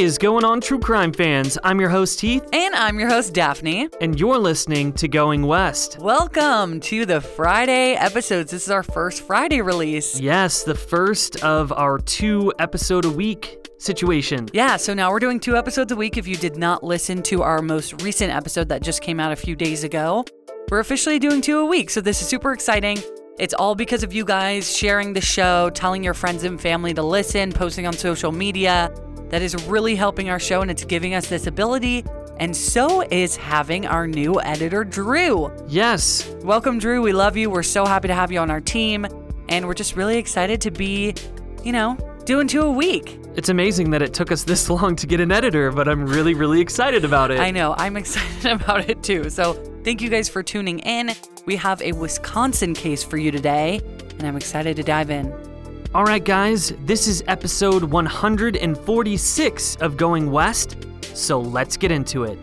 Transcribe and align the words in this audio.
is 0.00 0.16
going 0.16 0.44
on, 0.44 0.62
true 0.62 0.78
crime 0.78 1.12
fans? 1.12 1.58
I'm 1.62 1.78
your 1.78 1.90
host, 1.90 2.20
Heath, 2.20 2.48
And 2.54 2.74
I'm 2.74 2.98
your 2.98 3.10
host, 3.10 3.34
Daphne. 3.34 3.88
and 4.00 4.18
you're 4.18 4.38
listening 4.38 4.94
to 4.94 5.08
Going 5.08 5.42
West. 5.46 5.98
Welcome 6.00 6.80
to 6.80 7.04
the 7.04 7.20
Friday 7.20 7.92
episodes. 7.92 8.50
This 8.50 8.64
is 8.64 8.70
our 8.70 8.82
first 8.82 9.22
Friday 9.22 9.60
release. 9.60 10.18
Yes, 10.18 10.62
the 10.62 10.74
first 10.74 11.44
of 11.44 11.70
our 11.72 11.98
two 11.98 12.50
episode 12.58 13.04
a 13.04 13.10
week 13.10 13.68
situation. 13.76 14.48
Yeah, 14.54 14.78
so 14.78 14.94
now 14.94 15.10
we're 15.10 15.18
doing 15.20 15.38
two 15.38 15.54
episodes 15.56 15.92
a 15.92 15.96
week. 15.96 16.16
If 16.16 16.26
you 16.26 16.36
did 16.36 16.56
not 16.56 16.82
listen 16.82 17.22
to 17.24 17.42
our 17.42 17.60
most 17.60 18.02
recent 18.02 18.32
episode 18.32 18.70
that 18.70 18.82
just 18.82 19.02
came 19.02 19.20
out 19.20 19.32
a 19.32 19.36
few 19.36 19.54
days 19.54 19.84
ago, 19.84 20.24
we're 20.70 20.80
officially 20.80 21.18
doing 21.18 21.42
two 21.42 21.58
a 21.58 21.64
week. 21.66 21.90
So 21.90 22.00
this 22.00 22.22
is 22.22 22.28
super 22.28 22.52
exciting. 22.52 22.98
It's 23.38 23.54
all 23.54 23.74
because 23.74 24.02
of 24.02 24.12
you 24.14 24.24
guys 24.24 24.74
sharing 24.74 25.12
the 25.12 25.20
show, 25.20 25.68
telling 25.70 26.02
your 26.04 26.14
friends 26.14 26.44
and 26.44 26.60
family 26.60 26.94
to 26.94 27.02
listen, 27.02 27.52
posting 27.52 27.86
on 27.86 27.92
social 27.92 28.32
media. 28.32 28.94
That 29.30 29.42
is 29.42 29.66
really 29.66 29.94
helping 29.94 30.28
our 30.28 30.38
show 30.40 30.60
and 30.62 30.70
it's 30.70 30.84
giving 30.84 31.14
us 31.14 31.28
this 31.28 31.46
ability. 31.46 32.04
And 32.38 32.56
so 32.56 33.02
is 33.10 33.36
having 33.36 33.86
our 33.86 34.06
new 34.06 34.40
editor, 34.40 34.82
Drew. 34.84 35.52
Yes, 35.68 36.26
Welcome, 36.42 36.78
Drew. 36.78 37.02
We 37.02 37.12
love 37.12 37.36
you. 37.36 37.50
We're 37.50 37.62
so 37.62 37.84
happy 37.84 38.08
to 38.08 38.14
have 38.14 38.32
you 38.32 38.38
on 38.40 38.50
our 38.50 38.60
team. 38.60 39.06
And 39.48 39.66
we're 39.66 39.74
just 39.74 39.94
really 39.94 40.16
excited 40.16 40.60
to 40.62 40.70
be, 40.70 41.14
you 41.64 41.72
know, 41.72 41.96
doing 42.24 42.46
two 42.48 42.62
a 42.62 42.70
week. 42.70 43.18
it's 43.36 43.48
amazing 43.48 43.90
that 43.90 44.00
it 44.02 44.14
took 44.14 44.32
us 44.32 44.44
this 44.44 44.70
long 44.76 44.96
to 44.96 45.06
get 45.06 45.20
an 45.20 45.30
editor, 45.32 45.70
but 45.70 45.86
I'm 45.88 46.06
really, 46.06 46.34
really 46.34 46.60
excited 46.60 47.04
about 47.04 47.30
it. 47.30 47.40
I 47.40 47.50
know. 47.50 47.74
I'm 47.76 47.96
excited 48.02 48.50
about 48.52 48.88
it 48.88 49.02
too. 49.02 49.28
So 49.30 49.52
thank 49.84 50.00
you 50.00 50.08
guys 50.08 50.28
for 50.28 50.42
tuning 50.42 50.78
in. 50.80 51.12
We 51.46 51.56
have 51.56 51.82
a 51.82 51.92
Wisconsin 51.92 52.74
case 52.74 53.02
for 53.02 53.16
you 53.16 53.30
today, 53.30 53.80
and 54.18 54.26
I'm 54.26 54.36
excited 54.36 54.76
to 54.76 54.82
dive 54.82 55.10
in. 55.10 55.32
All 55.92 56.04
right, 56.04 56.24
guys, 56.24 56.72
this 56.84 57.08
is 57.08 57.24
episode 57.26 57.82
146 57.82 59.76
of 59.80 59.96
Going 59.96 60.30
West, 60.30 60.76
so 61.14 61.40
let's 61.40 61.76
get 61.76 61.90
into 61.90 62.22
it. 62.22 62.38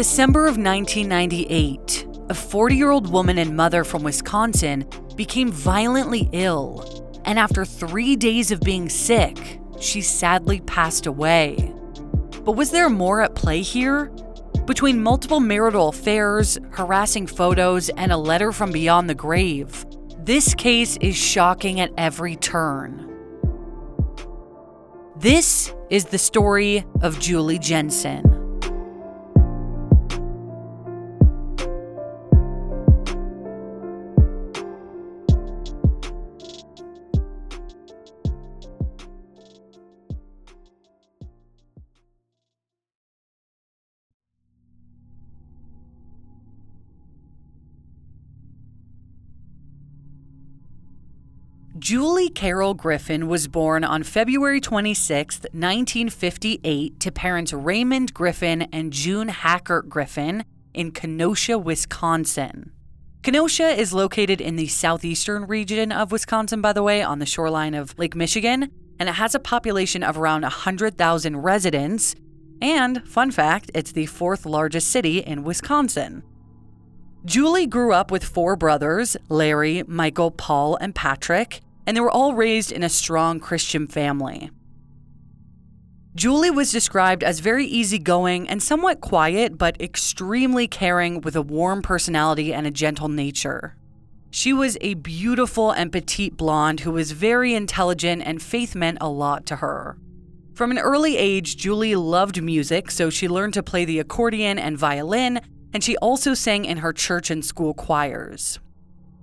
December 0.00 0.46
of 0.46 0.56
1998, 0.56 2.06
a 2.30 2.34
40 2.34 2.74
year 2.74 2.90
old 2.90 3.12
woman 3.12 3.36
and 3.36 3.54
mother 3.54 3.84
from 3.84 4.02
Wisconsin 4.02 4.86
became 5.14 5.52
violently 5.52 6.26
ill. 6.32 7.20
And 7.26 7.38
after 7.38 7.66
three 7.66 8.16
days 8.16 8.50
of 8.50 8.60
being 8.60 8.88
sick, 8.88 9.60
she 9.78 10.00
sadly 10.00 10.60
passed 10.62 11.04
away. 11.04 11.74
But 12.46 12.52
was 12.52 12.70
there 12.70 12.88
more 12.88 13.20
at 13.20 13.34
play 13.34 13.60
here? 13.60 14.06
Between 14.64 15.02
multiple 15.02 15.38
marital 15.38 15.90
affairs, 15.90 16.56
harassing 16.70 17.26
photos, 17.26 17.90
and 17.90 18.10
a 18.10 18.16
letter 18.16 18.52
from 18.52 18.72
beyond 18.72 19.10
the 19.10 19.14
grave, 19.14 19.84
this 20.16 20.54
case 20.54 20.96
is 21.02 21.14
shocking 21.14 21.78
at 21.78 21.92
every 21.98 22.36
turn. 22.36 23.06
This 25.18 25.74
is 25.90 26.06
the 26.06 26.16
story 26.16 26.86
of 27.02 27.20
Julie 27.20 27.58
Jensen. 27.58 28.29
Julie 51.80 52.28
Carol 52.28 52.74
Griffin 52.74 53.26
was 53.26 53.48
born 53.48 53.84
on 53.84 54.02
February 54.02 54.60
26, 54.60 55.40
1958, 55.44 57.00
to 57.00 57.10
parents 57.10 57.54
Raymond 57.54 58.12
Griffin 58.12 58.62
and 58.70 58.92
June 58.92 59.28
Hackert 59.28 59.88
Griffin 59.88 60.44
in 60.74 60.92
Kenosha, 60.92 61.58
Wisconsin. 61.58 62.72
Kenosha 63.22 63.68
is 63.68 63.94
located 63.94 64.42
in 64.42 64.56
the 64.56 64.66
southeastern 64.66 65.46
region 65.46 65.90
of 65.90 66.12
Wisconsin, 66.12 66.60
by 66.60 66.74
the 66.74 66.82
way, 66.82 67.02
on 67.02 67.18
the 67.18 67.24
shoreline 67.24 67.72
of 67.72 67.98
Lake 67.98 68.14
Michigan, 68.14 68.70
and 68.98 69.08
it 69.08 69.14
has 69.14 69.34
a 69.34 69.40
population 69.40 70.02
of 70.02 70.18
around 70.18 70.42
100,000 70.42 71.36
residents. 71.38 72.14
And, 72.60 73.08
fun 73.08 73.30
fact, 73.30 73.70
it's 73.74 73.92
the 73.92 74.04
fourth 74.04 74.44
largest 74.44 74.88
city 74.88 75.20
in 75.20 75.44
Wisconsin. 75.44 76.24
Julie 77.24 77.66
grew 77.66 77.94
up 77.94 78.10
with 78.10 78.22
four 78.22 78.54
brothers 78.54 79.16
Larry, 79.30 79.82
Michael, 79.86 80.30
Paul, 80.30 80.76
and 80.76 80.94
Patrick, 80.94 81.62
and 81.86 81.96
they 81.96 82.00
were 82.00 82.10
all 82.10 82.34
raised 82.34 82.72
in 82.72 82.82
a 82.82 82.88
strong 82.88 83.40
Christian 83.40 83.86
family. 83.86 84.50
Julie 86.14 86.50
was 86.50 86.72
described 86.72 87.22
as 87.22 87.38
very 87.38 87.64
easygoing 87.66 88.48
and 88.48 88.62
somewhat 88.62 89.00
quiet, 89.00 89.56
but 89.56 89.80
extremely 89.80 90.66
caring 90.66 91.20
with 91.20 91.36
a 91.36 91.42
warm 91.42 91.82
personality 91.82 92.52
and 92.52 92.66
a 92.66 92.70
gentle 92.70 93.08
nature. 93.08 93.76
She 94.32 94.52
was 94.52 94.76
a 94.80 94.94
beautiful 94.94 95.70
and 95.70 95.92
petite 95.92 96.36
blonde 96.36 96.80
who 96.80 96.92
was 96.92 97.12
very 97.12 97.54
intelligent, 97.54 98.22
and 98.24 98.42
faith 98.42 98.74
meant 98.74 98.98
a 99.00 99.08
lot 99.08 99.46
to 99.46 99.56
her. 99.56 99.98
From 100.54 100.70
an 100.70 100.78
early 100.78 101.16
age, 101.16 101.56
Julie 101.56 101.96
loved 101.96 102.42
music, 102.42 102.90
so 102.90 103.08
she 103.08 103.28
learned 103.28 103.54
to 103.54 103.62
play 103.62 103.84
the 103.84 103.98
accordion 103.98 104.58
and 104.58 104.76
violin, 104.76 105.40
and 105.72 105.82
she 105.82 105.96
also 105.98 106.34
sang 106.34 106.64
in 106.64 106.78
her 106.78 106.92
church 106.92 107.30
and 107.30 107.44
school 107.44 107.72
choirs. 107.72 108.58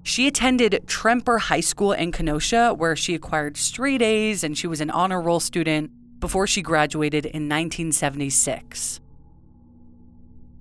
She 0.07 0.25
attended 0.25 0.85
Tremper 0.87 1.37
High 1.37 1.59
School 1.59 1.91
in 1.91 2.13
Kenosha, 2.13 2.73
where 2.73 2.95
she 2.95 3.13
acquired 3.13 3.57
straight 3.57 4.01
A's 4.01 4.41
and 4.41 4.57
she 4.57 4.65
was 4.65 4.79
an 4.79 4.89
honor 4.89 5.21
roll 5.21 5.41
student 5.41 5.91
before 6.21 6.47
she 6.47 6.61
graduated 6.61 7.25
in 7.25 7.49
1976. 7.49 9.01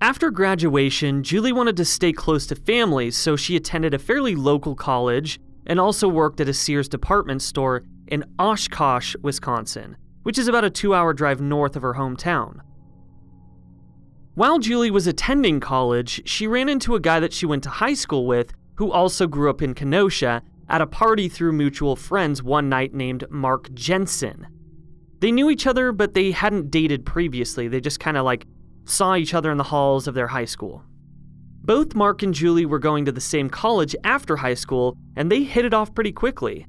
After 0.01 0.31
graduation, 0.31 1.23
Julie 1.23 1.53
wanted 1.53 1.77
to 1.77 1.85
stay 1.85 2.11
close 2.11 2.45
to 2.47 2.57
family, 2.57 3.09
so 3.09 3.37
she 3.37 3.55
attended 3.55 3.93
a 3.93 3.99
fairly 3.99 4.35
local 4.35 4.75
college 4.75 5.39
and 5.65 5.79
also 5.79 6.09
worked 6.09 6.41
at 6.41 6.49
a 6.49 6.53
Sears 6.53 6.89
department 6.89 7.41
store 7.41 7.83
in 8.07 8.25
Oshkosh, 8.37 9.15
Wisconsin, 9.21 9.95
which 10.23 10.37
is 10.37 10.49
about 10.49 10.65
a 10.65 10.69
two 10.69 10.93
hour 10.93 11.13
drive 11.13 11.39
north 11.39 11.77
of 11.77 11.83
her 11.83 11.93
hometown. 11.93 12.59
While 14.35 14.59
Julie 14.59 14.91
was 14.91 15.07
attending 15.07 15.61
college, 15.61 16.21
she 16.27 16.47
ran 16.47 16.67
into 16.67 16.95
a 16.95 16.99
guy 16.99 17.21
that 17.21 17.31
she 17.31 17.45
went 17.45 17.63
to 17.63 17.69
high 17.69 17.93
school 17.93 18.27
with 18.27 18.51
who 18.77 18.91
also 18.91 19.27
grew 19.27 19.49
up 19.49 19.61
in 19.61 19.73
Kenosha 19.73 20.41
at 20.69 20.81
a 20.81 20.87
party 20.87 21.29
through 21.29 21.53
mutual 21.53 21.95
friends 21.95 22.41
one 22.41 22.69
night 22.69 22.93
named 22.93 23.25
Mark 23.29 23.73
Jensen. 23.73 24.47
They 25.19 25.31
knew 25.31 25.49
each 25.49 25.65
other, 25.65 25.91
but 25.91 26.13
they 26.13 26.31
hadn't 26.31 26.71
dated 26.71 27.05
previously. 27.05 27.67
They 27.67 27.81
just 27.81 27.99
kind 27.99 28.17
of 28.17 28.25
like 28.25 28.45
saw 28.85 29.15
each 29.15 29.33
other 29.33 29.51
in 29.51 29.57
the 29.57 29.63
halls 29.63 30.07
of 30.07 30.13
their 30.13 30.27
high 30.27 30.45
school. 30.45 30.83
Both 31.63 31.95
Mark 31.95 32.23
and 32.23 32.33
Julie 32.33 32.65
were 32.65 32.79
going 32.79 33.05
to 33.05 33.11
the 33.11 33.19
same 33.19 33.49
college 33.49 33.95
after 34.03 34.37
high 34.37 34.53
school, 34.53 34.95
and 35.15 35.31
they 35.31 35.43
hit 35.43 35.65
it 35.65 35.73
off 35.73 35.93
pretty 35.93 36.11
quickly. 36.11 36.65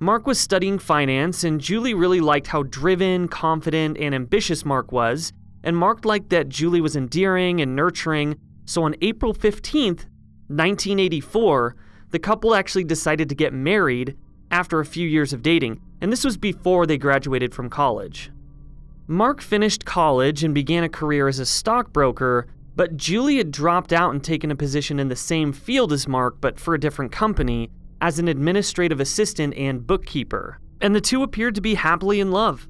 Mark 0.00 0.26
was 0.26 0.38
studying 0.38 0.78
finance, 0.78 1.44
and 1.44 1.60
Julie 1.60 1.94
really 1.94 2.20
liked 2.20 2.48
how 2.48 2.64
driven, 2.64 3.28
confident, 3.28 3.96
and 3.96 4.14
ambitious 4.14 4.64
Mark 4.64 4.92
was, 4.92 5.32
and 5.62 5.76
Mark 5.76 6.04
liked 6.04 6.28
that 6.30 6.50
Julie 6.50 6.82
was 6.82 6.96
endearing 6.96 7.60
and 7.60 7.74
nurturing. 7.74 8.36
So 8.66 8.82
on 8.82 8.96
April 9.00 9.32
15th, 9.32 10.06
1984, 10.48 11.76
the 12.10 12.18
couple 12.18 12.54
actually 12.54 12.84
decided 12.84 13.28
to 13.28 13.34
get 13.34 13.52
married 13.52 14.16
after 14.50 14.78
a 14.80 14.86
few 14.86 15.08
years 15.08 15.32
of 15.32 15.42
dating, 15.42 15.80
and 16.00 16.12
this 16.12 16.24
was 16.24 16.36
before 16.36 16.86
they 16.86 16.98
graduated 16.98 17.54
from 17.54 17.68
college. 17.70 18.30
Mark 19.06 19.40
finished 19.40 19.84
college 19.84 20.44
and 20.44 20.54
began 20.54 20.84
a 20.84 20.88
career 20.88 21.28
as 21.28 21.38
a 21.38 21.46
stockbroker, 21.46 22.46
But 22.76 22.96
Julie 22.96 23.36
had 23.36 23.50
dropped 23.50 23.92
out 23.92 24.12
and 24.12 24.22
taken 24.22 24.50
a 24.50 24.56
position 24.56 24.98
in 24.98 25.08
the 25.08 25.16
same 25.16 25.52
field 25.52 25.92
as 25.92 26.08
Mark, 26.08 26.40
but 26.40 26.58
for 26.58 26.74
a 26.74 26.80
different 26.80 27.12
company, 27.12 27.70
as 28.00 28.18
an 28.18 28.28
administrative 28.28 29.00
assistant 29.00 29.54
and 29.54 29.86
bookkeeper. 29.86 30.58
And 30.80 30.94
the 30.94 31.00
two 31.00 31.22
appeared 31.22 31.54
to 31.54 31.60
be 31.60 31.74
happily 31.74 32.20
in 32.20 32.32
love. 32.32 32.66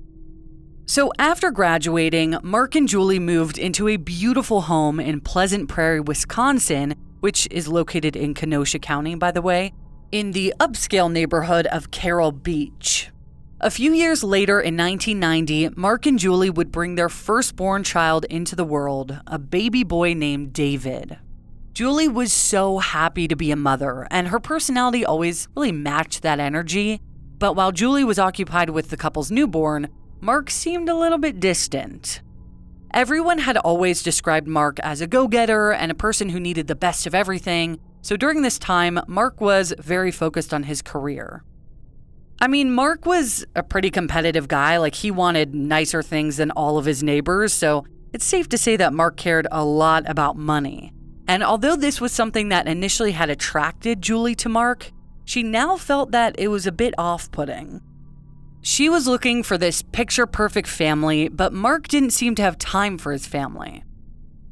So, 0.86 1.10
after 1.18 1.50
graduating, 1.50 2.36
Mark 2.42 2.74
and 2.74 2.86
Julie 2.86 3.18
moved 3.18 3.56
into 3.56 3.88
a 3.88 3.96
beautiful 3.96 4.62
home 4.62 5.00
in 5.00 5.22
Pleasant 5.22 5.68
Prairie, 5.68 6.00
Wisconsin, 6.00 6.94
which 7.24 7.48
is 7.50 7.66
located 7.66 8.14
in 8.16 8.34
Kenosha 8.34 8.78
County, 8.78 9.14
by 9.14 9.30
the 9.30 9.40
way, 9.40 9.72
in 10.12 10.32
the 10.32 10.52
upscale 10.60 11.10
neighborhood 11.10 11.66
of 11.68 11.90
Carol 11.90 12.32
Beach. 12.32 13.08
A 13.62 13.70
few 13.70 13.94
years 13.94 14.22
later, 14.22 14.60
in 14.60 14.76
1990, 14.76 15.70
Mark 15.74 16.04
and 16.04 16.18
Julie 16.18 16.50
would 16.50 16.70
bring 16.70 16.96
their 16.96 17.08
firstborn 17.08 17.82
child 17.82 18.26
into 18.26 18.54
the 18.54 18.62
world, 18.62 19.22
a 19.26 19.38
baby 19.38 19.82
boy 19.84 20.12
named 20.12 20.52
David. 20.52 21.16
Julie 21.72 22.08
was 22.08 22.30
so 22.30 22.76
happy 22.76 23.26
to 23.26 23.34
be 23.34 23.50
a 23.50 23.56
mother, 23.56 24.06
and 24.10 24.28
her 24.28 24.38
personality 24.38 25.02
always 25.02 25.48
really 25.56 25.72
matched 25.72 26.20
that 26.20 26.40
energy. 26.40 27.00
But 27.38 27.56
while 27.56 27.72
Julie 27.72 28.04
was 28.04 28.18
occupied 28.18 28.68
with 28.68 28.90
the 28.90 28.98
couple's 28.98 29.30
newborn, 29.30 29.88
Mark 30.20 30.50
seemed 30.50 30.90
a 30.90 30.94
little 30.94 31.16
bit 31.16 31.40
distant. 31.40 32.20
Everyone 32.94 33.38
had 33.38 33.56
always 33.56 34.04
described 34.04 34.46
Mark 34.46 34.78
as 34.78 35.00
a 35.00 35.08
go 35.08 35.26
getter 35.26 35.72
and 35.72 35.90
a 35.90 35.96
person 35.96 36.28
who 36.28 36.38
needed 36.38 36.68
the 36.68 36.76
best 36.76 37.08
of 37.08 37.14
everything, 37.14 37.80
so 38.02 38.16
during 38.16 38.42
this 38.42 38.56
time, 38.56 39.00
Mark 39.08 39.40
was 39.40 39.74
very 39.80 40.12
focused 40.12 40.54
on 40.54 40.62
his 40.62 40.80
career. 40.80 41.42
I 42.40 42.46
mean, 42.46 42.72
Mark 42.72 43.04
was 43.04 43.44
a 43.56 43.64
pretty 43.64 43.90
competitive 43.90 44.46
guy, 44.46 44.76
like, 44.76 44.94
he 44.94 45.10
wanted 45.10 45.56
nicer 45.56 46.04
things 46.04 46.36
than 46.36 46.52
all 46.52 46.78
of 46.78 46.84
his 46.84 47.02
neighbors, 47.02 47.52
so 47.52 47.84
it's 48.12 48.24
safe 48.24 48.48
to 48.50 48.58
say 48.58 48.76
that 48.76 48.92
Mark 48.92 49.16
cared 49.16 49.48
a 49.50 49.64
lot 49.64 50.08
about 50.08 50.36
money. 50.36 50.92
And 51.26 51.42
although 51.42 51.74
this 51.74 52.00
was 52.00 52.12
something 52.12 52.50
that 52.50 52.68
initially 52.68 53.10
had 53.10 53.28
attracted 53.28 54.02
Julie 54.02 54.36
to 54.36 54.48
Mark, 54.48 54.92
she 55.24 55.42
now 55.42 55.76
felt 55.76 56.12
that 56.12 56.36
it 56.38 56.46
was 56.46 56.64
a 56.64 56.70
bit 56.70 56.94
off 56.96 57.28
putting. 57.32 57.80
She 58.66 58.88
was 58.88 59.06
looking 59.06 59.42
for 59.42 59.58
this 59.58 59.82
picture 59.82 60.26
perfect 60.26 60.68
family, 60.68 61.28
but 61.28 61.52
Mark 61.52 61.86
didn't 61.86 62.12
seem 62.14 62.34
to 62.36 62.42
have 62.42 62.56
time 62.56 62.96
for 62.96 63.12
his 63.12 63.26
family. 63.26 63.84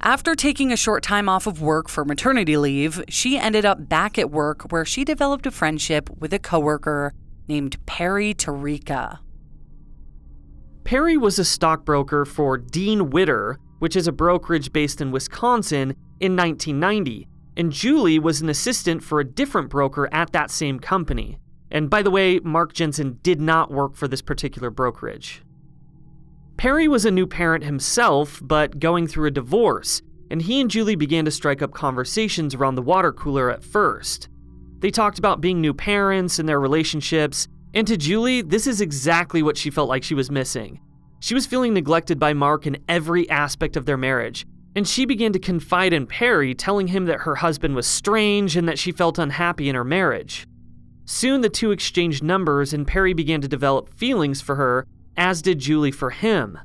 After 0.02 0.34
taking 0.34 0.70
a 0.70 0.76
short 0.76 1.02
time 1.02 1.30
off 1.30 1.46
of 1.46 1.62
work 1.62 1.88
for 1.88 2.04
maternity 2.04 2.58
leave, 2.58 3.02
she 3.08 3.38
ended 3.38 3.64
up 3.64 3.88
back 3.88 4.18
at 4.18 4.30
work 4.30 4.70
where 4.70 4.84
she 4.84 5.02
developed 5.02 5.46
a 5.46 5.50
friendship 5.50 6.10
with 6.18 6.34
a 6.34 6.38
coworker 6.38 7.14
named 7.48 7.78
Perry 7.86 8.34
Tarica. 8.34 9.20
Perry 10.84 11.16
was 11.16 11.38
a 11.38 11.44
stockbroker 11.44 12.26
for 12.26 12.58
Dean 12.58 13.08
Witter, 13.08 13.58
which 13.78 13.96
is 13.96 14.06
a 14.06 14.12
brokerage 14.12 14.74
based 14.74 15.00
in 15.00 15.10
Wisconsin, 15.10 15.96
in 16.20 16.36
1990, 16.36 17.26
and 17.56 17.72
Julie 17.72 18.18
was 18.18 18.42
an 18.42 18.50
assistant 18.50 19.02
for 19.02 19.20
a 19.20 19.24
different 19.24 19.70
broker 19.70 20.06
at 20.12 20.32
that 20.32 20.50
same 20.50 20.78
company. 20.78 21.38
And 21.72 21.88
by 21.88 22.02
the 22.02 22.10
way, 22.10 22.38
Mark 22.38 22.74
Jensen 22.74 23.18
did 23.22 23.40
not 23.40 23.72
work 23.72 23.96
for 23.96 24.06
this 24.06 24.22
particular 24.22 24.70
brokerage. 24.70 25.42
Perry 26.58 26.86
was 26.86 27.06
a 27.06 27.10
new 27.10 27.26
parent 27.26 27.64
himself, 27.64 28.40
but 28.44 28.78
going 28.78 29.08
through 29.08 29.26
a 29.26 29.32
divorce, 29.32 30.02
and 30.30 30.42
he 30.42 30.60
and 30.60 30.70
Julie 30.70 30.96
began 30.96 31.24
to 31.24 31.30
strike 31.30 31.62
up 31.62 31.72
conversations 31.72 32.54
around 32.54 32.74
the 32.74 32.82
water 32.82 33.10
cooler 33.10 33.50
at 33.50 33.64
first. 33.64 34.28
They 34.80 34.90
talked 34.90 35.18
about 35.18 35.40
being 35.40 35.60
new 35.60 35.72
parents 35.72 36.38
and 36.38 36.48
their 36.48 36.60
relationships, 36.60 37.48
and 37.72 37.86
to 37.86 37.96
Julie, 37.96 38.42
this 38.42 38.66
is 38.66 38.82
exactly 38.82 39.42
what 39.42 39.56
she 39.56 39.70
felt 39.70 39.88
like 39.88 40.04
she 40.04 40.14
was 40.14 40.30
missing. 40.30 40.78
She 41.20 41.34
was 41.34 41.46
feeling 41.46 41.72
neglected 41.72 42.18
by 42.18 42.34
Mark 42.34 42.66
in 42.66 42.84
every 42.86 43.28
aspect 43.30 43.76
of 43.76 43.86
their 43.86 43.96
marriage, 43.96 44.44
and 44.76 44.86
she 44.86 45.06
began 45.06 45.32
to 45.32 45.38
confide 45.38 45.94
in 45.94 46.06
Perry, 46.06 46.54
telling 46.54 46.88
him 46.88 47.06
that 47.06 47.20
her 47.20 47.36
husband 47.36 47.74
was 47.74 47.86
strange 47.86 48.56
and 48.56 48.68
that 48.68 48.78
she 48.78 48.92
felt 48.92 49.18
unhappy 49.18 49.70
in 49.70 49.74
her 49.74 49.84
marriage. 49.84 50.46
Soon 51.04 51.40
the 51.40 51.48
two 51.48 51.72
exchanged 51.72 52.22
numbers, 52.22 52.72
and 52.72 52.86
Perry 52.86 53.12
began 53.12 53.40
to 53.40 53.48
develop 53.48 53.92
feelings 53.94 54.40
for 54.40 54.56
her, 54.56 54.86
as 55.16 55.42
did 55.42 55.58
Julie 55.58 55.90
for 55.90 56.10
him. 56.10 56.58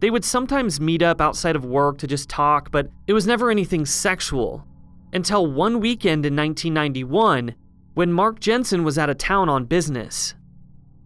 They 0.00 0.10
would 0.10 0.24
sometimes 0.24 0.80
meet 0.80 1.02
up 1.02 1.20
outside 1.20 1.56
of 1.56 1.64
work 1.64 1.98
to 1.98 2.06
just 2.06 2.28
talk, 2.28 2.70
but 2.70 2.88
it 3.06 3.12
was 3.12 3.26
never 3.26 3.50
anything 3.50 3.84
sexual. 3.84 4.64
Until 5.12 5.46
one 5.46 5.80
weekend 5.80 6.24
in 6.24 6.34
1991, 6.36 7.54
when 7.94 8.12
Mark 8.12 8.40
Jensen 8.40 8.84
was 8.84 8.96
out 8.96 9.10
of 9.10 9.18
town 9.18 9.48
on 9.48 9.64
business. 9.64 10.34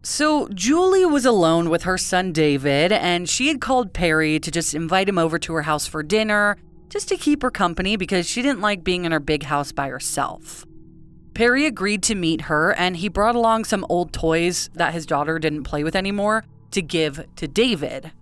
So, 0.03 0.49
Julie 0.49 1.07
was 1.07 1.25
alone 1.25 1.71
with 1.71 1.85
her 1.85 1.97
son 1.97 2.31
David, 2.31 2.93
and 2.93 3.29
she 3.29 3.49
had 3.49 3.61
called 3.61 3.95
Perry 3.95 4.39
to 4.39 4.51
just 4.51 4.75
invite 4.75 5.09
him 5.09 5.19
over 5.19 5.39
to 5.39 5.55
her 5.55 5.63
house 5.63 5.87
for 5.87 6.03
dinner, 6.03 6.59
just 6.91 7.09
to 7.09 7.17
keep 7.17 7.43
her 7.43 7.51
company 7.51 7.97
because 7.97 8.29
she 8.29 8.43
didn't 8.43 8.61
like 8.61 8.85
being 8.85 9.07
in 9.07 9.13
her 9.13 9.19
big 9.19 9.45
house 9.45 9.73
by 9.73 9.89
herself. 9.89 10.67
Perry 11.35 11.67
agreed 11.67 12.03
to 12.05 12.15
meet 12.15 12.43
her, 12.43 12.73
and 12.75 12.97
he 12.97 13.09
brought 13.09 13.35
along 13.35 13.65
some 13.65 13.85
old 13.89 14.13
toys 14.13 14.71
that 14.75 14.95
his 14.95 15.05
daughter 15.05 15.39
didn't 15.39 15.65
play 15.65 15.83
with 15.83 15.97
anymore 15.97 16.45
to 16.71 16.81
give 16.81 17.27
to 17.37 17.49
David. 17.49 18.13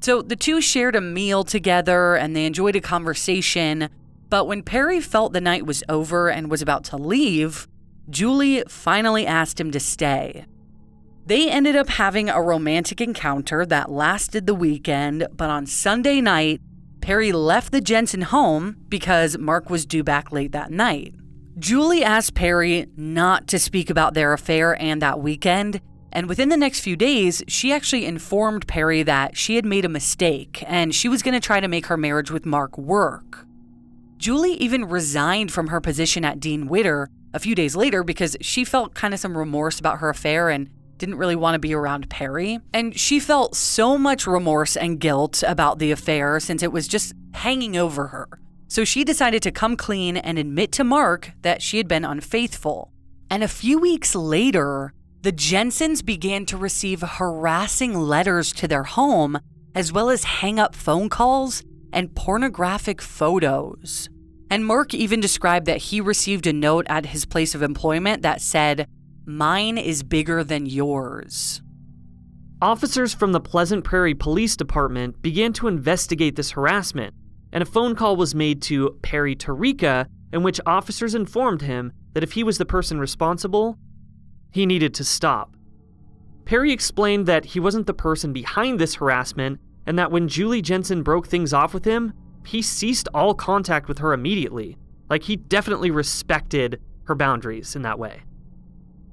So 0.00 0.20
the 0.20 0.36
two 0.36 0.60
shared 0.60 0.94
a 0.94 1.00
meal 1.00 1.44
together 1.44 2.14
and 2.14 2.36
they 2.36 2.44
enjoyed 2.44 2.76
a 2.76 2.80
conversation. 2.80 3.88
But 4.28 4.46
when 4.46 4.62
Perry 4.62 5.00
felt 5.00 5.32
the 5.32 5.40
night 5.40 5.64
was 5.64 5.82
over 5.88 6.28
and 6.28 6.50
was 6.50 6.60
about 6.60 6.84
to 6.84 6.98
leave, 6.98 7.66
Julie 8.10 8.64
finally 8.68 9.26
asked 9.26 9.58
him 9.58 9.70
to 9.70 9.80
stay. 9.80 10.44
They 11.24 11.50
ended 11.50 11.74
up 11.74 11.88
having 11.88 12.28
a 12.28 12.42
romantic 12.42 13.00
encounter 13.00 13.64
that 13.64 13.90
lasted 13.90 14.46
the 14.46 14.54
weekend, 14.54 15.26
but 15.32 15.48
on 15.48 15.64
Sunday 15.64 16.20
night, 16.20 16.60
Perry 17.00 17.32
left 17.32 17.72
the 17.72 17.80
Jensen 17.80 18.22
home 18.22 18.76
because 18.90 19.38
Mark 19.38 19.70
was 19.70 19.86
due 19.86 20.04
back 20.04 20.32
late 20.32 20.52
that 20.52 20.70
night. 20.70 21.14
Julie 21.58 22.02
asked 22.02 22.34
Perry 22.34 22.86
not 22.96 23.46
to 23.48 23.60
speak 23.60 23.88
about 23.88 24.14
their 24.14 24.32
affair 24.32 24.80
and 24.82 25.00
that 25.00 25.20
weekend, 25.20 25.80
and 26.10 26.28
within 26.28 26.48
the 26.48 26.56
next 26.56 26.80
few 26.80 26.96
days, 26.96 27.42
she 27.46 27.72
actually 27.72 28.06
informed 28.06 28.66
Perry 28.66 29.02
that 29.04 29.36
she 29.36 29.56
had 29.56 29.64
made 29.64 29.84
a 29.84 29.88
mistake 29.88 30.64
and 30.66 30.94
she 30.94 31.08
was 31.08 31.22
going 31.22 31.34
to 31.34 31.40
try 31.40 31.60
to 31.60 31.68
make 31.68 31.86
her 31.86 31.96
marriage 31.96 32.30
with 32.30 32.44
Mark 32.44 32.76
work. 32.76 33.46
Julie 34.16 34.54
even 34.54 34.84
resigned 34.84 35.52
from 35.52 35.68
her 35.68 35.80
position 35.80 36.24
at 36.24 36.40
Dean 36.40 36.66
Witter 36.66 37.08
a 37.32 37.38
few 37.38 37.54
days 37.54 37.76
later 37.76 38.02
because 38.02 38.36
she 38.40 38.64
felt 38.64 38.94
kind 38.94 39.12
of 39.12 39.20
some 39.20 39.36
remorse 39.36 39.78
about 39.78 39.98
her 39.98 40.08
affair 40.08 40.50
and 40.50 40.70
didn't 40.98 41.16
really 41.16 41.36
want 41.36 41.54
to 41.54 41.58
be 41.58 41.74
around 41.74 42.08
Perry. 42.08 42.60
And 42.72 42.98
she 42.98 43.20
felt 43.20 43.56
so 43.56 43.98
much 43.98 44.26
remorse 44.26 44.76
and 44.76 45.00
guilt 45.00 45.42
about 45.46 45.78
the 45.78 45.90
affair 45.90 46.40
since 46.40 46.62
it 46.62 46.72
was 46.72 46.88
just 46.88 47.12
hanging 47.32 47.76
over 47.76 48.08
her. 48.08 48.28
So 48.68 48.84
she 48.84 49.04
decided 49.04 49.42
to 49.42 49.52
come 49.52 49.76
clean 49.76 50.16
and 50.16 50.38
admit 50.38 50.72
to 50.72 50.84
Mark 50.84 51.32
that 51.42 51.62
she 51.62 51.76
had 51.76 51.88
been 51.88 52.04
unfaithful. 52.04 52.92
And 53.30 53.42
a 53.42 53.48
few 53.48 53.78
weeks 53.78 54.14
later, 54.14 54.92
the 55.22 55.32
Jensens 55.32 56.02
began 56.02 56.44
to 56.46 56.56
receive 56.56 57.00
harassing 57.00 57.94
letters 57.94 58.52
to 58.52 58.68
their 58.68 58.84
home, 58.84 59.38
as 59.74 59.92
well 59.92 60.10
as 60.10 60.24
hang 60.24 60.58
up 60.58 60.74
phone 60.74 61.08
calls 61.08 61.62
and 61.92 62.14
pornographic 62.14 63.00
photos. 63.00 64.08
And 64.50 64.66
Mark 64.66 64.92
even 64.92 65.20
described 65.20 65.66
that 65.66 65.78
he 65.78 66.00
received 66.00 66.46
a 66.46 66.52
note 66.52 66.86
at 66.88 67.06
his 67.06 67.24
place 67.24 67.54
of 67.54 67.62
employment 67.62 68.22
that 68.22 68.40
said, 68.40 68.86
Mine 69.24 69.78
is 69.78 70.02
bigger 70.02 70.44
than 70.44 70.66
yours. 70.66 71.62
Officers 72.60 73.14
from 73.14 73.32
the 73.32 73.40
Pleasant 73.40 73.84
Prairie 73.84 74.14
Police 74.14 74.56
Department 74.56 75.22
began 75.22 75.52
to 75.54 75.68
investigate 75.68 76.36
this 76.36 76.52
harassment 76.52 77.14
and 77.54 77.62
a 77.62 77.66
phone 77.66 77.94
call 77.94 78.16
was 78.16 78.34
made 78.34 78.60
to 78.60 78.98
Perry 79.00 79.36
Tarica 79.36 80.06
in 80.32 80.42
which 80.42 80.60
officers 80.66 81.14
informed 81.14 81.62
him 81.62 81.92
that 82.12 82.24
if 82.24 82.32
he 82.32 82.42
was 82.42 82.58
the 82.58 82.66
person 82.66 82.98
responsible, 82.98 83.78
he 84.50 84.66
needed 84.66 84.92
to 84.94 85.04
stop. 85.04 85.56
Perry 86.44 86.72
explained 86.72 87.26
that 87.26 87.46
he 87.46 87.60
wasn't 87.60 87.86
the 87.86 87.94
person 87.94 88.32
behind 88.32 88.78
this 88.78 88.96
harassment 88.96 89.60
and 89.86 89.96
that 89.98 90.10
when 90.10 90.28
Julie 90.28 90.62
Jensen 90.62 91.02
broke 91.04 91.28
things 91.28 91.54
off 91.54 91.72
with 91.72 91.84
him, 91.84 92.12
he 92.44 92.60
ceased 92.60 93.08
all 93.14 93.34
contact 93.34 93.86
with 93.86 93.98
her 93.98 94.12
immediately. 94.12 94.76
Like 95.08 95.22
he 95.22 95.36
definitely 95.36 95.92
respected 95.92 96.80
her 97.04 97.14
boundaries 97.14 97.76
in 97.76 97.82
that 97.82 97.98
way. 97.98 98.22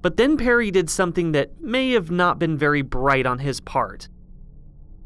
But 0.01 0.17
then 0.17 0.36
Perry 0.36 0.71
did 0.71 0.89
something 0.89 1.31
that 1.33 1.62
may 1.62 1.91
have 1.91 2.10
not 2.10 2.39
been 2.39 2.57
very 2.57 2.81
bright 2.81 3.27
on 3.27 3.39
his 3.39 3.62
part. 3.62 4.10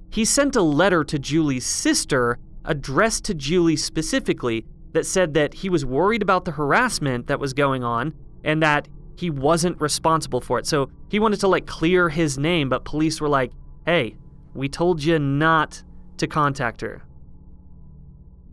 He 0.10 0.24
sent 0.24 0.56
a 0.56 0.62
letter 0.62 1.04
to 1.04 1.20
Julie's 1.20 1.65
sister 1.65 2.39
addressed 2.65 3.24
to 3.25 3.34
Julie 3.34 3.75
specifically 3.75 4.65
that 4.93 5.05
said 5.05 5.34
that 5.34 5.53
he 5.53 5.69
was 5.69 5.86
worried 5.86 6.22
about 6.22 6.45
the 6.45 6.51
harassment 6.51 7.27
that 7.27 7.39
was 7.39 7.53
going 7.53 7.84
on 7.84 8.13
and 8.43 8.62
that 8.63 8.88
he 9.17 9.29
wasn't 9.29 9.79
responsible 9.79 10.41
for 10.41 10.60
it. 10.60 10.67
So 10.67 10.89
he 11.10 11.19
wanted 11.19 11.39
to 11.41 11.48
like 11.48 11.65
clear 11.65 12.10
his 12.10 12.38
name, 12.38 12.69
but 12.69 12.86
police 12.86 13.22
were 13.22 13.29
like, 13.29 13.51
hey, 13.86 14.15
we 14.53 14.69
told 14.69 15.03
you 15.03 15.19
not 15.19 15.84
to 16.17 16.27
contact 16.27 16.81
her. 16.81 17.03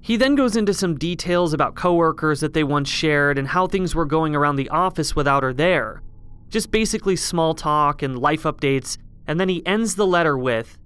He 0.01 0.17
then 0.17 0.35
goes 0.35 0.57
into 0.57 0.75
some 0.75 0.99
details 0.99 1.53
about 1.53 1.77
coworkers 1.77 2.41
that 2.41 2.55
they 2.55 2.65
once 2.65 2.89
shared 2.89 3.39
and 3.39 3.47
how 3.47 3.69
things 3.69 3.95
were 3.95 4.05
going 4.05 4.35
around 4.35 4.57
the 4.57 4.69
office 4.69 5.15
without 5.15 5.45
her 5.45 5.53
there. 5.53 6.03
Just 6.49 6.73
basically 6.73 7.15
small 7.15 7.55
talk 7.55 8.03
and 8.03 8.19
life 8.19 8.43
updates, 8.43 8.99
and 9.29 9.39
then 9.39 9.49
he 9.49 9.65
ends 9.65 9.95
the 9.95 10.07
letter 10.07 10.37
with 10.37 10.77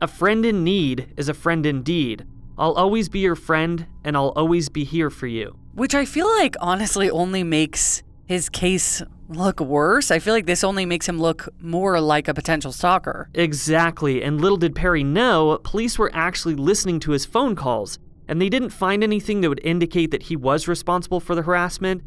A 0.00 0.08
friend 0.08 0.44
in 0.44 0.64
need 0.64 1.14
is 1.16 1.28
a 1.28 1.34
friend 1.34 1.64
indeed. 1.64 2.26
I'll 2.56 2.72
always 2.72 3.08
be 3.08 3.20
your 3.20 3.36
friend 3.36 3.86
and 4.04 4.16
I'll 4.16 4.32
always 4.36 4.68
be 4.68 4.84
here 4.84 5.10
for 5.10 5.26
you. 5.26 5.56
Which 5.74 5.94
I 5.94 6.04
feel 6.04 6.26
like 6.26 6.54
honestly 6.60 7.10
only 7.10 7.42
makes 7.42 8.02
his 8.26 8.48
case 8.48 9.02
look 9.28 9.60
worse. 9.60 10.10
I 10.10 10.18
feel 10.18 10.34
like 10.34 10.46
this 10.46 10.64
only 10.64 10.86
makes 10.86 11.08
him 11.08 11.18
look 11.18 11.48
more 11.60 12.00
like 12.00 12.28
a 12.28 12.34
potential 12.34 12.72
stalker. 12.72 13.28
Exactly, 13.34 14.22
and 14.22 14.40
little 14.40 14.56
did 14.56 14.74
Perry 14.74 15.02
know, 15.02 15.58
police 15.64 15.98
were 15.98 16.10
actually 16.14 16.54
listening 16.54 17.00
to 17.00 17.10
his 17.10 17.24
phone 17.24 17.56
calls, 17.56 17.98
and 18.28 18.40
they 18.40 18.48
didn't 18.48 18.70
find 18.70 19.02
anything 19.02 19.40
that 19.40 19.48
would 19.48 19.64
indicate 19.64 20.10
that 20.10 20.24
he 20.24 20.36
was 20.36 20.68
responsible 20.68 21.20
for 21.20 21.34
the 21.34 21.42
harassment. 21.42 22.02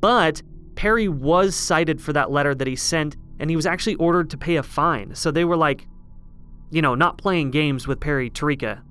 But 0.00 0.42
Perry 0.76 1.08
was 1.08 1.54
cited 1.54 2.00
for 2.00 2.12
that 2.12 2.30
letter 2.30 2.54
that 2.54 2.66
he 2.66 2.76
sent, 2.76 3.16
and 3.38 3.50
he 3.50 3.56
was 3.56 3.66
actually 3.66 3.96
ordered 3.96 4.30
to 4.30 4.38
pay 4.38 4.56
a 4.56 4.62
fine. 4.62 5.14
So 5.14 5.30
they 5.30 5.44
were 5.44 5.56
like, 5.56 5.86
you 6.70 6.82
know, 6.82 6.94
not 6.94 7.18
playing 7.18 7.50
games 7.50 7.86
with 7.86 8.00
Perry 8.00 8.30
Tarica. 8.30 8.82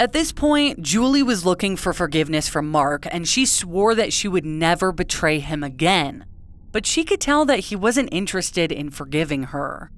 At 0.00 0.12
this 0.12 0.30
point, 0.30 0.80
Julie 0.80 1.24
was 1.24 1.44
looking 1.44 1.74
for 1.74 1.92
forgiveness 1.92 2.48
from 2.48 2.70
Mark, 2.70 3.04
and 3.10 3.26
she 3.26 3.44
swore 3.44 3.96
that 3.96 4.12
she 4.12 4.28
would 4.28 4.44
never 4.44 4.92
betray 4.92 5.40
him 5.40 5.64
again. 5.64 6.24
But 6.70 6.86
she 6.86 7.02
could 7.02 7.20
tell 7.20 7.44
that 7.46 7.58
he 7.58 7.74
wasn't 7.74 8.10
interested 8.12 8.70
in 8.70 8.90
forgiving 8.90 9.44
her. 9.44 9.90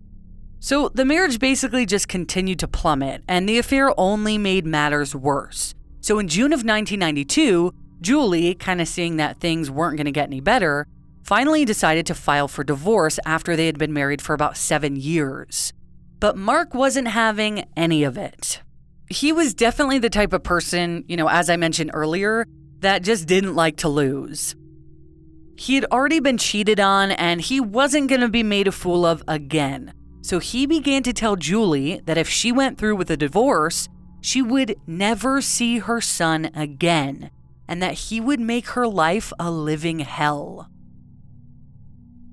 So 0.59 0.89
the 0.89 1.05
marriage 1.05 1.39
basically 1.39 1.85
just 1.85 2.09
continued 2.09 2.59
to 2.61 2.69
plummet, 2.69 3.23
and 3.29 3.47
the 3.47 3.59
affair 3.59 3.93
only 4.01 4.39
made 4.39 4.65
matters 4.65 5.15
worse. 5.15 5.75
So 6.01 6.19
in 6.19 6.29
June 6.29 6.55
of 6.55 6.61
1992, 6.61 7.75
Julie, 8.01 8.55
kind 8.55 8.81
of 8.81 8.89
seeing 8.89 9.19
that 9.19 9.39
things 9.39 9.71
weren't 9.71 9.99
going 9.99 10.07
to 10.07 10.13
get 10.13 10.29
any 10.29 10.41
better, 10.41 10.87
finally 11.25 11.67
decided 11.67 12.07
to 12.07 12.15
file 12.15 12.49
for 12.49 12.65
divorce 12.65 13.19
after 13.27 13.55
they 13.55 13.67
had 13.67 13.79
been 13.79 13.93
married 13.93 14.23
for 14.23 14.33
about 14.33 14.57
seven 14.57 14.97
years. 14.97 15.75
But 16.21 16.39
Mark 16.39 16.73
wasn't 16.73 17.09
having 17.09 17.69
any 17.77 18.03
of 18.03 18.17
it 18.17 18.63
he 19.11 19.33
was 19.33 19.55
definitely 19.55 19.99
the 19.99 20.09
type 20.09 20.33
of 20.33 20.45
person, 20.45 21.05
you 21.09 21.17
know, 21.17 21.29
as 21.29 21.51
I 21.51 21.57
mentioned 21.57 21.91
earlier, 21.93 22.47
that 22.79 23.03
just 23.03 23.27
didn't 23.27 23.57
like 23.57 23.77
to 23.79 23.89
lose. 23.89 24.55
He 25.57 25.75
had 25.75 25.85
already 25.87 26.21
been 26.21 26.39
cheated 26.39 26.81
on 26.81 27.11
and 27.11 27.41
he 27.41 27.61
wasn't 27.61 28.09
going 28.09 28.23
to 28.23 28.29
be 28.29 28.45
made 28.45 28.69
a 28.69 28.73
fool 28.73 29.05
of 29.05 29.23
again. 29.29 29.93
So 30.23 30.39
he 30.39 30.65
began 30.65 31.03
to 31.03 31.13
tell 31.13 31.37
Julie 31.37 32.01
that 32.05 32.17
if 32.17 32.29
she 32.29 32.53
went 32.53 32.79
through 32.79 32.97
with 32.97 33.11
a 33.11 33.17
divorce, 33.17 33.89
she 34.21 34.41
would 34.43 34.77
never 34.87 35.41
see 35.41 35.79
her 35.79 36.01
son 36.01 36.51
again 36.55 37.31
and 37.69 37.83
that 37.83 37.95
he 37.95 38.21
would 38.21 38.41
make 38.41 38.69
her 38.69 38.87
life 38.87 39.33
a 39.39 39.51
living 39.51 40.01
hell. 40.01 40.69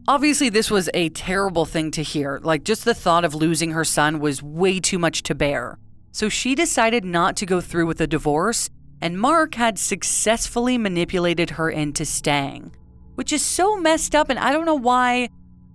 Obviously, 0.07 0.49
this 0.49 0.71
was 0.71 0.89
a 0.93 1.09
terrible 1.09 1.65
thing 1.65 1.91
to 1.91 2.03
hear. 2.03 2.39
Like, 2.41 2.63
just 2.63 2.85
the 2.85 2.93
thought 2.93 3.25
of 3.25 3.35
losing 3.35 3.71
her 3.71 3.83
son 3.83 4.19
was 4.19 4.41
way 4.41 4.79
too 4.79 4.99
much 4.99 5.21
to 5.23 5.35
bear. 5.35 5.77
So 6.11 6.29
she 6.29 6.55
decided 6.55 7.05
not 7.05 7.35
to 7.37 7.45
go 7.45 7.61
through 7.61 7.85
with 7.85 7.99
the 7.99 8.07
divorce, 8.07 8.69
and 9.01 9.19
Mark 9.19 9.55
had 9.55 9.77
successfully 9.77 10.77
manipulated 10.77 11.51
her 11.51 11.69
into 11.69 12.05
staying, 12.05 12.71
which 13.15 13.31
is 13.31 13.43
so 13.43 13.77
messed 13.77 14.15
up. 14.15 14.29
And 14.29 14.39
I 14.39 14.51
don't 14.51 14.65
know 14.65 14.75
why, 14.75 15.29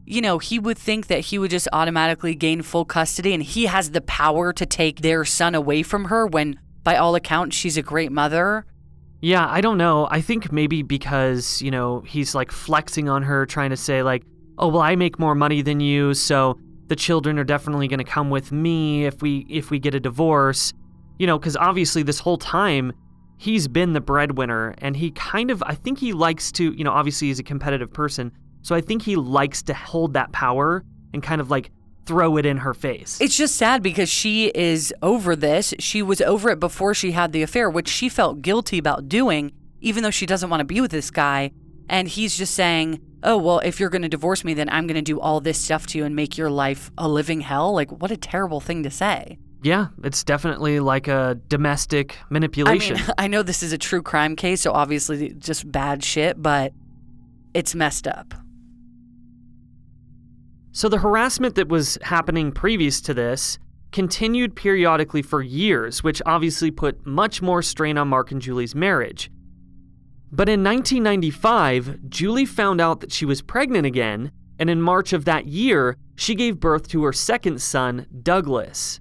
you 0.04 0.20
know, 0.20 0.38
he 0.38 0.58
would 0.58 0.78
think 0.78 1.06
that 1.06 1.20
he 1.20 1.38
would 1.38 1.50
just 1.50 1.68
automatically 1.72 2.34
gain 2.34 2.62
full 2.62 2.84
custody 2.84 3.32
and 3.32 3.42
he 3.42 3.66
has 3.66 3.92
the 3.92 4.00
power 4.00 4.52
to 4.52 4.66
take 4.66 5.00
their 5.00 5.24
son 5.24 5.54
away 5.54 5.84
from 5.84 6.06
her 6.06 6.26
when, 6.26 6.58
by 6.82 6.96
all 6.96 7.14
accounts, 7.14 7.56
she's 7.56 7.76
a 7.76 7.82
great 7.82 8.10
mother. 8.10 8.66
Yeah, 9.20 9.46
I 9.48 9.60
don't 9.60 9.78
know. 9.78 10.08
I 10.10 10.20
think 10.20 10.50
maybe 10.50 10.82
because, 10.82 11.62
you 11.62 11.70
know, 11.70 12.00
he's 12.00 12.34
like 12.34 12.50
flexing 12.50 13.08
on 13.08 13.22
her, 13.22 13.46
trying 13.46 13.70
to 13.70 13.76
say, 13.76 14.02
like, 14.02 14.24
oh, 14.58 14.66
well, 14.66 14.82
I 14.82 14.96
make 14.96 15.20
more 15.20 15.36
money 15.36 15.62
than 15.62 15.78
you, 15.78 16.12
so 16.14 16.58
the 16.88 16.96
children 16.96 17.38
are 17.38 17.44
definitely 17.44 17.88
going 17.88 17.98
to 17.98 18.04
come 18.04 18.30
with 18.30 18.52
me 18.52 19.06
if 19.06 19.22
we 19.22 19.46
if 19.48 19.70
we 19.70 19.78
get 19.78 19.94
a 19.94 20.00
divorce. 20.00 20.72
You 21.18 21.26
know 21.26 21.38
because 21.38 21.56
obviously 21.56 22.02
this 22.02 22.18
whole 22.18 22.38
time 22.38 22.92
he's 23.38 23.68
been 23.68 23.92
the 23.92 24.00
breadwinner 24.00 24.74
and 24.78 24.96
he 24.96 25.10
kind 25.12 25.50
of 25.50 25.62
i 25.66 25.74
think 25.74 25.98
he 25.98 26.12
likes 26.12 26.52
to 26.52 26.72
you 26.72 26.84
know 26.84 26.92
obviously 26.92 27.28
he's 27.28 27.40
a 27.40 27.42
competitive 27.42 27.92
person 27.92 28.30
so 28.62 28.74
i 28.74 28.80
think 28.80 29.02
he 29.02 29.16
likes 29.16 29.62
to 29.62 29.74
hold 29.74 30.14
that 30.14 30.30
power 30.32 30.84
and 31.12 31.22
kind 31.22 31.40
of 31.40 31.50
like 31.50 31.70
throw 32.06 32.36
it 32.36 32.46
in 32.46 32.58
her 32.58 32.74
face. 32.74 33.20
It's 33.20 33.36
just 33.36 33.56
sad 33.56 33.82
because 33.82 34.08
she 34.08 34.48
is 34.48 34.92
over 35.02 35.36
this. 35.36 35.72
She 35.78 36.02
was 36.02 36.20
over 36.20 36.50
it 36.50 36.58
before 36.60 36.94
she 36.94 37.12
had 37.12 37.32
the 37.32 37.42
affair 37.42 37.70
which 37.70 37.88
she 37.88 38.08
felt 38.08 38.42
guilty 38.42 38.78
about 38.78 39.08
doing 39.08 39.52
even 39.80 40.02
though 40.02 40.10
she 40.10 40.26
doesn't 40.26 40.48
want 40.48 40.60
to 40.60 40.64
be 40.64 40.80
with 40.80 40.90
this 40.90 41.10
guy 41.10 41.50
and 41.88 42.08
he's 42.08 42.36
just 42.36 42.54
saying 42.54 43.00
oh, 43.22 43.36
well, 43.36 43.60
if 43.60 43.78
you're 43.78 43.90
going 43.90 44.02
to 44.02 44.08
divorce 44.08 44.44
me, 44.44 44.54
then 44.54 44.68
I'm 44.68 44.86
going 44.86 44.96
to 44.96 45.02
do 45.02 45.20
all 45.20 45.40
this 45.40 45.58
stuff 45.58 45.86
to 45.88 45.98
you 45.98 46.04
and 46.04 46.16
make 46.16 46.36
your 46.36 46.50
life 46.50 46.90
a 46.98 47.08
living 47.08 47.40
hell. 47.40 47.72
Like, 47.72 47.90
what 47.90 48.10
a 48.10 48.16
terrible 48.16 48.60
thing 48.60 48.82
to 48.82 48.90
say. 48.90 49.38
Yeah, 49.62 49.88
it's 50.02 50.24
definitely 50.24 50.80
like 50.80 51.06
a 51.06 51.38
domestic 51.48 52.16
manipulation. 52.30 52.96
I 52.96 53.00
mean, 53.00 53.10
I 53.18 53.26
know 53.28 53.42
this 53.42 53.62
is 53.62 53.72
a 53.72 53.78
true 53.78 54.02
crime 54.02 54.34
case, 54.34 54.62
so 54.62 54.72
obviously 54.72 55.30
just 55.34 55.70
bad 55.70 56.02
shit, 56.02 56.42
but 56.42 56.72
it's 57.54 57.74
messed 57.74 58.08
up. 58.08 58.34
So 60.72 60.88
the 60.88 60.98
harassment 60.98 61.54
that 61.56 61.68
was 61.68 61.98
happening 62.02 62.50
previous 62.50 63.00
to 63.02 63.14
this 63.14 63.58
continued 63.92 64.56
periodically 64.56 65.22
for 65.22 65.42
years, 65.42 66.02
which 66.02 66.22
obviously 66.24 66.70
put 66.70 67.06
much 67.06 67.42
more 67.42 67.62
strain 67.62 67.98
on 67.98 68.08
Mark 68.08 68.32
and 68.32 68.40
Julie's 68.40 68.74
marriage. 68.74 69.30
But 70.34 70.48
in 70.48 70.64
1995, 70.64 72.08
Julie 72.08 72.46
found 72.46 72.80
out 72.80 73.00
that 73.00 73.12
she 73.12 73.26
was 73.26 73.42
pregnant 73.42 73.84
again, 73.84 74.32
and 74.58 74.70
in 74.70 74.80
March 74.80 75.12
of 75.12 75.26
that 75.26 75.46
year, 75.46 75.98
she 76.16 76.34
gave 76.34 76.58
birth 76.58 76.88
to 76.88 77.04
her 77.04 77.12
second 77.12 77.60
son, 77.60 78.06
Douglas. 78.22 78.98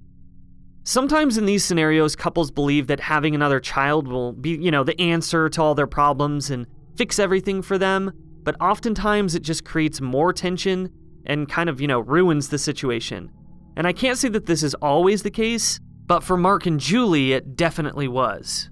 Sometimes 0.83 1.37
in 1.37 1.45
these 1.45 1.63
scenarios, 1.63 2.15
couples 2.17 2.51
believe 2.51 2.87
that 2.87 2.99
having 2.99 3.35
another 3.35 3.59
child 3.59 4.07
will 4.07 4.33
be, 4.33 4.57
you 4.57 4.71
know, 4.71 4.83
the 4.83 4.99
answer 4.99 5.47
to 5.47 5.61
all 5.61 5.75
their 5.75 5.87
problems 5.87 6.49
and 6.49 6.65
fix 6.97 7.19
everything 7.19 7.61
for 7.61 7.77
them, 7.77 8.11
but 8.43 8.59
oftentimes 8.59 9.35
it 9.35 9.43
just 9.43 9.63
creates 9.63 10.01
more 10.01 10.33
tension 10.33 10.89
and 11.25 11.47
kind 11.47 11.69
of, 11.69 11.79
you 11.79 11.87
know, 11.87 11.99
ruins 11.99 12.49
the 12.49 12.57
situation. 12.57 13.31
And 13.77 13.85
I 13.85 13.93
can't 13.93 14.17
say 14.17 14.27
that 14.29 14.47
this 14.47 14.63
is 14.63 14.73
always 14.75 15.21
the 15.23 15.31
case, 15.31 15.79
but 16.07 16.23
for 16.23 16.35
Mark 16.35 16.65
and 16.65 16.79
Julie, 16.79 17.33
it 17.33 17.55
definitely 17.55 18.07
was. 18.07 18.70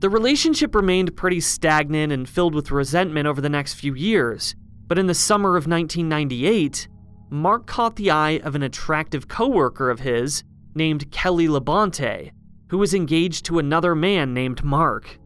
The 0.00 0.08
relationship 0.08 0.76
remained 0.76 1.16
pretty 1.16 1.40
stagnant 1.40 2.12
and 2.12 2.28
filled 2.28 2.54
with 2.54 2.70
resentment 2.70 3.26
over 3.26 3.40
the 3.40 3.48
next 3.48 3.74
few 3.74 3.94
years, 3.94 4.54
but 4.86 4.96
in 4.96 5.06
the 5.06 5.14
summer 5.14 5.56
of 5.56 5.66
1998, 5.66 6.86
Mark 7.30 7.66
caught 7.66 7.96
the 7.96 8.12
eye 8.12 8.38
of 8.44 8.54
an 8.54 8.62
attractive 8.62 9.26
coworker 9.26 9.90
of 9.90 10.00
his 10.00 10.44
named 10.76 11.10
Kelly 11.10 11.48
Labonte, 11.48 12.30
who 12.68 12.78
was 12.78 12.94
engaged 12.94 13.44
to 13.46 13.58
another 13.58 13.96
man 13.96 14.32
named 14.32 14.62
Mark. 14.62 15.18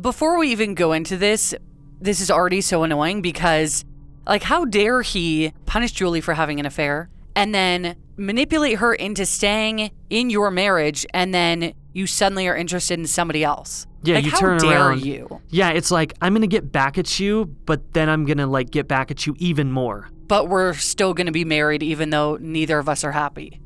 Before 0.00 0.38
we 0.38 0.52
even 0.52 0.74
go 0.74 0.92
into 0.92 1.16
this, 1.16 1.52
this 2.00 2.20
is 2.20 2.30
already 2.30 2.60
so 2.60 2.84
annoying 2.84 3.22
because, 3.22 3.84
like, 4.24 4.44
how 4.44 4.66
dare 4.66 5.02
he 5.02 5.52
punish 5.66 5.90
Julie 5.90 6.20
for 6.20 6.34
having 6.34 6.60
an 6.60 6.66
affair 6.66 7.10
and 7.34 7.52
then 7.52 7.96
manipulate 8.18 8.78
her 8.78 8.92
into 8.92 9.24
staying 9.24 9.90
in 10.10 10.28
your 10.28 10.50
marriage 10.50 11.06
and 11.14 11.32
then 11.32 11.72
you 11.92 12.06
suddenly 12.06 12.46
are 12.48 12.56
interested 12.56 12.98
in 12.98 13.06
somebody 13.06 13.42
else. 13.44 13.86
Yeah, 14.02 14.16
like, 14.16 14.24
you 14.24 14.30
how 14.30 14.38
turn 14.38 14.58
dare 14.58 14.88
around. 14.90 15.04
you? 15.04 15.40
Yeah, 15.48 15.70
it's 15.70 15.90
like 15.90 16.14
I'm 16.20 16.34
gonna 16.34 16.46
get 16.46 16.70
back 16.70 16.98
at 16.98 17.18
you, 17.18 17.46
but 17.46 17.94
then 17.94 18.08
I'm 18.08 18.24
gonna 18.24 18.46
like 18.46 18.70
get 18.70 18.86
back 18.86 19.10
at 19.10 19.26
you 19.26 19.34
even 19.38 19.72
more. 19.72 20.08
But 20.26 20.48
we're 20.48 20.74
still 20.74 21.14
gonna 21.14 21.32
be 21.32 21.44
married 21.44 21.82
even 21.82 22.10
though 22.10 22.36
neither 22.40 22.78
of 22.78 22.88
us 22.88 23.02
are 23.04 23.12
happy. 23.12 23.60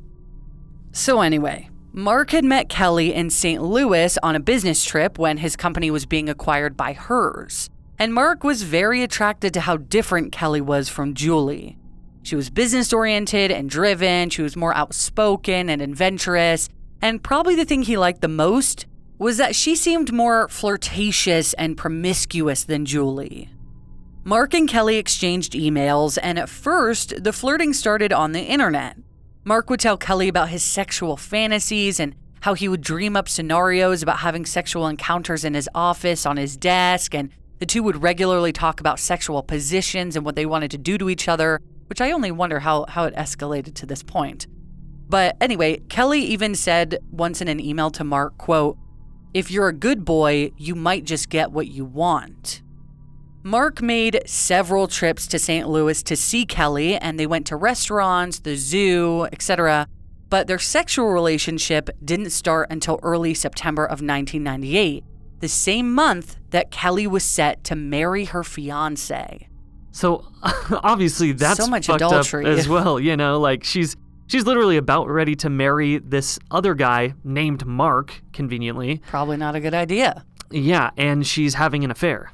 So 0.91 1.21
anyway, 1.21 1.69
Mark 1.91 2.31
had 2.31 2.43
met 2.43 2.69
Kelly 2.69 3.13
in 3.13 3.29
St. 3.29 3.61
Louis 3.61 4.17
on 4.23 4.35
a 4.35 4.39
business 4.39 4.83
trip 4.83 5.19
when 5.19 5.37
his 5.37 5.55
company 5.55 5.91
was 5.91 6.05
being 6.05 6.29
acquired 6.29 6.75
by 6.75 6.93
hers. 6.93 7.69
And 7.99 8.13
Mark 8.13 8.43
was 8.43 8.63
very 8.63 9.03
attracted 9.03 9.53
to 9.53 9.61
how 9.61 9.77
different 9.77 10.31
Kelly 10.31 10.61
was 10.61 10.89
from 10.89 11.13
Julie. 11.13 11.77
She 12.23 12.35
was 12.35 12.49
business 12.49 12.93
oriented 12.93 13.51
and 13.51 13.69
driven, 13.69 14.29
she 14.29 14.41
was 14.41 14.55
more 14.55 14.73
outspoken 14.73 15.69
and 15.69 15.81
adventurous, 15.81 16.69
and 17.01 17.21
probably 17.21 17.55
the 17.55 17.65
thing 17.65 17.83
he 17.83 17.97
liked 17.97 18.21
the 18.21 18.29
most 18.29 18.85
was 19.19 19.37
that 19.37 19.55
she 19.55 19.75
seemed 19.75 20.11
more 20.11 20.47
flirtatious 20.47 21.53
and 21.53 21.77
promiscuous 21.77 22.63
than 22.63 22.85
Julie. 22.85 23.49
Mark 24.23 24.53
and 24.53 24.69
Kelly 24.69 24.95
exchanged 24.95 25.51
emails, 25.51 26.17
and 26.23 26.39
at 26.39 26.47
first, 26.47 27.23
the 27.23 27.33
flirting 27.33 27.73
started 27.73 28.13
on 28.13 28.31
the 28.31 28.43
internet. 28.43 28.95
Mark 29.43 29.69
would 29.69 29.81
tell 29.81 29.97
Kelly 29.97 30.29
about 30.29 30.47
his 30.47 30.63
sexual 30.63 31.17
fantasies 31.17 31.99
and 31.99 32.15
how 32.39 32.53
he 32.53 32.69
would 32.69 32.81
dream 32.81 33.17
up 33.17 33.27
scenarios 33.27 34.01
about 34.01 34.19
having 34.19 34.45
sexual 34.45 34.87
encounters 34.87 35.43
in 35.43 35.53
his 35.53 35.69
office, 35.75 36.25
on 36.25 36.37
his 36.37 36.55
desk, 36.55 37.13
and 37.13 37.31
the 37.59 37.65
two 37.65 37.83
would 37.83 38.01
regularly 38.01 38.53
talk 38.53 38.79
about 38.79 38.99
sexual 38.99 39.43
positions 39.43 40.15
and 40.15 40.25
what 40.25 40.35
they 40.35 40.45
wanted 40.45 40.71
to 40.71 40.77
do 40.77 40.97
to 40.97 41.09
each 41.09 41.27
other, 41.27 41.59
which 41.93 42.01
I 42.01 42.11
only 42.11 42.31
wonder 42.31 42.59
how, 42.59 42.87
how 42.89 43.05
it 43.05 43.13
escalated 43.13 43.75
to 43.75 43.85
this 43.85 44.01
point. 44.01 44.47
But 45.07 45.37
anyway, 45.39 45.77
Kelly 45.89 46.21
even 46.21 46.55
said 46.55 46.97
once 47.11 47.39
in 47.39 47.47
an 47.47 47.59
email 47.59 47.91
to 47.91 48.03
Mark, 48.03 48.35
quote, 48.39 48.79
if 49.35 49.51
you're 49.51 49.67
a 49.67 49.73
good 49.73 50.03
boy, 50.03 50.49
you 50.57 50.73
might 50.73 51.03
just 51.05 51.29
get 51.29 51.51
what 51.51 51.67
you 51.67 51.85
want. 51.85 52.63
Mark 53.43 53.83
made 53.83 54.23
several 54.25 54.87
trips 54.87 55.27
to 55.27 55.37
St. 55.37 55.69
Louis 55.69 56.01
to 56.01 56.15
see 56.15 56.47
Kelly, 56.47 56.95
and 56.97 57.19
they 57.19 57.27
went 57.27 57.45
to 57.45 57.55
restaurants, 57.55 58.39
the 58.39 58.55
zoo, 58.55 59.27
etc. 59.31 59.87
but 60.29 60.47
their 60.47 60.57
sexual 60.57 61.11
relationship 61.11 61.91
didn't 62.03 62.31
start 62.31 62.71
until 62.71 62.99
early 63.03 63.35
September 63.35 63.85
of 63.85 64.01
1998, 64.01 65.03
the 65.41 65.47
same 65.47 65.93
month 65.93 66.37
that 66.49 66.71
Kelly 66.71 67.05
was 67.05 67.23
set 67.23 67.63
to 67.65 67.75
marry 67.75 68.25
her 68.25 68.43
fiance. 68.43 69.47
So 69.93 70.25
obviously 70.83 71.31
that's 71.31 71.63
So 71.63 71.67
much 71.67 71.85
fucked 71.87 72.01
adultery. 72.01 72.45
up 72.45 72.57
as 72.57 72.67
well, 72.67 72.99
you 72.99 73.15
know, 73.15 73.39
like 73.39 73.63
she's 73.63 73.95
she's 74.27 74.45
literally 74.45 74.75
about 74.75 75.07
ready 75.07 75.35
to 75.35 75.49
marry 75.49 75.99
this 75.99 76.39
other 76.51 76.73
guy 76.73 77.13
named 77.23 77.65
Mark, 77.65 78.21
conveniently. 78.33 79.01
Probably 79.07 79.37
not 79.37 79.55
a 79.55 79.59
good 79.59 79.75
idea. 79.75 80.25
Yeah, 80.51 80.89
and 80.97 81.25
she's 81.25 81.53
having 81.53 81.83
an 81.83 81.91
affair. 81.91 82.31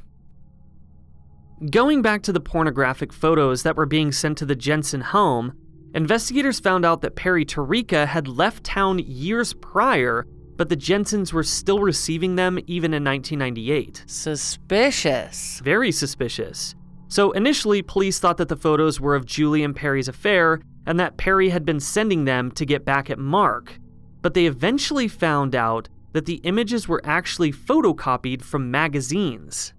Going 1.70 2.02
back 2.02 2.24
to 2.24 2.32
the 2.32 2.40
pornographic 2.40 3.12
photos 3.12 3.64
that 3.64 3.76
were 3.76 3.86
being 3.86 4.14
sent 4.14 4.38
to 4.38 4.46
the 4.46 4.56
Jensen 4.56 5.02
home, 5.02 5.54
investigators 5.94 6.62
found 6.62 6.86
out 6.86 7.02
that 7.02 7.18
Perry 7.18 7.46
Tarica 7.46 8.08
had 8.08 8.30
left 8.30 8.64
town 8.64 9.00
years 9.00 9.54
prior, 9.54 10.26
but 10.56 10.70
the 10.70 10.78
Jensens 10.78 11.34
were 11.34 11.44
still 11.44 11.80
receiving 11.80 12.36
them 12.38 12.58
even 12.68 12.94
in 12.94 13.04
1998. 13.04 14.06
Suspicious. 14.08 15.60
Very 15.62 15.92
suspicious. 15.92 16.76
So 17.10 17.32
initially, 17.32 17.82
police 17.82 18.20
thought 18.20 18.38
that 18.38 18.50
the 18.50 18.56
photos 18.56 19.02
were 19.02 19.16
of 19.16 19.26
Julie 19.26 19.64
and 19.64 19.76
Perry's 19.76 20.08
affair 20.08 20.62
and 20.86 21.00
that 21.00 21.18
Perry 21.18 21.50
had 21.50 21.66
been 21.66 21.80
sending 21.80 22.26
them 22.26 22.52
to 22.52 22.66
get 22.66 22.86
back 22.86 23.10
at 23.10 23.20
Mark. 23.20 23.80
But 24.22 24.34
they 24.34 24.46
eventually 24.46 25.08
found 25.08 25.56
out 25.56 25.90
that 26.14 26.26
the 26.26 26.42
images 26.44 26.88
were 26.88 27.02
actually 27.04 27.52
photocopied 27.52 28.42
from 28.42 28.72
magazines. 28.72 29.74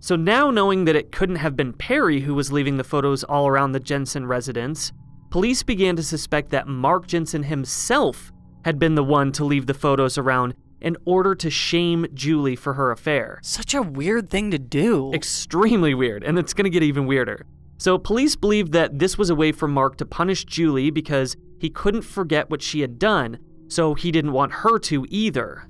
So 0.00 0.16
now, 0.16 0.50
knowing 0.50 0.84
that 0.86 0.96
it 0.96 1.12
couldn't 1.12 1.36
have 1.36 1.56
been 1.56 1.72
Perry 1.72 2.20
who 2.20 2.34
was 2.34 2.50
leaving 2.50 2.76
the 2.76 2.84
photos 2.84 3.24
all 3.24 3.46
around 3.46 3.72
the 3.72 3.80
Jensen 3.80 4.26
residence, 4.26 4.92
police 5.30 5.62
began 5.62 5.96
to 5.96 6.02
suspect 6.02 6.50
that 6.50 6.66
Mark 6.66 7.06
Jensen 7.06 7.44
himself 7.44 8.32
had 8.64 8.78
been 8.78 8.94
the 8.94 9.04
one 9.04 9.32
to 9.32 9.44
leave 9.44 9.66
the 9.66 9.74
photos 9.74 10.18
around 10.18 10.54
in 10.82 10.96
order 11.06 11.34
to 11.36 11.48
shame 11.48 12.06
Julie 12.12 12.56
for 12.56 12.74
her 12.74 12.90
affair. 12.90 13.38
Such 13.42 13.72
a 13.72 13.80
weird 13.82 14.28
thing 14.28 14.50
to 14.50 14.58
do. 14.58 15.12
Extremely 15.14 15.94
weird, 15.94 16.22
and 16.24 16.38
it's 16.38 16.52
gonna 16.52 16.68
get 16.68 16.82
even 16.82 17.06
weirder. 17.06 17.46
So, 17.78 17.98
police 17.98 18.36
believed 18.36 18.72
that 18.72 18.98
this 18.98 19.16
was 19.16 19.30
a 19.30 19.34
way 19.34 19.50
for 19.50 19.66
Mark 19.66 19.96
to 19.96 20.06
punish 20.06 20.44
Julie 20.44 20.90
because 20.90 21.36
he 21.58 21.70
couldn't 21.70 22.02
forget 22.02 22.50
what 22.50 22.62
she 22.62 22.80
had 22.80 22.98
done, 22.98 23.38
so 23.68 23.94
he 23.94 24.12
didn't 24.12 24.32
want 24.32 24.52
her 24.52 24.78
to 24.80 25.06
either. 25.08 25.68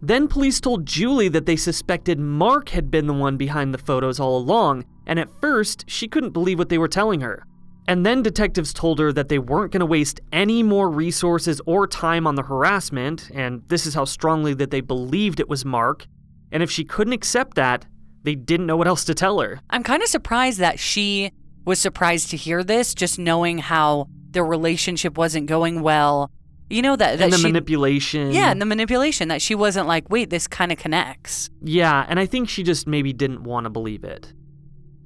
Then 0.00 0.28
police 0.28 0.60
told 0.60 0.86
Julie 0.86 1.28
that 1.28 1.46
they 1.46 1.56
suspected 1.56 2.18
Mark 2.18 2.68
had 2.68 2.90
been 2.90 3.06
the 3.06 3.12
one 3.12 3.36
behind 3.36 3.74
the 3.74 3.78
photos 3.78 4.20
all 4.20 4.36
along, 4.38 4.84
and 5.06 5.18
at 5.18 5.40
first, 5.40 5.84
she 5.88 6.06
couldn't 6.06 6.30
believe 6.30 6.58
what 6.58 6.68
they 6.68 6.78
were 6.78 6.88
telling 6.88 7.22
her. 7.22 7.44
And 7.88 8.04
then 8.04 8.22
detectives 8.22 8.72
told 8.72 8.98
her 8.98 9.12
that 9.12 9.28
they 9.28 9.38
weren't 9.38 9.72
going 9.72 9.80
to 9.80 9.86
waste 9.86 10.20
any 10.32 10.62
more 10.62 10.90
resources 10.90 11.60
or 11.66 11.86
time 11.86 12.26
on 12.26 12.34
the 12.34 12.42
harassment, 12.42 13.30
and 13.32 13.62
this 13.68 13.86
is 13.86 13.94
how 13.94 14.04
strongly 14.04 14.54
that 14.54 14.70
they 14.70 14.80
believed 14.80 15.38
it 15.38 15.48
was 15.48 15.64
Mark. 15.64 16.06
And 16.50 16.62
if 16.62 16.70
she 16.70 16.84
couldn't 16.84 17.12
accept 17.12 17.54
that, 17.54 17.86
they 18.24 18.34
didn't 18.34 18.66
know 18.66 18.76
what 18.76 18.88
else 18.88 19.04
to 19.04 19.14
tell 19.14 19.38
her. 19.40 19.60
I'm 19.70 19.84
kind 19.84 20.02
of 20.02 20.08
surprised 20.08 20.58
that 20.58 20.80
she 20.80 21.30
was 21.64 21.78
surprised 21.78 22.30
to 22.30 22.36
hear 22.36 22.64
this, 22.64 22.92
just 22.94 23.18
knowing 23.18 23.58
how 23.58 24.08
their 24.30 24.44
relationship 24.44 25.16
wasn't 25.16 25.46
going 25.46 25.80
well. 25.80 26.30
You 26.68 26.82
know 26.82 26.96
that 26.96 27.18
that 27.18 27.24
and 27.24 27.32
the 27.32 27.38
she, 27.38 27.44
manipulation. 27.44 28.32
yeah, 28.32 28.50
and 28.50 28.60
the 28.60 28.66
manipulation 28.66 29.28
that 29.28 29.40
she 29.40 29.54
wasn't 29.54 29.86
like, 29.86 30.10
wait, 30.10 30.30
this 30.30 30.48
kind 30.48 30.72
of 30.72 30.78
connects. 30.78 31.48
Yeah, 31.62 32.04
and 32.08 32.18
I 32.18 32.26
think 32.26 32.48
she 32.48 32.64
just 32.64 32.88
maybe 32.88 33.12
didn't 33.12 33.44
want 33.44 33.64
to 33.64 33.70
believe 33.70 34.02
it. 34.02 34.32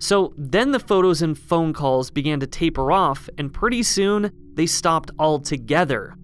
So 0.01 0.33
then 0.37 0.73
the 0.73 0.81
photos 0.81 1.21
and 1.21 1.39
phone 1.39 1.75
calls 1.75 2.11
began 2.11 2.41
to 2.41 2.47
taper 2.47 2.91
off, 2.91 3.29
and 3.37 3.53
pretty 3.53 3.83
soon 3.83 4.33
they 4.55 4.67
stopped 4.67 5.11
altogether. 5.19 6.17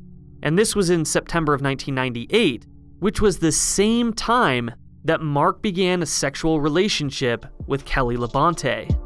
And 0.42 0.58
this 0.58 0.74
was 0.74 0.88
in 0.88 1.04
September 1.04 1.52
of 1.52 1.60
1998, 1.60 2.66
which 3.00 3.20
was 3.20 3.38
the 3.38 3.52
same 3.52 4.14
time 4.14 4.70
that 5.04 5.20
Mark 5.20 5.62
began 5.62 6.02
a 6.02 6.06
sexual 6.06 6.60
relationship 6.60 7.44
with 7.66 7.84
Kelly 7.84 8.16
Labonte. 8.16 9.05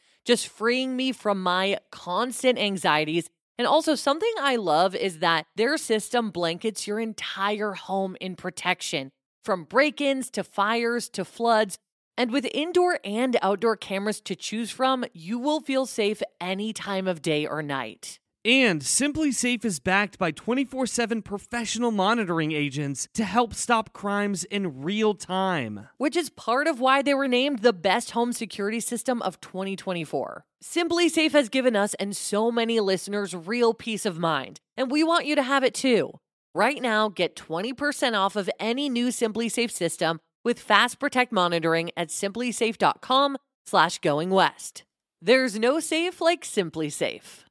just 0.25 0.47
freeing 0.47 0.95
me 0.95 1.11
from 1.11 1.41
my 1.41 1.79
constant 1.91 2.59
anxieties. 2.59 3.29
And 3.57 3.67
also, 3.67 3.95
something 3.95 4.33
I 4.39 4.55
love 4.55 4.95
is 4.95 5.19
that 5.19 5.45
their 5.55 5.77
system 5.77 6.31
blankets 6.31 6.87
your 6.87 6.99
entire 6.99 7.73
home 7.73 8.15
in 8.19 8.35
protection 8.35 9.11
from 9.43 9.65
break 9.65 10.01
ins 10.01 10.29
to 10.31 10.43
fires 10.43 11.09
to 11.09 11.25
floods. 11.25 11.77
And 12.17 12.31
with 12.31 12.47
indoor 12.53 12.99
and 13.03 13.37
outdoor 13.41 13.77
cameras 13.77 14.21
to 14.21 14.35
choose 14.35 14.69
from, 14.69 15.05
you 15.13 15.39
will 15.39 15.59
feel 15.59 15.85
safe 15.85 16.21
any 16.39 16.73
time 16.73 17.07
of 17.07 17.21
day 17.21 17.45
or 17.45 17.63
night. 17.63 18.19
And 18.43 18.81
SimpliSafe 18.81 19.63
is 19.63 19.79
backed 19.79 20.17
by 20.17 20.31
24 20.31 20.87
7 20.87 21.21
professional 21.21 21.91
monitoring 21.91 22.51
agents 22.51 23.07
to 23.13 23.23
help 23.23 23.53
stop 23.53 23.93
crimes 23.93 24.45
in 24.45 24.81
real 24.81 25.13
time. 25.13 25.89
which 25.97 26.15
is 26.15 26.31
part 26.31 26.65
of 26.65 26.79
why 26.79 27.03
they 27.03 27.13
were 27.13 27.27
named 27.27 27.59
the 27.59 27.73
best 27.73 28.11
home 28.11 28.33
security 28.33 28.79
system 28.79 29.21
of 29.21 29.39
2024. 29.41 30.43
SimpliSafe 30.63 31.33
has 31.33 31.49
given 31.49 31.75
us 31.75 31.93
and 31.95 32.17
so 32.17 32.51
many 32.51 32.79
listeners 32.79 33.35
real 33.35 33.75
peace 33.75 34.07
of 34.07 34.17
mind, 34.17 34.59
and 34.75 34.89
we 34.89 35.03
want 35.03 35.27
you 35.27 35.35
to 35.35 35.43
have 35.43 35.63
it 35.63 35.75
too. 35.75 36.11
Right 36.55 36.81
now, 36.81 37.09
get 37.09 37.35
20% 37.35 38.17
off 38.17 38.35
of 38.35 38.49
any 38.59 38.89
new 38.89 39.09
SimpliSafe 39.09 39.71
system 39.71 40.19
with 40.43 40.59
Fast 40.59 40.99
Protect 40.99 41.31
monitoring 41.31 41.91
at 41.95 42.09
simplisafe.com 42.09 43.37
slash 43.67 43.99
going 43.99 44.31
west. 44.31 44.83
There's 45.21 45.59
no 45.59 45.79
safe 45.79 46.19
like 46.19 46.43
SimpliSafe. 46.43 47.43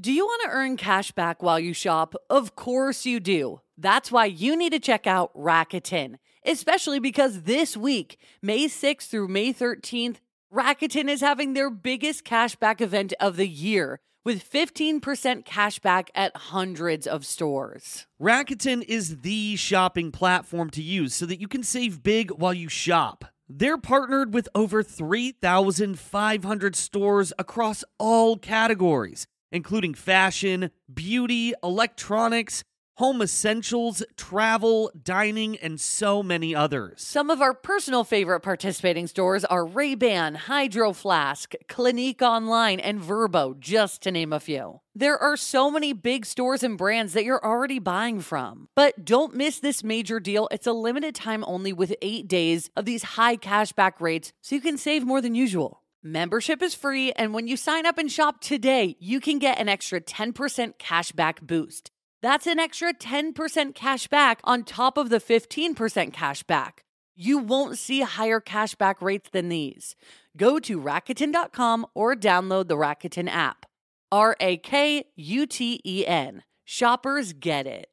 Do 0.00 0.10
you 0.10 0.24
want 0.24 0.42
to 0.44 0.56
earn 0.56 0.78
cash 0.78 1.12
back 1.12 1.42
while 1.42 1.60
you 1.60 1.74
shop? 1.74 2.14
Of 2.30 2.56
course 2.56 3.04
you 3.04 3.20
do. 3.20 3.60
That's 3.76 4.10
why 4.10 4.24
you 4.24 4.56
need 4.56 4.72
to 4.72 4.80
check 4.80 5.06
out 5.06 5.34
Rakuten, 5.34 6.16
especially 6.46 6.98
because 6.98 7.42
this 7.42 7.76
week, 7.76 8.18
May 8.40 8.68
6th 8.68 9.08
through 9.08 9.28
May 9.28 9.52
13th, 9.52 10.16
Rakuten 10.50 11.10
is 11.10 11.20
having 11.20 11.52
their 11.52 11.68
biggest 11.68 12.24
cashback 12.24 12.80
event 12.80 13.12
of 13.20 13.36
the 13.36 13.46
year 13.46 14.00
with 14.24 14.50
15% 14.50 15.44
cash 15.44 15.78
back 15.80 16.10
at 16.14 16.34
hundreds 16.36 17.06
of 17.06 17.26
stores. 17.26 18.06
Rakuten 18.18 18.82
is 18.88 19.18
the 19.18 19.56
shopping 19.56 20.10
platform 20.10 20.70
to 20.70 20.82
use 20.82 21.14
so 21.14 21.26
that 21.26 21.40
you 21.40 21.48
can 21.48 21.62
save 21.62 22.02
big 22.02 22.30
while 22.30 22.54
you 22.54 22.70
shop. 22.70 23.26
They're 23.46 23.76
partnered 23.76 24.32
with 24.32 24.48
over 24.54 24.82
3,500 24.82 26.76
stores 26.76 27.32
across 27.38 27.84
all 27.98 28.38
categories, 28.38 29.26
including 29.52 29.94
fashion, 29.94 30.70
beauty, 30.92 31.52
electronics, 31.62 32.64
home 32.96 33.22
essentials, 33.22 34.02
travel, 34.16 34.90
dining, 35.02 35.56
and 35.56 35.80
so 35.80 36.22
many 36.22 36.54
others. 36.54 37.02
Some 37.02 37.30
of 37.30 37.40
our 37.40 37.54
personal 37.54 38.04
favorite 38.04 38.40
participating 38.40 39.06
stores 39.06 39.46
are 39.46 39.64
Ray-Ban, 39.64 40.34
Hydro 40.34 40.92
Flask, 40.92 41.54
Clinique 41.68 42.20
Online, 42.20 42.78
and 42.78 43.00
Vrbo, 43.00 43.58
just 43.58 44.02
to 44.02 44.12
name 44.12 44.32
a 44.32 44.38
few. 44.38 44.80
There 44.94 45.16
are 45.16 45.38
so 45.38 45.70
many 45.70 45.94
big 45.94 46.26
stores 46.26 46.62
and 46.62 46.76
brands 46.76 47.14
that 47.14 47.24
you're 47.24 47.44
already 47.44 47.78
buying 47.78 48.20
from. 48.20 48.68
But 48.76 49.06
don't 49.06 49.34
miss 49.34 49.58
this 49.58 49.82
major 49.82 50.20
deal. 50.20 50.46
It's 50.50 50.66
a 50.66 50.72
limited 50.72 51.14
time 51.14 51.44
only 51.46 51.72
with 51.72 51.94
8 52.02 52.28
days 52.28 52.70
of 52.76 52.84
these 52.84 53.02
high 53.02 53.38
cashback 53.38 54.00
rates 54.00 54.34
so 54.42 54.54
you 54.54 54.60
can 54.60 54.76
save 54.76 55.04
more 55.04 55.22
than 55.22 55.34
usual. 55.34 55.81
Membership 56.04 56.62
is 56.62 56.74
free, 56.74 57.12
and 57.12 57.32
when 57.32 57.46
you 57.46 57.56
sign 57.56 57.86
up 57.86 57.96
and 57.96 58.10
shop 58.10 58.40
today, 58.40 58.96
you 58.98 59.20
can 59.20 59.38
get 59.38 59.60
an 59.60 59.68
extra 59.68 60.00
10% 60.00 60.74
cashback 60.76 61.40
boost. 61.40 61.92
That's 62.20 62.48
an 62.48 62.58
extra 62.58 62.92
10% 62.92 63.72
cash 63.76 64.08
back 64.08 64.40
on 64.42 64.64
top 64.64 64.98
of 64.98 65.10
the 65.10 65.20
15% 65.20 66.12
cash 66.12 66.42
back. 66.42 66.82
You 67.14 67.38
won't 67.38 67.78
see 67.78 68.00
higher 68.00 68.40
cashback 68.40 69.00
rates 69.00 69.30
than 69.30 69.48
these. 69.48 69.94
Go 70.36 70.58
to 70.58 70.80
Rakuten.com 70.80 71.86
or 71.94 72.16
download 72.16 72.66
the 72.66 72.76
Rakuten 72.76 73.28
app. 73.28 73.66
R 74.10 74.36
A 74.40 74.56
K 74.56 75.04
U 75.14 75.46
T 75.46 75.80
E 75.86 76.04
N. 76.04 76.42
Shoppers 76.64 77.32
get 77.32 77.68
it. 77.68 77.90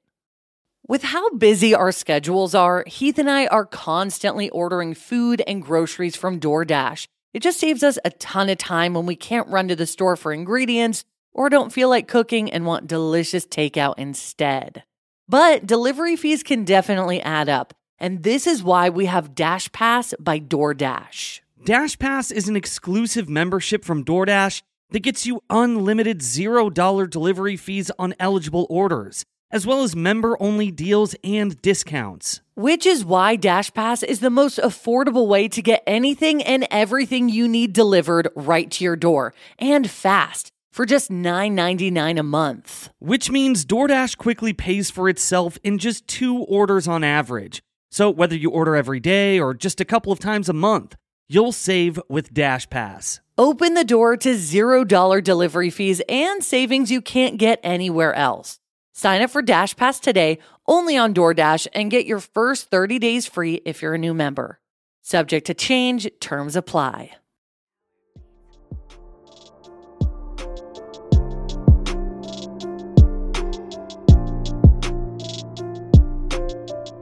With 0.88 1.04
how 1.04 1.30
busy 1.36 1.76
our 1.76 1.92
schedules 1.92 2.56
are, 2.56 2.84
Heath 2.88 3.20
and 3.20 3.30
I 3.30 3.46
are 3.48 3.66
constantly 3.66 4.50
ordering 4.50 4.96
food 4.96 5.44
and 5.46 5.62
groceries 5.62 6.16
from 6.16 6.40
DoorDash. 6.40 7.06
It 7.34 7.44
just 7.44 7.60
saves 7.60 7.84
us 7.84 8.00
a 8.04 8.10
ton 8.10 8.50
of 8.50 8.58
time 8.58 8.94
when 8.94 9.06
we 9.06 9.16
can't 9.16 9.48
run 9.50 9.68
to 9.68 9.76
the 9.76 9.86
store 9.86 10.16
for 10.16 10.34
ingredients 10.34 11.06
or 11.32 11.50
don't 11.50 11.72
feel 11.72 11.88
like 11.88 12.08
cooking 12.08 12.52
and 12.52 12.66
want 12.66 12.88
delicious 12.88 13.46
takeout 13.46 13.96
instead. 14.00 14.84
But 15.28 15.68
delivery 15.68 16.16
fees 16.16 16.42
can 16.42 16.66
definitely 16.66 17.22
add 17.22 17.48
up, 17.48 17.76
and 18.00 18.24
this 18.24 18.48
is 18.48 18.64
why 18.64 18.90
we 18.90 19.06
have 19.06 19.36
Dash 19.36 19.72
Pass 19.72 20.16
by 20.20 20.40
DoorDash. 20.40 21.42
Dash 21.66 22.00
Pass 22.00 22.32
is 22.32 22.50
an 22.50 22.56
exclusive 22.56 23.30
membership 23.30 23.86
from 23.86 24.04
DoorDash 24.04 24.64
that 24.90 25.02
gets 25.02 25.28
you 25.28 25.44
unlimited 25.52 26.22
$0 26.22 27.10
delivery 27.10 27.58
fees 27.58 27.92
on 28.00 28.16
eligible 28.20 28.66
orders, 28.72 29.24
as 29.52 29.68
well 29.68 29.84
as 29.84 29.96
member 29.96 30.36
only 30.42 30.72
deals 30.72 31.16
and 31.24 31.62
discounts. 31.62 32.42
Which 32.60 32.86
is 32.86 33.06
why 33.06 33.38
DashPass 33.38 34.04
is 34.04 34.20
the 34.20 34.30
most 34.30 34.58
affordable 34.58 35.28
way 35.30 35.48
to 35.48 35.62
get 35.62 35.82
anything 35.88 36.44
and 36.44 36.68
everything 36.70 37.30
you 37.30 37.48
need 37.48 37.72
delivered 37.72 38.28
right 38.36 38.70
to 38.72 38.84
your 38.84 38.98
door 38.98 39.34
and 39.58 39.90
fast 39.90 40.52
for 40.74 40.86
just 40.86 41.10
$9.99 41.10 42.20
a 42.20 42.24
month. 42.24 42.90
Which 43.00 43.32
means 43.32 43.64
DoorDash 43.66 44.18
quickly 44.18 44.52
pays 44.52 44.92
for 44.92 45.08
itself 45.08 45.58
in 45.64 45.78
just 45.78 46.06
two 46.06 46.40
orders 46.40 46.86
on 46.86 47.02
average. 47.02 47.62
So 47.92 48.10
whether 48.10 48.36
you 48.36 48.50
order 48.50 48.76
every 48.76 49.00
day 49.00 49.40
or 49.40 49.54
just 49.54 49.80
a 49.80 49.86
couple 49.86 50.12
of 50.12 50.20
times 50.20 50.50
a 50.50 50.54
month, 50.54 50.98
you'll 51.30 51.54
save 51.54 51.98
with 52.10 52.34
DashPass. 52.34 53.22
Open 53.38 53.74
the 53.74 53.86
door 53.86 54.18
to 54.18 54.34
$0 54.34 55.24
delivery 55.24 55.70
fees 55.70 56.02
and 56.10 56.44
savings 56.44 56.92
you 56.92 57.02
can't 57.02 57.38
get 57.38 57.62
anywhere 57.64 58.14
else. 58.14 58.59
Sign 59.00 59.22
up 59.22 59.30
for 59.30 59.42
Dash 59.42 59.78
Pass 59.78 59.98
today 59.98 60.40
only 60.68 60.98
on 60.98 61.14
DoorDash 61.14 61.68
and 61.72 61.90
get 61.90 62.06
your 62.06 62.20
first 62.20 62.70
30 62.70 63.00
days 63.00 63.26
free 63.26 63.62
if 63.64 63.82
you're 63.82 63.94
a 63.94 63.98
new 63.98 64.14
member. 64.14 64.60
Subject 65.04 65.48
to 65.48 65.54
change, 65.54 66.10
terms 66.20 66.58
apply. 66.58 67.12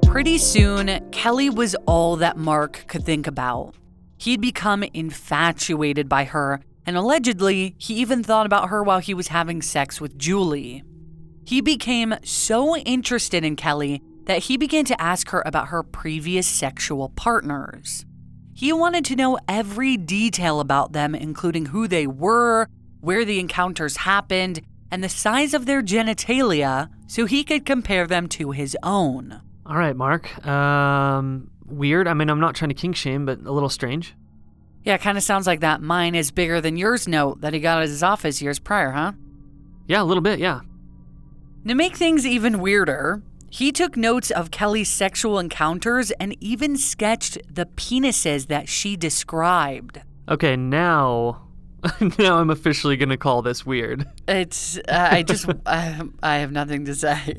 Pretty 0.03 0.37
soon, 0.37 1.09
Kelly 1.09 1.49
was 1.49 1.75
all 1.87 2.15
that 2.17 2.37
Mark 2.37 2.85
could 2.87 3.05
think 3.05 3.25
about. 3.25 3.73
He'd 4.19 4.39
become 4.39 4.83
infatuated 4.83 6.07
by 6.07 6.25
her, 6.25 6.61
and 6.85 6.95
allegedly, 6.95 7.73
he 7.79 7.95
even 7.95 8.21
thought 8.21 8.45
about 8.45 8.69
her 8.69 8.83
while 8.83 8.99
he 8.99 9.15
was 9.15 9.29
having 9.29 9.63
sex 9.63 9.99
with 9.99 10.15
Julie. 10.15 10.83
He 11.47 11.61
became 11.61 12.13
so 12.25 12.75
interested 12.75 13.45
in 13.45 13.55
Kelly 13.55 14.01
that 14.25 14.43
he 14.43 14.57
began 14.57 14.83
to 14.83 15.01
ask 15.01 15.29
her 15.29 15.41
about 15.45 15.69
her 15.69 15.81
previous 15.81 16.45
sexual 16.45 17.07
partners. 17.07 18.05
He 18.53 18.73
wanted 18.73 19.05
to 19.05 19.15
know 19.15 19.39
every 19.47 19.95
detail 19.95 20.59
about 20.59 20.91
them, 20.91 21.15
including 21.15 21.67
who 21.67 21.87
they 21.87 22.05
were, 22.05 22.67
where 22.99 23.23
the 23.23 23.39
encounters 23.39 23.95
happened, 23.95 24.59
and 24.91 25.01
the 25.01 25.07
size 25.07 25.53
of 25.53 25.65
their 25.65 25.81
genitalia, 25.81 26.89
so 27.07 27.23
he 27.23 27.45
could 27.45 27.65
compare 27.65 28.07
them 28.07 28.27
to 28.27 28.51
his 28.51 28.75
own. 28.83 29.41
All 29.65 29.77
right, 29.77 29.95
Mark. 29.95 30.45
Um, 30.45 31.49
weird. 31.65 32.09
I 32.09 32.13
mean, 32.13 32.29
I'm 32.29 32.41
not 32.41 32.55
trying 32.55 32.71
to 32.71 32.75
kink 32.75 32.97
shame, 32.97 33.25
but 33.25 33.39
a 33.45 33.53
little 33.53 33.69
strange. 33.69 34.15
Yeah, 34.83 34.95
it 34.95 35.01
kind 35.01 35.17
of 35.17 35.23
sounds 35.23 35.47
like 35.47 35.61
that 35.61 35.81
mine 35.81 36.13
is 36.13 36.29
bigger 36.29 36.59
than 36.59 36.75
yours 36.75 37.07
note 37.07 37.39
that 37.39 37.53
he 37.53 37.61
got 37.61 37.77
at 37.77 37.87
his 37.87 38.03
office 38.03 38.41
years 38.41 38.59
prior, 38.59 38.91
huh? 38.91 39.13
Yeah, 39.87 40.01
a 40.01 40.03
little 40.03 40.19
bit, 40.19 40.39
yeah. 40.39 40.59
To 41.67 41.75
make 41.75 41.97
things 41.97 42.25
even 42.25 42.59
weirder, 42.59 43.21
he 43.49 43.73
took 43.73 43.97
notes 43.97 44.31
of 44.31 44.51
Kelly's 44.51 44.87
sexual 44.87 45.37
encounters 45.37 46.11
and 46.11 46.41
even 46.41 46.77
sketched 46.77 47.37
the 47.53 47.65
penises 47.65 48.47
that 48.47 48.69
she 48.69 48.95
described. 48.95 50.01
Okay, 50.29 50.55
now. 50.55 51.41
now 52.19 52.37
I'm 52.37 52.49
officially 52.49 52.95
going 52.95 53.09
to 53.09 53.17
call 53.17 53.41
this 53.41 53.65
weird. 53.65 54.07
It's. 54.29 54.77
Uh, 54.77 55.09
I 55.11 55.23
just. 55.23 55.45
I, 55.65 56.03
I 56.23 56.37
have 56.37 56.53
nothing 56.53 56.85
to 56.85 56.95
say. 56.95 57.35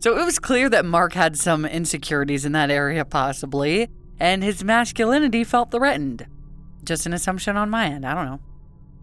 So 0.00 0.18
it 0.18 0.24
was 0.24 0.38
clear 0.38 0.68
that 0.68 0.84
Mark 0.84 1.14
had 1.14 1.38
some 1.38 1.64
insecurities 1.64 2.44
in 2.44 2.52
that 2.52 2.70
area, 2.70 3.06
possibly, 3.06 3.88
and 4.20 4.44
his 4.44 4.62
masculinity 4.62 5.44
felt 5.44 5.70
threatened. 5.70 6.26
Just 6.84 7.06
an 7.06 7.14
assumption 7.14 7.56
on 7.56 7.70
my 7.70 7.86
end, 7.86 8.04
I 8.04 8.14
don't 8.14 8.26
know. 8.26 8.40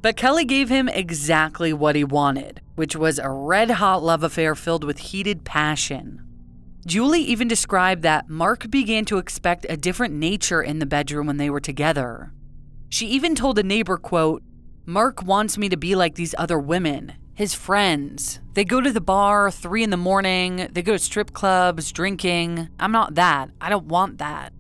But 0.04 0.16
Kelly 0.16 0.46
gave 0.46 0.70
him 0.70 0.88
exactly 0.88 1.74
what 1.74 1.96
he 1.96 2.04
wanted, 2.04 2.62
which 2.76 2.96
was 2.96 3.20
a 3.20 3.30
red 3.30 3.72
hot 3.72 4.04
love 4.04 4.24
affair 4.24 4.56
filled 4.56 4.84
with 4.84 5.00
heated 5.00 5.44
passion. 5.44 6.22
Julie 6.86 7.22
even 7.22 7.48
described 7.48 8.02
that 8.02 8.30
Mark 8.30 8.70
began 8.70 9.06
to 9.06 9.18
expect 9.18 9.66
a 9.70 9.78
different 9.78 10.14
nature 10.14 10.62
in 10.62 10.80
the 10.80 10.86
bedroom 10.86 11.28
when 11.28 11.38
they 11.38 11.50
were 11.50 11.62
together. 11.62 12.34
She 12.90 13.08
even 13.08 13.36
told 13.36 13.58
a 13.58 13.64
neighbor, 13.64 13.98
quote, 13.98 14.44
Mark 14.86 15.24
wants 15.24 15.58
me 15.58 15.70
to 15.70 15.78
be 15.78 15.96
like 15.96 16.16
these 16.16 16.36
other 16.38 16.60
women, 16.60 17.14
his 17.34 17.54
friends. 17.54 18.42
They 18.54 18.66
go 18.66 18.82
to 18.82 18.92
the 18.92 19.00
bar 19.00 19.50
three 19.50 19.82
in 19.82 19.92
the 19.92 19.98
morning, 19.98 20.68
they 20.72 20.82
go 20.82 20.92
to 20.92 21.00
strip 21.00 21.32
clubs, 21.32 21.92
drinking. 21.94 22.68
I'm 22.80 22.92
not 22.92 23.16
that. 23.16 23.50
I 23.62 23.70
don't 23.70 23.88
want 23.88 24.18
that. 24.18 24.52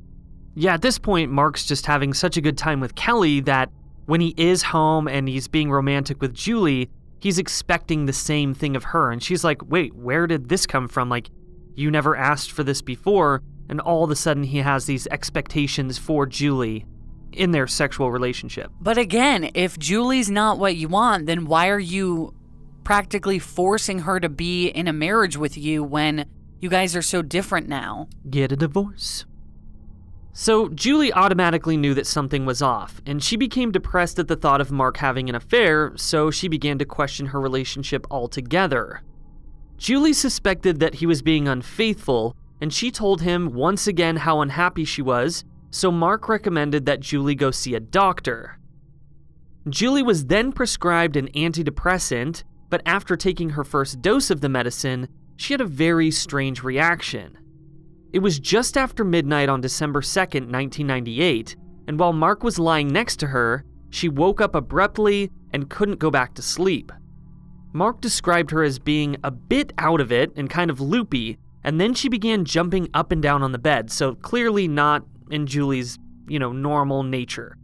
Yeah, 0.55 0.75
at 0.75 0.81
this 0.81 0.97
point, 0.97 1.31
Mark's 1.31 1.65
just 1.65 1.85
having 1.85 2.13
such 2.13 2.37
a 2.37 2.41
good 2.41 2.57
time 2.57 2.79
with 2.79 2.95
Kelly 2.95 3.41
that 3.41 3.69
when 4.05 4.21
he 4.21 4.33
is 4.37 4.63
home 4.63 5.07
and 5.07 5.27
he's 5.27 5.47
being 5.47 5.69
romantic 5.69 6.21
with 6.21 6.33
Julie, 6.33 6.89
he's 7.23 7.39
expecting 7.39 8.05
the 8.05 8.11
same 8.11 8.53
thing 8.53 8.75
of 8.75 8.83
her. 8.83 9.09
And 9.09 9.23
she's 9.23 9.45
like, 9.45 9.61
wait, 9.69 9.95
where 9.95 10.27
did 10.27 10.49
this 10.49 10.67
come 10.67 10.89
from? 10.89 11.07
Like, 11.07 11.29
you 11.73 11.89
never 11.89 12.17
asked 12.17 12.51
for 12.51 12.63
this 12.63 12.81
before. 12.81 13.41
And 13.69 13.79
all 13.79 14.03
of 14.03 14.11
a 14.11 14.15
sudden, 14.15 14.43
he 14.43 14.57
has 14.57 14.85
these 14.85 15.07
expectations 15.07 15.97
for 15.97 16.25
Julie 16.25 16.85
in 17.31 17.51
their 17.51 17.65
sexual 17.65 18.11
relationship. 18.11 18.71
But 18.81 18.97
again, 18.97 19.51
if 19.53 19.79
Julie's 19.79 20.29
not 20.29 20.59
what 20.59 20.75
you 20.75 20.89
want, 20.89 21.25
then 21.25 21.45
why 21.45 21.69
are 21.69 21.79
you 21.79 22.33
practically 22.83 23.39
forcing 23.39 23.99
her 23.99 24.19
to 24.19 24.27
be 24.27 24.67
in 24.67 24.89
a 24.89 24.93
marriage 24.93 25.37
with 25.37 25.57
you 25.57 25.81
when 25.81 26.29
you 26.59 26.69
guys 26.69 26.93
are 26.93 27.01
so 27.01 27.21
different 27.21 27.69
now? 27.69 28.09
Get 28.29 28.51
a 28.51 28.57
divorce. 28.57 29.25
So, 30.35 30.67
Julie 30.69 31.13
automatically 31.13 31.77
knew 31.77 31.93
that 31.93 32.07
something 32.07 32.43
was 32.43 32.63
off, 32.63 32.99
and 33.05 33.23
she 33.23 33.37
became 33.37 33.71
depressed 33.71 34.17
at 34.17 34.27
the 34.27 34.35
thought 34.35 34.61
of 34.61 34.71
Mark 34.71 34.97
having 34.97 35.29
an 35.29 35.35
affair, 35.35 35.93
so 35.95 36.31
she 36.31 36.47
began 36.47 36.79
to 36.79 36.85
question 36.85 37.27
her 37.27 37.39
relationship 37.39 38.07
altogether. 38.09 39.03
Julie 39.77 40.13
suspected 40.13 40.79
that 40.79 40.95
he 40.95 41.05
was 41.05 41.21
being 41.21 41.47
unfaithful, 41.47 42.35
and 42.59 42.73
she 42.73 42.89
told 42.89 43.21
him 43.21 43.53
once 43.53 43.85
again 43.85 44.15
how 44.15 44.41
unhappy 44.41 44.85
she 44.85 45.03
was, 45.03 45.45
so 45.69 45.91
Mark 45.91 46.27
recommended 46.27 46.87
that 46.87 46.99
Julie 46.99 47.35
go 47.35 47.51
see 47.51 47.75
a 47.75 47.79
doctor. 47.79 48.57
Julie 49.69 50.01
was 50.01 50.25
then 50.25 50.51
prescribed 50.51 51.15
an 51.15 51.27
antidepressant, 51.35 52.43
but 52.69 52.81
after 52.87 53.15
taking 53.15 53.51
her 53.51 53.63
first 53.63 54.01
dose 54.01 54.31
of 54.31 54.41
the 54.41 54.49
medicine, 54.49 55.07
she 55.35 55.53
had 55.53 55.61
a 55.61 55.65
very 55.65 56.09
strange 56.09 56.63
reaction. 56.63 57.37
It 58.13 58.19
was 58.19 58.39
just 58.39 58.77
after 58.77 59.03
midnight 59.03 59.49
on 59.49 59.59
December 59.59 60.01
2nd, 60.01 60.51
1998, 60.51 61.55
and 61.87 61.99
while 61.99 62.13
Mark 62.13 62.43
was 62.43 62.59
lying 62.59 62.87
next 62.87 63.17
to 63.17 63.27
her, 63.27 63.65
she 63.89 64.07
woke 64.07 64.39
up 64.39 64.53
abruptly 64.53 65.31
and 65.51 65.69
couldn't 65.69 65.99
go 65.99 66.11
back 66.11 66.35
to 66.35 66.41
sleep. 66.43 66.91
Mark 67.73 68.01
described 68.01 68.51
her 68.51 68.63
as 68.63 68.77
being 68.77 69.17
a 69.23 69.31
bit 69.31 69.73
out 69.79 69.99
of 69.99 70.11
it 70.11 70.31
and 70.35 70.47
kind 70.47 70.69
of 70.69 70.79
loopy, 70.79 71.39
and 71.63 71.81
then 71.81 71.95
she 71.95 72.07
began 72.07 72.45
jumping 72.45 72.87
up 72.93 73.11
and 73.11 73.21
down 73.21 73.41
on 73.41 73.51
the 73.51 73.57
bed, 73.57 73.91
so 73.91 74.13
clearly 74.13 74.67
not 74.67 75.03
in 75.31 75.47
Julie's 75.47 75.97
you 76.27 76.39
know, 76.39 76.51
normal 76.51 77.03
nature. 77.03 77.57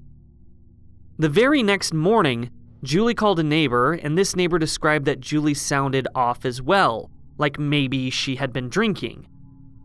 The 1.17 1.29
very 1.29 1.61
next 1.61 1.93
morning, 1.93 2.49
Julie 2.83 3.13
called 3.13 3.39
a 3.39 3.43
neighbor, 3.43 3.93
and 3.93 4.17
this 4.17 4.35
neighbor 4.35 4.57
described 4.57 5.05
that 5.05 5.19
Julie 5.19 5.53
sounded 5.53 6.07
off 6.15 6.45
as 6.45 6.61
well, 6.61 7.11
like 7.37 7.59
maybe 7.59 8.09
she 8.09 8.35
had 8.35 8.51
been 8.51 8.69
drinking. 8.69 9.27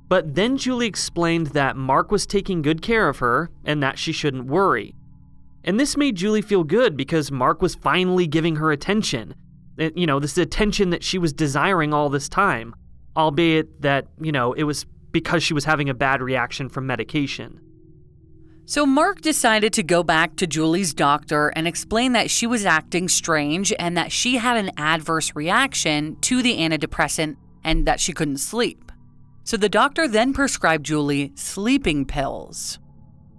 But 0.08 0.34
then 0.34 0.56
Julie 0.56 0.86
explained 0.86 1.48
that 1.48 1.76
Mark 1.76 2.10
was 2.10 2.26
taking 2.26 2.62
good 2.62 2.82
care 2.82 3.08
of 3.08 3.18
her 3.18 3.50
and 3.64 3.82
that 3.82 3.98
she 3.98 4.12
shouldn't 4.12 4.46
worry. 4.46 4.94
And 5.64 5.80
this 5.80 5.96
made 5.96 6.16
Julie 6.16 6.42
feel 6.42 6.62
good 6.62 6.96
because 6.96 7.32
Mark 7.32 7.62
was 7.62 7.74
finally 7.74 8.26
giving 8.26 8.56
her 8.56 8.70
attention. 8.70 9.34
You 9.78 10.06
know, 10.06 10.20
this 10.20 10.36
attention 10.36 10.90
that 10.90 11.02
she 11.02 11.18
was 11.18 11.32
desiring 11.32 11.94
all 11.94 12.10
this 12.10 12.28
time, 12.28 12.74
albeit 13.16 13.80
that, 13.82 14.06
you 14.20 14.30
know, 14.30 14.52
it 14.52 14.64
was 14.64 14.84
because 15.10 15.42
she 15.42 15.54
was 15.54 15.64
having 15.64 15.88
a 15.88 15.94
bad 15.94 16.20
reaction 16.20 16.68
from 16.68 16.86
medication. 16.86 17.60
So 18.66 18.86
Mark 18.86 19.20
decided 19.20 19.72
to 19.74 19.82
go 19.82 20.02
back 20.02 20.36
to 20.36 20.46
Julie's 20.46 20.94
doctor 20.94 21.48
and 21.48 21.66
explain 21.66 22.12
that 22.12 22.30
she 22.30 22.46
was 22.46 22.64
acting 22.64 23.08
strange 23.08 23.72
and 23.78 23.96
that 23.96 24.12
she 24.12 24.36
had 24.36 24.56
an 24.56 24.70
adverse 24.76 25.34
reaction 25.34 26.16
to 26.22 26.42
the 26.42 26.58
antidepressant 26.58 27.36
and 27.62 27.86
that 27.86 28.00
she 28.00 28.12
couldn't 28.12 28.38
sleep. 28.38 28.83
So 29.44 29.56
the 29.56 29.68
doctor 29.68 30.08
then 30.08 30.32
prescribed 30.32 30.86
Julie 30.86 31.32
sleeping 31.34 32.06
pills. 32.06 32.78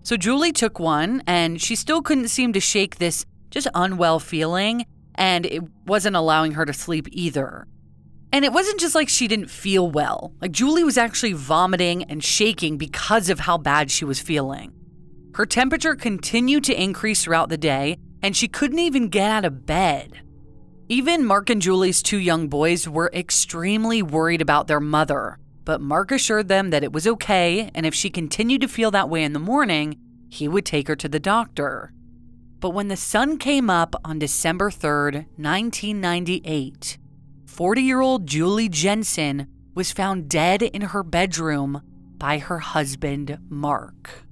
So 0.03 0.15
Julie 0.15 0.51
took 0.51 0.79
one 0.79 1.23
and 1.25 1.59
she 1.59 1.75
still 1.75 2.01
couldn't 2.03 2.27
seem 2.27 2.53
to 2.53 2.59
shake 2.59 2.97
this 2.97 3.25
just 3.49 3.67
unwell 3.73 4.19
feeling, 4.19 4.85
and 5.15 5.45
it 5.45 5.63
wasn't 5.85 6.15
allowing 6.15 6.51
her 6.53 6.65
to 6.65 6.73
sleep 6.73 7.07
either. 7.11 7.65
And 8.31 8.43
it 8.43 8.51
wasn't 8.51 8.81
just 8.81 8.95
like 8.95 9.07
she 9.07 9.27
didn't 9.27 9.49
feel 9.49 9.89
well, 9.89 10.33
like 10.41 10.51
Julie 10.51 10.83
was 10.83 10.97
actually 10.97 11.33
vomiting 11.33 12.03
and 12.03 12.23
shaking 12.23 12.77
because 12.77 13.29
of 13.29 13.39
how 13.39 13.57
bad 13.57 13.89
she 13.89 14.03
was 14.03 14.19
feeling. 14.19 14.73
Her 15.35 15.45
temperature 15.45 15.95
continued 15.95 16.65
to 16.65 16.81
increase 16.81 17.23
throughout 17.23 17.49
the 17.49 17.57
day, 17.57 17.97
and 18.21 18.35
she 18.35 18.47
couldn't 18.47 18.79
even 18.79 19.07
get 19.07 19.31
out 19.31 19.45
of 19.45 19.65
bed. 19.65 20.19
Even 20.89 21.25
Mark 21.25 21.49
and 21.49 21.61
Julie's 21.61 22.03
two 22.03 22.19
young 22.19 22.47
boys 22.47 22.87
were 22.87 23.09
extremely 23.13 24.01
worried 24.03 24.41
about 24.41 24.67
their 24.67 24.79
mother, 24.79 25.39
but 25.65 25.81
Mark 25.81 26.11
assured 26.11 26.47
them 26.47 26.69
that 26.69 26.83
it 26.83 26.93
was 26.93 27.07
okay, 27.07 27.71
and 27.73 27.85
if 27.85 27.93
she 27.93 28.09
continued 28.09 28.61
to 28.61 28.67
feel 28.67 28.91
that 28.91 29.09
way 29.09 29.23
in 29.23 29.33
the 29.33 29.39
morning, 29.39 29.97
he 30.29 30.47
would 30.47 30.65
take 30.65 30.87
her 30.87 30.95
to 30.95 31.09
the 31.09 31.19
doctor. 31.19 31.91
But 32.59 32.69
when 32.69 32.87
the 32.87 32.95
sun 32.95 33.37
came 33.37 33.69
up 33.69 33.95
on 34.05 34.19
December 34.19 34.69
3rd, 34.69 35.25
1998, 35.37 36.97
40 37.45 37.81
year 37.81 38.01
old 38.01 38.27
Julie 38.27 38.69
Jensen 38.69 39.47
was 39.73 39.91
found 39.91 40.29
dead 40.29 40.61
in 40.61 40.81
her 40.81 41.03
bedroom 41.03 41.81
by 42.17 42.37
her 42.37 42.59
husband, 42.59 43.37
Mark. 43.49 44.25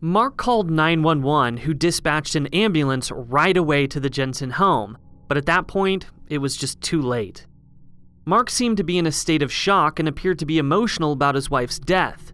Mark 0.00 0.36
called 0.36 0.70
911, 0.70 1.58
who 1.58 1.74
dispatched 1.74 2.34
an 2.34 2.46
ambulance 2.48 3.10
right 3.10 3.56
away 3.56 3.86
to 3.88 3.98
the 3.98 4.10
Jensen 4.10 4.50
home, 4.50 4.96
but 5.26 5.36
at 5.36 5.46
that 5.46 5.66
point, 5.66 6.06
it 6.28 6.38
was 6.38 6.56
just 6.56 6.80
too 6.80 7.02
late. 7.02 7.46
Mark 8.28 8.50
seemed 8.50 8.76
to 8.76 8.84
be 8.84 8.98
in 8.98 9.06
a 9.06 9.10
state 9.10 9.40
of 9.40 9.50
shock 9.50 9.98
and 9.98 10.06
appeared 10.06 10.38
to 10.38 10.44
be 10.44 10.58
emotional 10.58 11.12
about 11.12 11.34
his 11.34 11.48
wife's 11.48 11.78
death. 11.78 12.30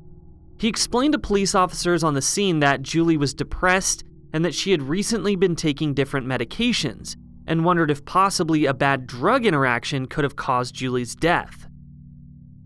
He 0.58 0.66
explained 0.66 1.12
to 1.12 1.20
police 1.20 1.54
officers 1.54 2.02
on 2.02 2.14
the 2.14 2.20
scene 2.20 2.58
that 2.58 2.82
Julie 2.82 3.16
was 3.16 3.32
depressed 3.32 4.02
and 4.32 4.44
that 4.44 4.56
she 4.56 4.72
had 4.72 4.82
recently 4.82 5.36
been 5.36 5.54
taking 5.54 5.94
different 5.94 6.26
medications, 6.26 7.14
and 7.46 7.64
wondered 7.64 7.92
if 7.92 8.04
possibly 8.04 8.66
a 8.66 8.74
bad 8.74 9.06
drug 9.06 9.46
interaction 9.46 10.06
could 10.06 10.24
have 10.24 10.34
caused 10.34 10.74
Julie's 10.74 11.14
death. 11.14 11.68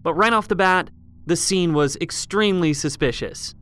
But 0.01 0.14
right 0.14 0.33
off 0.33 0.49
the 0.49 0.57
bat, 0.57 0.88
the 1.27 1.37
scene 1.37 1.75
was 1.75 1.99
extremely 2.01 2.73
suspicious. 2.73 3.55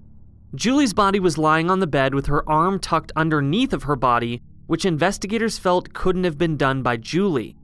Julie's 0.54 0.94
body 0.94 1.18
was 1.18 1.38
lying 1.38 1.72
on 1.72 1.80
the 1.80 1.88
bed 1.88 2.14
with 2.14 2.26
her 2.26 2.48
arm 2.48 2.78
tucked 2.78 3.10
underneath 3.16 3.72
of 3.72 3.82
her 3.82 3.96
body, 3.96 4.42
which 4.68 4.84
investigators 4.84 5.58
felt 5.58 5.92
couldn't 5.92 6.22
have 6.22 6.38
been 6.38 6.56
done 6.56 6.84
by 6.84 6.96
Julie. 6.96 7.55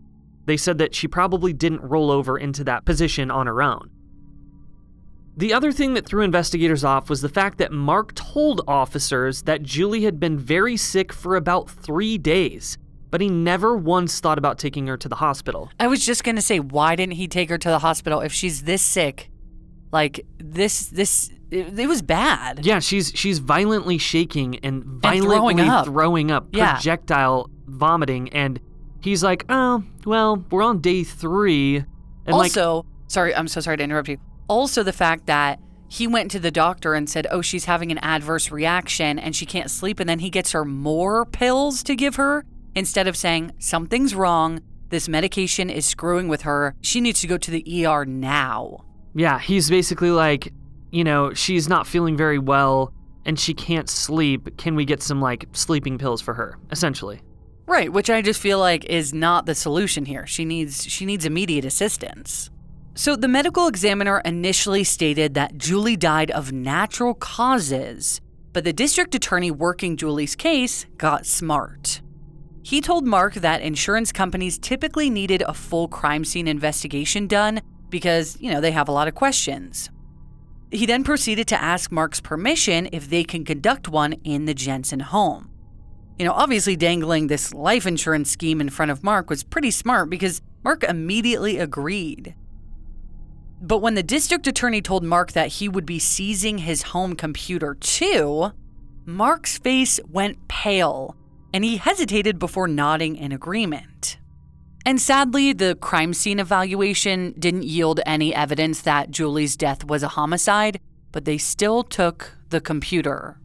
They 0.47 0.57
said 0.57 0.79
that 0.79 0.95
she 0.95 1.07
probably 1.09 1.53
didn't 1.53 1.83
roll 1.83 2.11
over 2.11 2.37
into 2.37 2.65
that 2.65 2.85
position 2.85 3.31
on 3.31 3.47
her 3.47 3.63
own. 3.63 3.91
The 5.37 5.55
other 5.55 5.73
thing 5.73 5.95
that 5.95 6.05
threw 6.07 6.23
investigators 6.23 6.85
off 6.85 7.09
was 7.09 7.23
the 7.23 7.29
fact 7.29 7.59
that 7.59 7.73
Mark 7.73 8.15
told 8.15 8.61
officers 8.69 9.43
that 9.45 9.63
Julie 9.63 10.05
had 10.05 10.21
been 10.21 10.39
very 10.39 10.77
sick 10.77 11.13
for 11.13 11.37
about 11.37 11.71
three 11.71 12.19
days, 12.19 12.77
but 13.11 13.21
he 13.23 13.29
never 13.31 13.75
once 13.77 14.21
thought 14.21 14.37
about 14.37 14.59
taking 14.59 14.87
her 14.89 14.97
to 14.99 15.09
the 15.09 15.17
hospital. 15.17 15.71
I 15.81 15.87
was 15.87 16.05
just 16.05 16.23
going 16.23 16.37
to 16.37 16.43
say, 16.43 16.61
why 16.61 16.97
didn't 16.97 17.15
he 17.15 17.29
take 17.29 17.49
her 17.49 17.57
to 17.57 17.69
the 17.71 17.79
hospital 17.79 18.21
if 18.21 18.33
she's 18.33 18.65
this 18.65 18.83
sick? 18.83 19.31
Like, 19.91 20.27
this, 20.39 20.87
this, 20.89 21.31
it, 21.51 21.79
it 21.79 21.87
was 21.87 22.03
bad. 22.03 22.65
Yeah, 22.67 22.79
she's 22.81 23.13
she's 23.15 23.39
violently 23.39 23.99
shaking 23.99 24.59
and 24.61 24.85
violently 24.85 25.29
throwing 25.37 25.61
up. 25.61 25.85
throwing 25.87 26.31
up, 26.31 26.47
Yeah. 26.53 26.75
projectile 26.75 27.49
vomiting, 27.67 28.29
and 28.31 28.59
he's 29.03 29.23
like, 29.23 29.45
"Oh, 29.49 29.85
well, 30.07 30.45
we're 30.51 30.63
on 30.63 30.81
day 30.81 31.05
three, 31.05 31.85
and 32.27 32.37
like, 32.37 32.57
also, 32.57 32.87
sorry, 33.09 33.35
I'm 33.35 33.49
so 33.49 33.61
sorry 33.61 33.77
to 33.77 33.83
interrupt 33.85 34.09
you. 34.09 34.19
Also, 34.49 34.83
the 34.83 34.93
fact 34.93 35.27
that 35.27 35.61
he 35.89 36.07
went 36.07 36.31
to 36.31 36.39
the 36.41 36.51
doctor 36.51 36.95
and 36.95 37.09
said, 37.09 37.27
Oh, 37.31 37.43
she's 37.43 37.67
having 37.67 37.93
an 37.93 37.99
adverse 37.99 38.51
reaction 38.51 39.19
and 39.19 39.37
she 39.37 39.45
can't 39.45 39.71
sleep. 39.71 40.01
And 40.01 40.09
then 40.09 40.21
he 40.21 40.31
gets 40.31 40.53
her 40.53 40.65
more 40.65 41.27
pills 41.27 41.83
to 41.83 41.95
give 41.95 42.17
her 42.17 42.47
instead 42.75 43.07
of 43.07 43.15
saying, 43.15 43.53
Something's 43.59 44.15
wrong. 44.15 44.61
This 44.89 45.07
medication 45.07 45.69
is 45.69 45.85
screwing 45.85 46.29
with 46.29 46.43
her. 46.43 46.75
She 46.81 47.01
needs 47.03 47.21
to 47.21 47.27
go 47.27 47.37
to 47.37 47.51
the 47.51 47.87
ER 47.87 48.07
now. 48.07 48.85
yeah, 49.15 49.39
he's 49.39 49.69
basically 49.69 50.11
like, 50.11 50.53
you 50.91 51.05
know, 51.05 51.35
she's 51.35 51.69
not 51.69 51.87
feeling 51.87 52.17
very 52.17 52.39
well 52.39 52.95
and 53.27 53.39
she 53.39 53.53
can't 53.53 53.89
sleep. 53.89 54.57
Can 54.57 54.75
we 54.75 54.87
get 54.87 55.03
some 55.03 55.21
like 55.21 55.47
sleeping 55.53 55.99
pills 55.99 56.23
for 56.23 56.33
her?" 56.35 56.59
Essentially. 56.71 57.21
Right, 57.67 57.93
which 57.93 58.11
I 58.11 58.23
just 58.23 58.41
feel 58.41 58.59
like 58.59 58.85
is 58.87 59.15
not 59.15 59.47
the 59.47 59.55
solution 59.55 60.05
here. 60.05 60.27
She 60.27 60.45
needs 60.45 60.85
she 60.85 61.07
needs 61.07 61.25
immediate 61.25 61.65
assistance. 61.65 62.51
So 62.95 63.17
the 63.17 63.29
medical 63.29 63.69
examiner 63.69 64.21
initially 64.25 64.85
stated 64.85 65.35
that 65.35 65.57
Julie 65.57 65.97
died 65.97 66.31
of 66.31 66.53
natural 66.53 67.15
causes, 67.15 68.21
but 68.53 68.65
the 68.65 68.73
district 68.73 69.15
attorney 69.15 69.51
working 69.51 69.97
Julie's 69.97 70.37
case 70.37 70.85
got 70.99 71.25
smart. 71.25 72.03
He 72.63 72.81
told 72.81 73.05
Mark 73.05 73.35
that 73.35 73.63
insurance 73.63 74.13
companies 74.13 74.59
typically 74.59 75.09
needed 75.09 75.43
a 75.43 75.55
full 75.55 75.89
crime 75.89 76.25
scene 76.25 76.47
investigation 76.47 77.27
done 77.27 77.61
because, 77.89 78.37
you 78.41 78.51
know, 78.51 78.61
they 78.61 78.73
have 78.73 78.89
a 78.89 78.93
lot 78.93 79.09
of 79.09 79.15
questions. 79.15 79.91
He 80.71 80.87
then 80.87 81.03
proceeded 81.03 81.47
to 81.49 81.61
ask 81.61 81.91
Mark's 81.91 82.21
permission 82.21 82.89
if 82.93 83.09
they 83.09 83.25
can 83.25 83.45
conduct 83.45 83.89
one 83.89 84.15
in 84.25 84.45
the 84.45 84.55
Jensen 84.55 85.01
home. 85.01 85.52
You 86.23 86.29
know, 86.29 86.35
obviously 86.35 86.77
dangling 86.77 87.27
this 87.27 87.53
life 87.53 87.85
insurance 87.85 88.31
scheme 88.31 88.61
in 88.61 88.69
front 88.69 88.93
of 88.93 89.03
Mark 89.03 89.29
was 89.29 89.43
pretty 89.43 89.73
smart 89.73 90.09
because 90.09 90.41
Mark 90.63 90.85
immediately 90.85 91.59
agreed. 91.59 92.37
But 93.61 93.79
when 93.79 93.97
the 93.97 94.05
district 94.05 94.47
attorney 94.47 94.81
told 94.81 95.03
Mark 95.03 95.33
that 95.33 95.49
he 95.49 95.69
would 95.69 95.85
be 95.85 95.99
seizing 95.99 96.59
his 96.59 96.83
home 96.83 97.17
computer 97.17 97.75
too, 97.75 98.53
Mark's 99.05 99.59
face 99.59 99.99
went 100.09 100.47
pale 100.47 101.17
and 101.53 101.65
he 101.65 101.79
hesitated 101.79 102.39
before 102.39 102.69
nodding 102.69 103.17
in 103.17 103.33
agreement. 103.33 104.19
And 104.87 105.01
sadly, 105.01 105.53
the 105.53 105.75
crime 105.75 106.15
scene 106.15 106.39
evaluation 106.39 107.35
didn't 107.37 107.65
yield 107.65 107.99
any 108.07 108.33
evidence 108.33 108.83
that 108.83 109.11
Julie's 109.11 109.57
death 109.57 109.87
was 109.87 110.05
a 110.05 110.15
homicide, 110.15 110.79
but 111.11 111.25
they 111.25 111.37
still 111.37 111.83
took 111.83 112.37
the 112.51 112.61
computer. 112.61 113.41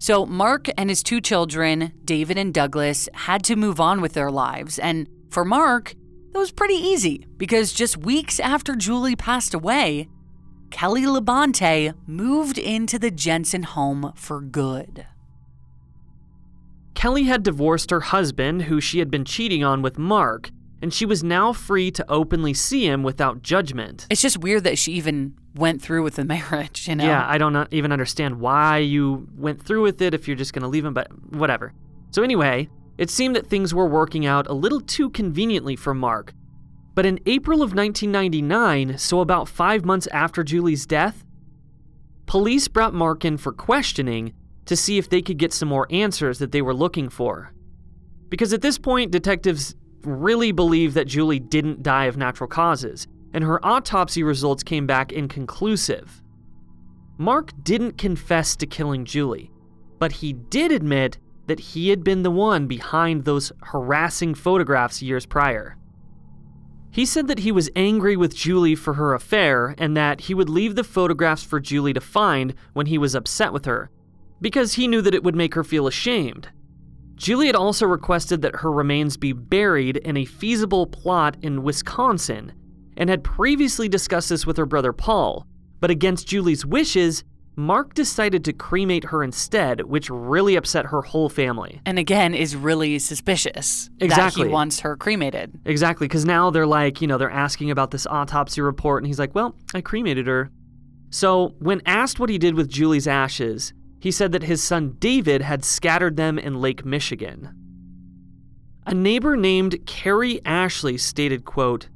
So, 0.00 0.24
Mark 0.24 0.68
and 0.78 0.88
his 0.88 1.02
two 1.02 1.20
children, 1.20 1.92
David 2.06 2.38
and 2.38 2.54
Douglas, 2.54 3.06
had 3.12 3.44
to 3.44 3.54
move 3.54 3.78
on 3.78 4.00
with 4.00 4.14
their 4.14 4.30
lives. 4.30 4.78
And 4.78 5.06
for 5.28 5.44
Mark, 5.44 5.94
that 6.32 6.38
was 6.38 6.52
pretty 6.52 6.74
easy 6.74 7.26
because 7.36 7.74
just 7.74 7.98
weeks 7.98 8.40
after 8.40 8.74
Julie 8.74 9.14
passed 9.14 9.52
away, 9.52 10.08
Kelly 10.70 11.02
Labonte 11.02 11.92
moved 12.06 12.56
into 12.56 12.98
the 12.98 13.10
Jensen 13.10 13.64
home 13.64 14.14
for 14.16 14.40
good. 14.40 15.06
Kelly 16.94 17.24
had 17.24 17.42
divorced 17.42 17.90
her 17.90 18.00
husband, 18.00 18.62
who 18.62 18.80
she 18.80 19.00
had 19.00 19.10
been 19.10 19.26
cheating 19.26 19.62
on 19.62 19.82
with 19.82 19.98
Mark, 19.98 20.50
and 20.82 20.92
she 20.92 21.04
was 21.04 21.22
now 21.22 21.52
free 21.52 21.90
to 21.90 22.04
openly 22.08 22.54
see 22.54 22.86
him 22.86 23.02
without 23.02 23.42
judgment. 23.42 24.06
It's 24.10 24.22
just 24.22 24.38
weird 24.38 24.64
that 24.64 24.78
she 24.78 24.92
even 24.92 25.34
went 25.54 25.82
through 25.82 26.02
with 26.02 26.16
the 26.16 26.24
marriage, 26.36 26.88
you 26.88 26.96
know? 26.96 27.04
Yeah, 27.04 27.24
I 27.28 27.38
don't 27.38 27.68
even 27.72 27.92
understand 27.92 28.40
why 28.40 28.78
you 28.78 29.28
went 29.36 29.62
through 29.62 29.82
with 29.82 30.00
it 30.00 30.14
if 30.14 30.26
you're 30.26 30.36
just 30.36 30.52
going 30.52 30.62
to 30.62 30.68
leave 30.68 30.84
him, 30.84 30.94
but 30.94 31.08
whatever. 31.32 31.72
So, 32.10 32.22
anyway, 32.22 32.68
it 32.98 33.10
seemed 33.10 33.36
that 33.36 33.46
things 33.46 33.74
were 33.74 33.86
working 33.86 34.26
out 34.26 34.46
a 34.48 34.52
little 34.52 34.80
too 34.80 35.10
conveniently 35.10 35.76
for 35.76 35.94
Mark. 35.94 36.34
But 36.94 37.06
in 37.06 37.20
April 37.26 37.62
of 37.62 37.74
1999, 37.74 38.98
so 38.98 39.20
about 39.20 39.48
five 39.48 39.84
months 39.84 40.06
after 40.08 40.42
Julie's 40.42 40.86
death, 40.86 41.24
police 42.26 42.68
brought 42.68 42.94
Mark 42.94 43.24
in 43.24 43.36
for 43.36 43.52
questioning 43.52 44.34
to 44.66 44.76
see 44.76 44.98
if 44.98 45.08
they 45.08 45.22
could 45.22 45.38
get 45.38 45.52
some 45.52 45.68
more 45.68 45.86
answers 45.90 46.38
that 46.38 46.52
they 46.52 46.62
were 46.62 46.74
looking 46.74 47.08
for. 47.08 47.52
Because 48.28 48.52
at 48.52 48.60
this 48.60 48.78
point, 48.78 49.10
detectives 49.10 49.74
really 50.02 50.52
believed 50.52 50.94
that 50.94 51.06
Julie 51.06 51.40
didn't 51.40 51.82
die 51.82 52.06
of 52.06 52.16
natural 52.16 52.48
causes, 52.48 53.06
and 53.32 53.44
her 53.44 53.64
autopsy 53.64 54.22
results 54.22 54.62
came 54.62 54.86
back 54.86 55.12
inconclusive. 55.12 56.22
Mark 57.18 57.52
didn't 57.62 57.98
confess 57.98 58.56
to 58.56 58.66
killing 58.66 59.04
Julie. 59.04 59.50
but 60.00 60.12
he 60.12 60.32
did 60.32 60.72
admit 60.72 61.18
that 61.46 61.60
he 61.60 61.90
had 61.90 62.02
been 62.02 62.24
the 62.24 62.30
one 62.30 62.66
behind 62.66 63.24
those 63.24 63.52
harassing 63.62 64.34
photographs 64.34 65.00
years 65.02 65.26
prior. 65.26 65.76
He 66.90 67.06
said 67.06 67.28
that 67.28 67.40
he 67.40 67.52
was 67.52 67.70
angry 67.76 68.16
with 68.16 68.34
Julie 68.34 68.74
for 68.74 68.94
her 68.94 69.14
affair 69.14 69.76
and 69.78 69.96
that 69.96 70.22
he 70.22 70.34
would 70.34 70.48
leave 70.48 70.74
the 70.74 70.82
photographs 70.82 71.44
for 71.44 71.60
Julie 71.60 71.92
to 71.92 72.00
find 72.00 72.54
when 72.72 72.86
he 72.86 72.98
was 72.98 73.14
upset 73.14 73.52
with 73.52 73.66
her, 73.66 73.90
because 74.40 74.72
he 74.72 74.88
knew 74.88 75.02
that 75.02 75.14
it 75.14 75.22
would 75.22 75.36
make 75.36 75.54
her 75.54 75.62
feel 75.62 75.86
ashamed. 75.86 76.48
Julie 77.20 77.48
had 77.48 77.56
also 77.56 77.84
requested 77.84 78.40
that 78.40 78.56
her 78.56 78.72
remains 78.72 79.18
be 79.18 79.34
buried 79.34 79.98
in 79.98 80.16
a 80.16 80.24
feasible 80.24 80.86
plot 80.86 81.36
in 81.42 81.62
Wisconsin 81.62 82.50
and 82.96 83.10
had 83.10 83.22
previously 83.22 83.90
discussed 83.90 84.30
this 84.30 84.46
with 84.46 84.56
her 84.56 84.64
brother 84.64 84.94
Paul, 84.94 85.46
but 85.80 85.90
against 85.90 86.26
Julie's 86.26 86.64
wishes, 86.64 87.22
Mark 87.56 87.92
decided 87.92 88.42
to 88.46 88.54
cremate 88.54 89.04
her 89.04 89.22
instead, 89.22 89.82
which 89.82 90.08
really 90.08 90.56
upset 90.56 90.86
her 90.86 91.02
whole 91.02 91.28
family. 91.28 91.82
And 91.84 91.98
again, 91.98 92.32
is 92.32 92.56
really 92.56 92.98
suspicious 92.98 93.90
Exactly. 94.00 94.44
that 94.44 94.48
he 94.48 94.52
wants 94.54 94.80
her 94.80 94.96
cremated. 94.96 95.60
Exactly, 95.66 96.06
because 96.08 96.24
now 96.24 96.48
they're 96.48 96.66
like, 96.66 97.02
you 97.02 97.06
know, 97.06 97.18
they're 97.18 97.30
asking 97.30 97.70
about 97.70 97.90
this 97.90 98.06
autopsy 98.06 98.62
report, 98.62 99.02
and 99.02 99.06
he's 99.06 99.18
like, 99.18 99.34
well, 99.34 99.54
I 99.74 99.82
cremated 99.82 100.26
her. 100.26 100.50
So, 101.10 101.54
when 101.58 101.82
asked 101.84 102.18
what 102.18 102.30
he 102.30 102.38
did 102.38 102.54
with 102.54 102.70
Julie's 102.70 103.06
ashes, 103.06 103.74
he 104.00 104.10
said 104.10 104.32
that 104.32 104.42
his 104.42 104.62
son 104.62 104.96
David 104.98 105.42
had 105.42 105.64
scattered 105.64 106.16
them 106.16 106.38
in 106.38 106.60
Lake 106.60 106.84
Michigan. 106.84 107.54
A 108.86 108.94
neighbor 108.94 109.36
named 109.36 109.86
Carrie 109.86 110.44
Ashley 110.44 110.96
stated, 110.96 111.44
quote, 111.44 111.88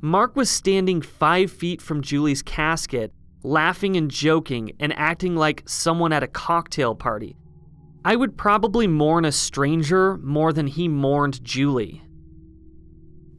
Mark 0.00 0.36
was 0.36 0.48
standing 0.48 1.02
five 1.02 1.50
feet 1.50 1.82
from 1.82 2.02
Julie's 2.02 2.42
casket, 2.42 3.12
laughing 3.42 3.96
and 3.96 4.10
joking 4.10 4.72
and 4.78 4.92
acting 4.96 5.34
like 5.34 5.64
someone 5.66 6.12
at 6.12 6.22
a 6.22 6.28
cocktail 6.28 6.94
party. 6.94 7.36
I 8.04 8.14
would 8.14 8.38
probably 8.38 8.86
mourn 8.86 9.24
a 9.24 9.32
stranger 9.32 10.16
more 10.18 10.52
than 10.52 10.68
he 10.68 10.86
mourned 10.86 11.42
Julie. 11.42 12.02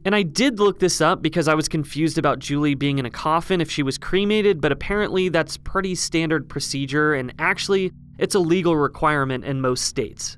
And 0.04 0.14
I 0.14 0.22
did 0.22 0.58
look 0.58 0.78
this 0.78 1.00
up 1.00 1.22
because 1.22 1.48
I 1.48 1.54
was 1.54 1.68
confused 1.68 2.18
about 2.18 2.38
Julie 2.38 2.74
being 2.74 2.98
in 2.98 3.06
a 3.06 3.10
coffin 3.10 3.60
if 3.60 3.70
she 3.70 3.82
was 3.82 3.98
cremated, 3.98 4.60
but 4.60 4.72
apparently 4.72 5.28
that's 5.28 5.56
pretty 5.56 5.94
standard 5.94 6.48
procedure, 6.48 7.14
and 7.14 7.34
actually, 7.38 7.92
it's 8.20 8.34
a 8.34 8.38
legal 8.38 8.76
requirement 8.76 9.44
in 9.44 9.60
most 9.60 9.84
states. 9.84 10.36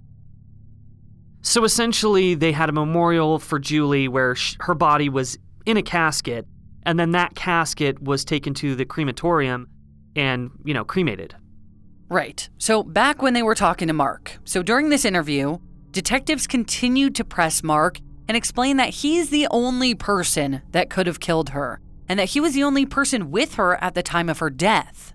So 1.43 1.65
essentially, 1.65 2.35
they 2.35 2.53
had 2.53 2.69
a 2.69 2.73
memorial 2.73 3.39
for 3.41 3.59
Julie 3.59 4.07
where 4.07 4.37
sh- 4.37 4.57
her 4.61 4.75
body 4.75 5.09
was 5.09 5.37
in 5.67 5.77
a 5.77 5.83
casket, 5.83 6.47
and 6.85 6.99
then 6.99 7.11
that 7.13 7.35
casket 7.35 8.01
was 8.01 8.25
taken 8.25 8.55
to 8.55 8.77
the 8.77 8.85
crematorium 8.85 9.69
and, 10.15 10.51
you 10.65 10.73
know, 10.73 10.85
cremated. 10.85 11.35
Right. 12.09 12.49
So, 12.59 12.83
back 12.83 13.23
when 13.23 13.35
they 13.35 13.43
were 13.43 13.55
talking 13.55 13.89
to 13.89 13.95
Mark, 13.95 14.39
so 14.45 14.63
during 14.63 14.91
this 14.91 15.05
interview, 15.05 15.59
detectives 15.91 16.47
continued 16.47 17.15
to 17.17 17.25
press 17.25 17.63
Mark 17.63 17.99
and 18.29 18.37
explain 18.37 18.77
that 18.77 18.91
he's 18.91 19.31
the 19.31 19.49
only 19.51 19.95
person 19.95 20.63
that 20.71 20.91
could 20.91 21.07
have 21.07 21.21
killed 21.21 21.51
her 21.51 21.81
and 22.09 22.19
that 22.19 22.31
he 22.31 22.41
was 22.41 22.55
the 22.55 22.63
only 22.63 22.87
person 22.87 23.31
with 23.31 23.55
her 23.55 23.83
at 23.83 23.95
the 23.95 24.03
time 24.03 24.29
of 24.29 24.39
her 24.39 24.51
death. 24.51 25.15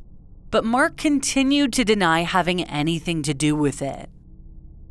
But 0.57 0.65
Mark 0.65 0.97
continued 0.97 1.71
to 1.73 1.85
deny 1.85 2.21
having 2.21 2.63
anything 2.63 3.21
to 3.21 3.35
do 3.35 3.55
with 3.55 3.79
it. 3.79 4.09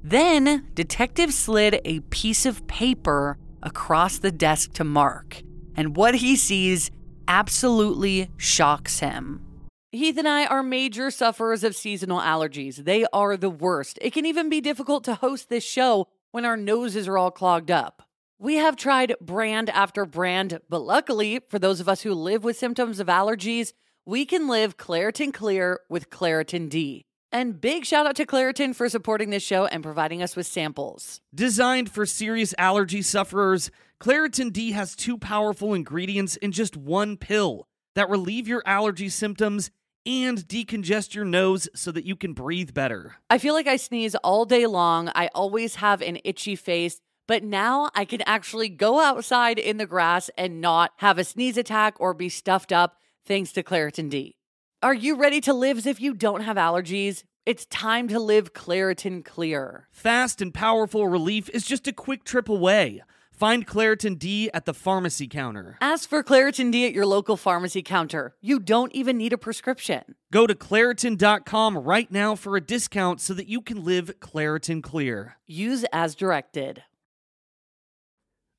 Then, 0.00 0.68
detectives 0.74 1.37
slid 1.37 1.81
a 1.85 1.98
piece 1.98 2.46
of 2.46 2.68
paper 2.68 3.37
across 3.64 4.18
the 4.18 4.31
desk 4.31 4.74
to 4.74 4.85
Mark, 4.85 5.42
and 5.74 5.96
what 5.96 6.14
he 6.14 6.37
sees 6.37 6.92
absolutely 7.26 8.31
shocks 8.37 9.00
him. 9.00 9.44
Heath 9.90 10.16
and 10.16 10.29
I 10.29 10.46
are 10.46 10.62
major 10.62 11.11
sufferers 11.11 11.64
of 11.64 11.74
seasonal 11.74 12.20
allergies. 12.20 12.85
They 12.85 13.05
are 13.12 13.37
the 13.37 13.50
worst. 13.50 13.98
It 14.00 14.12
can 14.12 14.24
even 14.24 14.48
be 14.48 14.61
difficult 14.61 15.02
to 15.02 15.16
host 15.16 15.48
this 15.48 15.64
show 15.64 16.07
when 16.31 16.44
our 16.44 16.57
noses 16.57 17.09
are 17.09 17.18
all 17.18 17.33
clogged 17.33 17.72
up. 17.72 18.05
We 18.38 18.55
have 18.59 18.76
tried 18.76 19.16
brand 19.20 19.68
after 19.70 20.07
brand, 20.07 20.61
but 20.68 20.83
luckily, 20.83 21.40
for 21.48 21.59
those 21.59 21.81
of 21.81 21.88
us 21.88 22.02
who 22.02 22.14
live 22.14 22.44
with 22.44 22.57
symptoms 22.57 23.00
of 23.00 23.09
allergies, 23.09 23.72
we 24.06 24.24
can 24.24 24.46
live 24.46 24.76
Claritin 24.76 25.34
Clear 25.34 25.80
with 25.90 26.10
Claritin 26.10 26.68
D. 26.70 27.04
And 27.32 27.60
big 27.60 27.84
shout 27.84 28.06
out 28.06 28.14
to 28.16 28.24
Claritin 28.24 28.72
for 28.74 28.88
supporting 28.88 29.30
this 29.30 29.42
show 29.42 29.66
and 29.66 29.82
providing 29.82 30.22
us 30.22 30.36
with 30.36 30.46
samples. 30.46 31.20
Designed 31.34 31.90
for 31.90 32.06
serious 32.06 32.54
allergy 32.56 33.02
sufferers, 33.02 33.70
Claritin 34.00 34.52
D 34.52 34.70
has 34.70 34.94
two 34.94 35.18
powerful 35.18 35.74
ingredients 35.74 36.36
in 36.36 36.52
just 36.52 36.76
one 36.76 37.16
pill 37.16 37.66
that 37.96 38.08
relieve 38.08 38.46
your 38.46 38.62
allergy 38.64 39.08
symptoms 39.08 39.72
and 40.06 40.38
decongest 40.46 41.16
your 41.16 41.24
nose 41.24 41.68
so 41.74 41.90
that 41.90 42.04
you 42.04 42.14
can 42.14 42.32
breathe 42.32 42.72
better. 42.72 43.16
I 43.28 43.38
feel 43.38 43.54
like 43.54 43.66
I 43.66 43.76
sneeze 43.76 44.14
all 44.14 44.44
day 44.44 44.66
long. 44.66 45.10
I 45.16 45.30
always 45.34 45.74
have 45.76 46.00
an 46.00 46.20
itchy 46.22 46.54
face, 46.54 47.00
but 47.26 47.42
now 47.42 47.90
I 47.92 48.04
can 48.04 48.22
actually 48.24 48.68
go 48.68 49.00
outside 49.00 49.58
in 49.58 49.78
the 49.78 49.86
grass 49.86 50.30
and 50.38 50.60
not 50.60 50.92
have 50.98 51.18
a 51.18 51.24
sneeze 51.24 51.56
attack 51.56 51.96
or 51.98 52.14
be 52.14 52.28
stuffed 52.28 52.70
up 52.70 53.00
thanks 53.26 53.52
to 53.52 53.62
Claritin 53.62 54.08
D. 54.08 54.36
Are 54.82 54.94
you 54.94 55.16
ready 55.16 55.40
to 55.42 55.52
live 55.52 55.78
as 55.78 55.86
if 55.86 56.00
you 56.00 56.14
don't 56.14 56.42
have 56.42 56.56
allergies? 56.56 57.24
It's 57.44 57.66
time 57.66 58.08
to 58.08 58.18
live 58.20 58.52
Claritin 58.52 59.24
Clear. 59.24 59.88
Fast 59.90 60.40
and 60.40 60.54
powerful 60.54 61.08
relief 61.08 61.48
is 61.50 61.66
just 61.66 61.88
a 61.88 61.92
quick 61.92 62.24
trip 62.24 62.48
away. 62.48 63.02
Find 63.32 63.66
Claritin 63.66 64.18
D 64.18 64.50
at 64.54 64.64
the 64.64 64.72
pharmacy 64.72 65.28
counter. 65.28 65.76
Ask 65.80 66.08
for 66.08 66.22
Claritin 66.22 66.72
D 66.72 66.86
at 66.86 66.92
your 66.92 67.04
local 67.04 67.36
pharmacy 67.36 67.82
counter. 67.82 68.34
You 68.40 68.58
don't 68.58 68.92
even 68.92 69.18
need 69.18 69.34
a 69.34 69.38
prescription. 69.38 70.14
Go 70.32 70.46
to 70.46 70.54
Claritin.com 70.54 71.78
right 71.78 72.10
now 72.10 72.34
for 72.34 72.56
a 72.56 72.60
discount 72.62 73.20
so 73.20 73.34
that 73.34 73.48
you 73.48 73.60
can 73.60 73.84
live 73.84 74.10
Claritin 74.20 74.82
Clear. 74.82 75.36
Use 75.46 75.84
as 75.92 76.14
directed. 76.14 76.82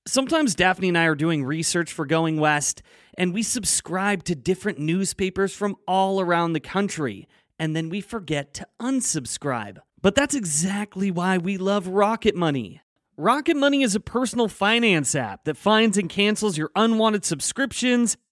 Sometimes 0.07 0.55
Daphne 0.55 0.87
and 0.87 0.97
I 0.97 1.03
are 1.03 1.15
doing 1.15 1.43
research 1.43 1.91
for 1.91 2.05
Going 2.05 2.39
West, 2.39 2.81
and 3.17 3.33
we 3.33 3.43
subscribe 3.43 4.23
to 4.23 4.35
different 4.35 4.79
newspapers 4.79 5.53
from 5.53 5.75
all 5.85 6.21
around 6.21 6.53
the 6.53 6.61
country, 6.61 7.27
and 7.59 7.75
then 7.75 7.89
we 7.89 7.99
forget 7.99 8.53
to 8.53 8.67
unsubscribe. 8.79 9.79
But 10.01 10.15
that's 10.15 10.33
exactly 10.33 11.11
why 11.11 11.37
we 11.37 11.57
love 11.57 11.89
Rocket 11.89 12.35
Money. 12.35 12.79
Rocket 13.17 13.57
Money 13.57 13.83
is 13.83 13.95
a 13.95 13.99
personal 13.99 14.47
finance 14.47 15.13
app 15.13 15.43
that 15.43 15.57
finds 15.57 15.97
and 15.97 16.09
cancels 16.09 16.57
your 16.57 16.71
unwanted 16.73 17.25
subscriptions, 17.25 18.15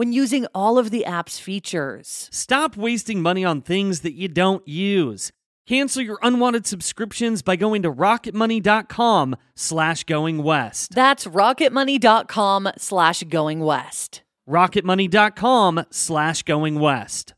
when 0.00 0.14
using 0.14 0.46
all 0.54 0.78
of 0.78 0.90
the 0.90 1.04
app's 1.04 1.38
features. 1.38 2.30
Stop 2.32 2.74
wasting 2.74 3.20
money 3.20 3.44
on 3.44 3.60
things 3.60 4.00
that 4.00 4.14
you 4.14 4.28
don't 4.28 4.66
use. 4.66 5.30
Cancel 5.68 6.00
your 6.00 6.18
unwanted 6.22 6.66
subscriptions 6.66 7.42
by 7.42 7.54
going 7.54 7.82
to 7.82 7.92
rocketmoney.com 7.92 9.36
slash 9.54 10.04
going 10.04 10.42
west. 10.42 10.94
That's 10.94 11.26
rocketmoney.com 11.26 12.70
slash 12.78 13.24
going 13.24 13.60
west. 13.60 14.22
rocketmoney.com 14.48 15.84
slash 15.90 16.44
going 16.44 16.80
west. 16.80 17.34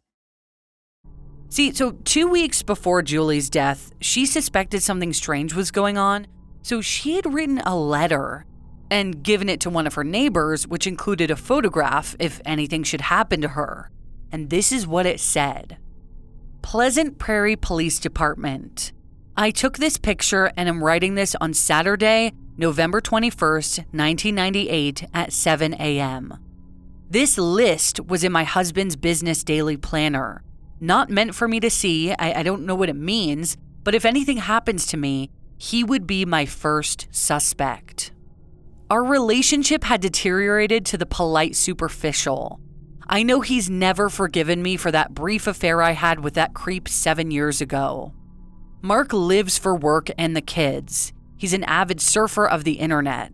See, 1.48 1.72
so 1.72 1.98
two 2.04 2.28
weeks 2.28 2.62
before 2.62 3.02
Julie's 3.02 3.50
death, 3.50 3.90
she 4.00 4.24
suspected 4.24 4.84
something 4.84 5.12
strange 5.12 5.52
was 5.52 5.72
going 5.72 5.98
on. 5.98 6.28
So 6.62 6.80
she 6.80 7.16
had 7.16 7.34
written 7.34 7.58
a 7.66 7.76
letter 7.76 8.46
and 8.92 9.22
given 9.22 9.48
it 9.48 9.58
to 9.58 9.70
one 9.70 9.86
of 9.86 9.94
her 9.94 10.04
neighbors, 10.04 10.68
which 10.68 10.86
included 10.86 11.30
a 11.30 11.36
photograph 11.36 12.14
if 12.18 12.42
anything 12.44 12.82
should 12.82 13.00
happen 13.00 13.40
to 13.40 13.48
her. 13.48 13.90
And 14.30 14.50
this 14.50 14.70
is 14.70 14.86
what 14.86 15.06
it 15.06 15.18
said 15.18 15.78
Pleasant 16.60 17.18
Prairie 17.18 17.56
Police 17.56 17.98
Department. 17.98 18.92
I 19.34 19.50
took 19.50 19.78
this 19.78 19.96
picture 19.96 20.52
and 20.58 20.68
am 20.68 20.84
writing 20.84 21.14
this 21.14 21.34
on 21.40 21.54
Saturday, 21.54 22.34
November 22.58 23.00
21st, 23.00 23.78
1998 23.92 25.08
at 25.14 25.32
7 25.32 25.72
a.m. 25.80 26.34
This 27.08 27.38
list 27.38 27.98
was 28.00 28.22
in 28.22 28.30
my 28.30 28.44
husband's 28.44 28.96
business 28.96 29.42
daily 29.42 29.78
planner. 29.78 30.42
Not 30.80 31.08
meant 31.08 31.34
for 31.34 31.48
me 31.48 31.60
to 31.60 31.70
see, 31.70 32.12
I, 32.12 32.40
I 32.40 32.42
don't 32.42 32.66
know 32.66 32.74
what 32.74 32.90
it 32.90 32.96
means, 32.96 33.56
but 33.84 33.94
if 33.94 34.04
anything 34.04 34.36
happens 34.36 34.84
to 34.88 34.98
me, 34.98 35.30
he 35.56 35.82
would 35.82 36.06
be 36.06 36.26
my 36.26 36.44
first 36.44 37.06
suspect. 37.10 38.12
Our 38.92 39.04
relationship 39.04 39.84
had 39.84 40.02
deteriorated 40.02 40.84
to 40.84 40.98
the 40.98 41.06
polite 41.06 41.56
superficial. 41.56 42.60
I 43.08 43.22
know 43.22 43.40
he's 43.40 43.70
never 43.70 44.10
forgiven 44.10 44.62
me 44.62 44.76
for 44.76 44.90
that 44.90 45.14
brief 45.14 45.46
affair 45.46 45.80
I 45.80 45.92
had 45.92 46.20
with 46.20 46.34
that 46.34 46.52
creep 46.52 46.90
seven 46.90 47.30
years 47.30 47.62
ago. 47.62 48.12
Mark 48.82 49.14
lives 49.14 49.56
for 49.56 49.74
work 49.74 50.10
and 50.18 50.36
the 50.36 50.42
kids. 50.42 51.14
He's 51.38 51.54
an 51.54 51.64
avid 51.64 52.02
surfer 52.02 52.46
of 52.46 52.64
the 52.64 52.72
internet. 52.72 53.32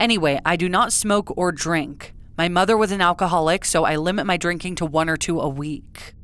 Anyway, 0.00 0.40
I 0.42 0.56
do 0.56 0.70
not 0.70 0.90
smoke 0.90 1.36
or 1.36 1.52
drink. 1.52 2.14
My 2.38 2.48
mother 2.48 2.74
was 2.74 2.90
an 2.90 3.02
alcoholic, 3.02 3.66
so 3.66 3.84
I 3.84 3.96
limit 3.96 4.24
my 4.24 4.38
drinking 4.38 4.76
to 4.76 4.86
one 4.86 5.10
or 5.10 5.18
two 5.18 5.38
a 5.38 5.50
week. 5.50 6.14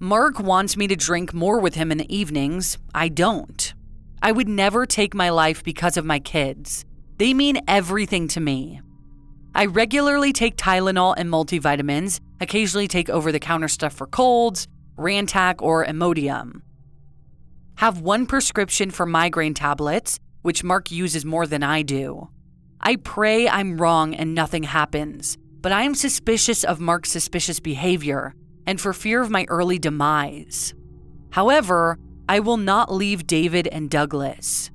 Mark 0.00 0.40
wants 0.40 0.76
me 0.76 0.88
to 0.88 0.96
drink 0.96 1.32
more 1.32 1.60
with 1.60 1.76
him 1.76 1.92
in 1.92 1.98
the 1.98 2.12
evenings. 2.12 2.78
I 2.92 3.10
don't. 3.10 3.72
I 4.20 4.32
would 4.32 4.48
never 4.48 4.86
take 4.86 5.14
my 5.14 5.30
life 5.30 5.62
because 5.62 5.96
of 5.96 6.04
my 6.04 6.18
kids. 6.18 6.84
They 7.22 7.34
mean 7.34 7.60
everything 7.68 8.26
to 8.34 8.40
me. 8.40 8.80
I 9.54 9.66
regularly 9.66 10.32
take 10.32 10.56
Tylenol 10.56 11.14
and 11.16 11.30
multivitamins, 11.30 12.18
occasionally 12.40 12.88
take 12.88 13.08
over 13.08 13.30
the 13.30 13.38
counter 13.38 13.68
stuff 13.68 13.92
for 13.92 14.08
colds, 14.08 14.66
Zantac, 14.98 15.62
or 15.62 15.86
Imodium. 15.86 16.62
Have 17.76 18.00
one 18.00 18.26
prescription 18.26 18.90
for 18.90 19.06
migraine 19.06 19.54
tablets, 19.54 20.18
which 20.40 20.64
Mark 20.64 20.90
uses 20.90 21.24
more 21.24 21.46
than 21.46 21.62
I 21.62 21.82
do. 21.82 22.28
I 22.80 22.96
pray 22.96 23.48
I'm 23.48 23.80
wrong 23.80 24.16
and 24.16 24.34
nothing 24.34 24.64
happens, 24.64 25.38
but 25.60 25.70
I 25.70 25.82
am 25.82 25.94
suspicious 25.94 26.64
of 26.64 26.80
Mark's 26.80 27.12
suspicious 27.12 27.60
behavior 27.60 28.34
and 28.66 28.80
for 28.80 28.92
fear 28.92 29.22
of 29.22 29.30
my 29.30 29.46
early 29.48 29.78
demise. 29.78 30.74
However, 31.30 32.00
I 32.28 32.40
will 32.40 32.56
not 32.56 32.92
leave 32.92 33.28
David 33.28 33.68
and 33.68 33.88
Douglas, 33.88 34.71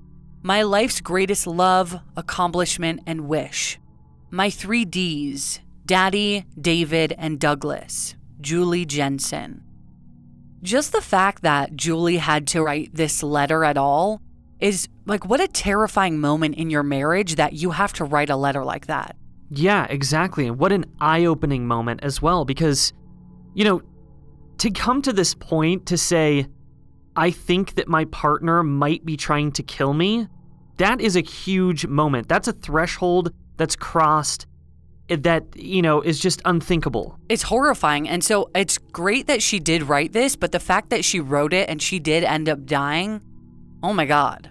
my 0.48 0.62
life's 0.62 1.02
greatest 1.02 1.46
love, 1.46 2.00
accomplishment, 2.16 3.02
and 3.06 3.28
wish. 3.28 3.78
My 4.32 4.50
three 4.50 4.86
D's 4.86 5.60
Daddy, 5.86 6.46
David, 6.60 7.14
and 7.18 7.38
Douglas, 7.38 8.16
Julie 8.40 8.86
Jensen. 8.86 9.62
Just 10.62 10.94
the 10.94 11.02
fact 11.02 11.44
that 11.44 11.76
Julie 11.76 12.16
had 12.16 12.48
to 12.48 12.64
write 12.64 12.96
this 12.96 13.22
letter 13.22 13.66
at 13.66 13.76
all 13.76 14.22
is 14.62 14.88
like 15.06 15.26
what 15.26 15.42
a 15.42 15.50
terrifying 15.50 16.18
moment 16.18 16.56
in 16.56 16.70
your 16.70 16.82
marriage 16.82 17.36
that 17.36 17.52
you 17.52 17.72
have 17.72 17.92
to 17.94 18.06
write 18.06 18.30
a 18.30 18.38
letter 18.38 18.64
like 18.64 18.88
that. 18.88 19.18
Yeah, 19.50 19.86
exactly. 19.90 20.48
And 20.48 20.58
what 20.58 20.72
an 20.72 20.86
eye 21.02 21.26
opening 21.26 21.68
moment 21.68 22.00
as 22.04 22.22
well, 22.22 22.46
because, 22.46 22.94
you 23.54 23.66
know, 23.66 23.82
to 24.60 24.72
come 24.72 25.02
to 25.02 25.12
this 25.12 25.34
point 25.34 25.88
to 25.88 25.98
say, 25.98 26.48
I 27.18 27.32
think 27.32 27.76
that 27.76 27.90
my 27.90 28.06
partner 28.06 28.64
might 28.64 29.04
be 29.04 29.18
trying 29.18 29.52
to 29.54 29.64
kill 29.64 29.94
me, 29.94 30.30
that 30.78 31.02
is 31.02 31.16
a 31.16 31.22
huge 31.22 31.86
moment. 31.86 32.28
That's 32.28 32.48
a 32.48 32.54
threshold 32.54 33.34
that's 33.58 33.76
crossed 33.76 34.48
eh, 35.10 35.18
that, 35.22 35.44
you 35.56 35.82
know, 35.82 36.02
is 36.02 36.20
just 36.20 36.42
unthinkable. 36.46 37.20
It's 37.30 37.44
horrifying. 37.44 38.08
And 38.08 38.24
so 38.24 38.50
it's 38.56 38.78
great 38.78 39.28
that 39.28 39.42
she 39.42 39.60
did 39.60 39.84
write 39.84 40.14
this, 40.14 40.36
but 40.36 40.52
the 40.52 40.60
fact 40.60 40.90
that 40.92 41.04
she 41.04 41.20
wrote 41.20 41.54
it 41.54 41.70
and 41.70 41.82
she 41.82 42.00
did 42.00 42.24
end 42.24 42.48
up 42.48 42.66
dying, 42.66 43.22
oh 43.84 43.94
my 43.94 44.06
God. 44.06 44.50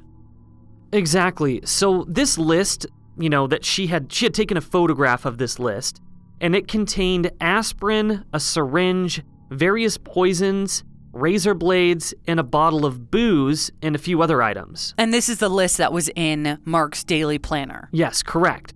Exactly. 0.92 1.60
So 1.64 2.04
this 2.08 2.38
list, 2.38 2.86
you 3.18 3.28
know, 3.28 3.46
that 3.46 3.64
she 3.64 3.88
had 3.88 4.12
she 4.12 4.26
had 4.26 4.34
taken 4.34 4.56
a 4.56 4.60
photograph 4.60 5.24
of 5.24 5.38
this 5.38 5.58
list 5.58 6.00
and 6.40 6.54
it 6.54 6.68
contained 6.68 7.30
aspirin, 7.40 8.24
a 8.32 8.40
syringe, 8.40 9.22
various 9.50 9.96
poisons, 9.96 10.84
razor 11.16 11.54
blades, 11.54 12.14
and 12.26 12.38
a 12.38 12.44
bottle 12.44 12.86
of 12.86 13.10
booze 13.10 13.70
and 13.82 13.94
a 13.94 13.98
few 13.98 14.22
other 14.22 14.42
items. 14.42 14.94
And 14.98 15.12
this 15.12 15.28
is 15.28 15.38
the 15.38 15.48
list 15.48 15.78
that 15.78 15.92
was 15.92 16.10
in 16.14 16.58
Mark's 16.64 17.04
daily 17.04 17.38
planner. 17.38 17.88
Yes, 17.92 18.22
correct. 18.22 18.72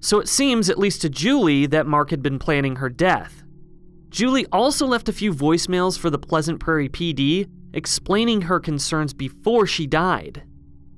So 0.00 0.20
it 0.20 0.28
seems, 0.28 0.68
at 0.68 0.78
least 0.78 1.00
to 1.02 1.08
Julie, 1.08 1.66
that 1.66 1.86
Mark 1.86 2.10
had 2.10 2.22
been 2.22 2.38
planning 2.38 2.76
her 2.76 2.90
death. 2.90 3.42
Julie 4.10 4.46
also 4.52 4.86
left 4.86 5.08
a 5.08 5.12
few 5.12 5.32
voicemails 5.32 5.98
for 5.98 6.10
the 6.10 6.18
Pleasant 6.18 6.60
Prairie 6.60 6.88
PD 6.88 7.48
explaining 7.72 8.42
her 8.42 8.60
concerns 8.60 9.12
before 9.12 9.66
she 9.66 9.86
died. 9.86 10.44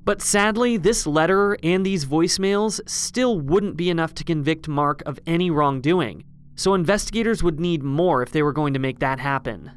But 0.03 0.21
sadly, 0.21 0.77
this 0.77 1.05
letter 1.05 1.57
and 1.63 1.85
these 1.85 2.05
voicemails 2.05 2.79
still 2.87 3.39
wouldn't 3.39 3.75
be 3.75 3.89
enough 3.89 4.13
to 4.15 4.23
convict 4.23 4.67
Mark 4.67 5.01
of 5.05 5.19
any 5.25 5.49
wrongdoing, 5.49 6.23
so 6.55 6.73
investigators 6.73 7.43
would 7.43 7.59
need 7.59 7.83
more 7.83 8.21
if 8.21 8.31
they 8.31 8.43
were 8.43 8.53
going 8.53 8.73
to 8.73 8.79
make 8.79 8.99
that 8.99 9.19
happen. 9.19 9.71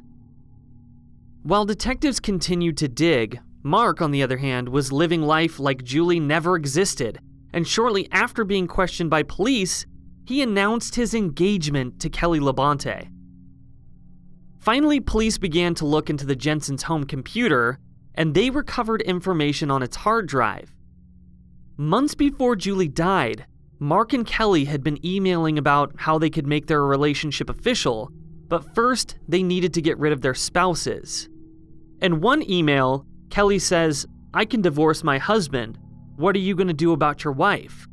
While 1.43 1.65
detectives 1.65 2.19
continued 2.19 2.77
to 2.77 2.87
dig, 2.87 3.39
Mark, 3.63 3.99
on 3.99 4.11
the 4.11 4.21
other 4.21 4.37
hand, 4.37 4.69
was 4.69 4.91
living 4.91 5.23
life 5.23 5.59
like 5.59 5.83
Julie 5.83 6.19
never 6.19 6.55
existed, 6.55 7.19
and 7.51 7.67
shortly 7.67 8.07
after 8.11 8.43
being 8.43 8.67
questioned 8.67 9.09
by 9.09 9.23
police, 9.23 9.87
he 10.25 10.43
announced 10.43 10.95
his 10.95 11.15
engagement 11.15 11.99
to 11.99 12.09
Kelly 12.09 12.39
Labonte. 12.39 13.09
Finally, 14.59 14.99
police 14.99 15.39
began 15.39 15.73
to 15.73 15.85
look 15.85 16.11
into 16.11 16.27
the 16.27 16.35
Jensen's 16.35 16.83
home 16.83 17.05
computer 17.05 17.79
and 18.13 18.35
they 18.35 18.51
recovered 18.51 19.01
information 19.01 19.71
on 19.71 19.81
its 19.81 19.95
hard 19.95 20.27
drive. 20.27 20.75
Months 21.75 22.13
before 22.13 22.55
Julie 22.55 22.87
died, 22.87 23.47
Mark 23.79 24.13
and 24.13 24.27
Kelly 24.27 24.65
had 24.65 24.83
been 24.83 25.03
emailing 25.03 25.57
about 25.57 25.93
how 25.97 26.19
they 26.19 26.29
could 26.29 26.45
make 26.45 26.67
their 26.67 26.85
relationship 26.85 27.49
official, 27.49 28.11
but 28.47 28.75
first 28.75 29.17
they 29.27 29.41
needed 29.41 29.73
to 29.73 29.81
get 29.81 29.97
rid 29.97 30.13
of 30.13 30.21
their 30.21 30.35
spouses. 30.35 31.29
In 32.01 32.19
one 32.19 32.49
email, 32.49 33.05
Kelly 33.29 33.59
says, 33.59 34.07
I 34.33 34.45
can 34.45 34.61
divorce 34.61 35.03
my 35.03 35.17
husband. 35.19 35.77
What 36.15 36.35
are 36.35 36.39
you 36.39 36.55
going 36.55 36.67
to 36.67 36.73
do 36.73 36.93
about 36.93 37.23
your 37.23 37.33
wife? 37.33 37.87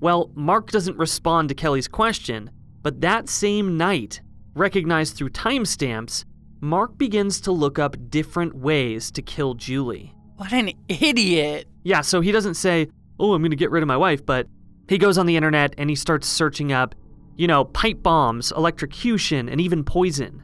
Well, 0.00 0.30
Mark 0.34 0.70
doesn't 0.70 0.98
respond 0.98 1.48
to 1.48 1.54
Kelly's 1.54 1.88
question, 1.88 2.50
but 2.82 3.00
that 3.00 3.30
same 3.30 3.78
night, 3.78 4.20
recognized 4.54 5.16
through 5.16 5.30
timestamps, 5.30 6.24
Mark 6.60 6.98
begins 6.98 7.40
to 7.42 7.52
look 7.52 7.78
up 7.78 7.96
different 8.10 8.54
ways 8.54 9.10
to 9.12 9.22
kill 9.22 9.54
Julie. 9.54 10.14
What 10.36 10.52
an 10.52 10.72
idiot. 10.88 11.66
Yeah, 11.82 12.02
so 12.02 12.20
he 12.20 12.32
doesn't 12.32 12.54
say, 12.54 12.88
Oh, 13.18 13.32
I'm 13.32 13.42
going 13.42 13.50
to 13.50 13.56
get 13.56 13.70
rid 13.70 13.82
of 13.82 13.86
my 13.86 13.96
wife, 13.96 14.26
but 14.26 14.48
he 14.88 14.98
goes 14.98 15.16
on 15.16 15.26
the 15.26 15.36
internet 15.36 15.74
and 15.78 15.88
he 15.88 15.96
starts 15.96 16.26
searching 16.28 16.72
up, 16.72 16.94
you 17.36 17.46
know, 17.46 17.64
pipe 17.64 18.02
bombs, 18.02 18.52
electrocution, 18.52 19.48
and 19.48 19.60
even 19.60 19.84
poison. 19.84 20.42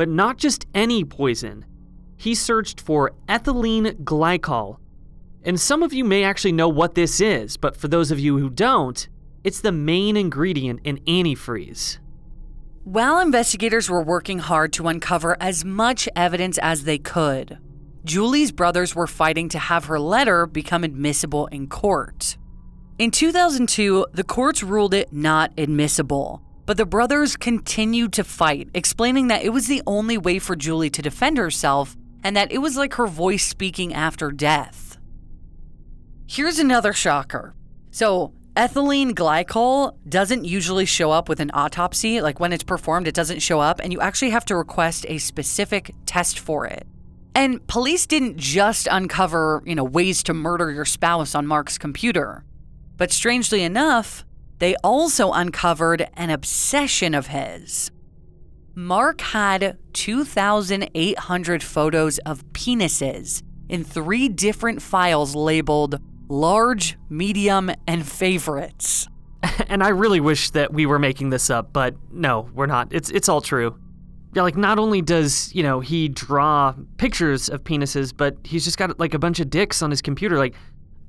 But 0.00 0.08
not 0.08 0.38
just 0.38 0.64
any 0.72 1.04
poison. 1.04 1.66
He 2.16 2.34
searched 2.34 2.80
for 2.80 3.12
ethylene 3.28 4.02
glycol. 4.02 4.78
And 5.44 5.60
some 5.60 5.82
of 5.82 5.92
you 5.92 6.06
may 6.06 6.24
actually 6.24 6.52
know 6.52 6.70
what 6.70 6.94
this 6.94 7.20
is, 7.20 7.58
but 7.58 7.76
for 7.76 7.86
those 7.86 8.10
of 8.10 8.18
you 8.18 8.38
who 8.38 8.48
don't, 8.48 9.06
it's 9.44 9.60
the 9.60 9.72
main 9.72 10.16
ingredient 10.16 10.80
in 10.84 11.00
antifreeze. 11.00 11.98
While 12.84 13.18
investigators 13.18 13.90
were 13.90 14.02
working 14.02 14.38
hard 14.38 14.72
to 14.72 14.88
uncover 14.88 15.36
as 15.38 15.66
much 15.66 16.08
evidence 16.16 16.56
as 16.62 16.84
they 16.84 16.96
could, 16.96 17.58
Julie's 18.02 18.52
brothers 18.52 18.94
were 18.94 19.06
fighting 19.06 19.50
to 19.50 19.58
have 19.58 19.84
her 19.84 20.00
letter 20.00 20.46
become 20.46 20.82
admissible 20.82 21.46
in 21.48 21.66
court. 21.66 22.38
In 22.98 23.10
2002, 23.10 24.06
the 24.14 24.24
courts 24.24 24.62
ruled 24.62 24.94
it 24.94 25.12
not 25.12 25.52
admissible, 25.58 26.40
but 26.70 26.76
the 26.76 26.86
brothers 26.86 27.36
continued 27.36 28.12
to 28.12 28.22
fight, 28.22 28.68
explaining 28.74 29.26
that 29.26 29.42
it 29.42 29.48
was 29.48 29.66
the 29.66 29.82
only 29.88 30.16
way 30.16 30.38
for 30.38 30.54
Julie 30.54 30.88
to 30.88 31.02
defend 31.02 31.36
herself 31.36 31.96
and 32.22 32.36
that 32.36 32.52
it 32.52 32.58
was 32.58 32.76
like 32.76 32.94
her 32.94 33.08
voice 33.08 33.44
speaking 33.44 33.92
after 33.92 34.30
death. 34.30 34.96
Here's 36.28 36.60
another 36.60 36.92
shocker. 36.92 37.56
So, 37.90 38.34
Ethylene 38.54 39.14
glycol 39.14 39.96
doesn't 40.08 40.44
usually 40.44 40.84
show 40.84 41.10
up 41.10 41.28
with 41.28 41.40
an 41.40 41.50
autopsy. 41.54 42.20
Like 42.20 42.38
when 42.38 42.52
it's 42.52 42.62
performed, 42.62 43.08
it 43.08 43.16
doesn't 43.16 43.40
show 43.40 43.58
up, 43.58 43.80
and 43.80 43.92
you 43.92 44.00
actually 44.00 44.30
have 44.30 44.44
to 44.44 44.54
request 44.54 45.04
a 45.08 45.18
specific 45.18 45.92
test 46.06 46.38
for 46.38 46.68
it. 46.68 46.86
And 47.34 47.66
police 47.66 48.06
didn't 48.06 48.36
just 48.36 48.86
uncover, 48.88 49.60
you 49.66 49.74
know, 49.74 49.82
ways 49.82 50.22
to 50.22 50.34
murder 50.34 50.70
your 50.70 50.84
spouse 50.84 51.34
on 51.34 51.48
Mark's 51.48 51.78
computer. 51.78 52.44
But 52.96 53.10
strangely 53.10 53.64
enough, 53.64 54.24
they 54.60 54.76
also 54.76 55.32
uncovered 55.32 56.08
an 56.14 56.30
obsession 56.30 57.14
of 57.14 57.26
his. 57.26 57.90
Mark 58.74 59.20
had 59.20 59.76
2,800 59.94 61.62
photos 61.62 62.18
of 62.18 62.44
penises 62.52 63.42
in 63.68 63.84
three 63.84 64.28
different 64.28 64.80
files 64.80 65.34
labeled 65.34 65.98
large, 66.28 66.96
medium, 67.08 67.70
and 67.86 68.06
favorites. 68.06 69.08
and 69.68 69.82
I 69.82 69.88
really 69.88 70.20
wish 70.20 70.50
that 70.50 70.72
we 70.72 70.86
were 70.86 70.98
making 70.98 71.30
this 71.30 71.50
up, 71.50 71.72
but 71.72 71.94
no, 72.12 72.48
we're 72.54 72.66
not. 72.66 72.92
It's 72.92 73.10
it's 73.10 73.28
all 73.28 73.40
true. 73.40 73.76
Like 74.34 74.56
not 74.56 74.78
only 74.78 75.02
does, 75.02 75.52
you 75.54 75.62
know, 75.62 75.80
he 75.80 76.08
draw 76.08 76.74
pictures 76.98 77.48
of 77.48 77.64
penises, 77.64 78.16
but 78.16 78.36
he's 78.44 78.64
just 78.64 78.78
got 78.78 79.00
like 79.00 79.14
a 79.14 79.18
bunch 79.18 79.40
of 79.40 79.50
dicks 79.50 79.82
on 79.82 79.90
his 79.90 80.00
computer 80.00 80.38
like 80.38 80.54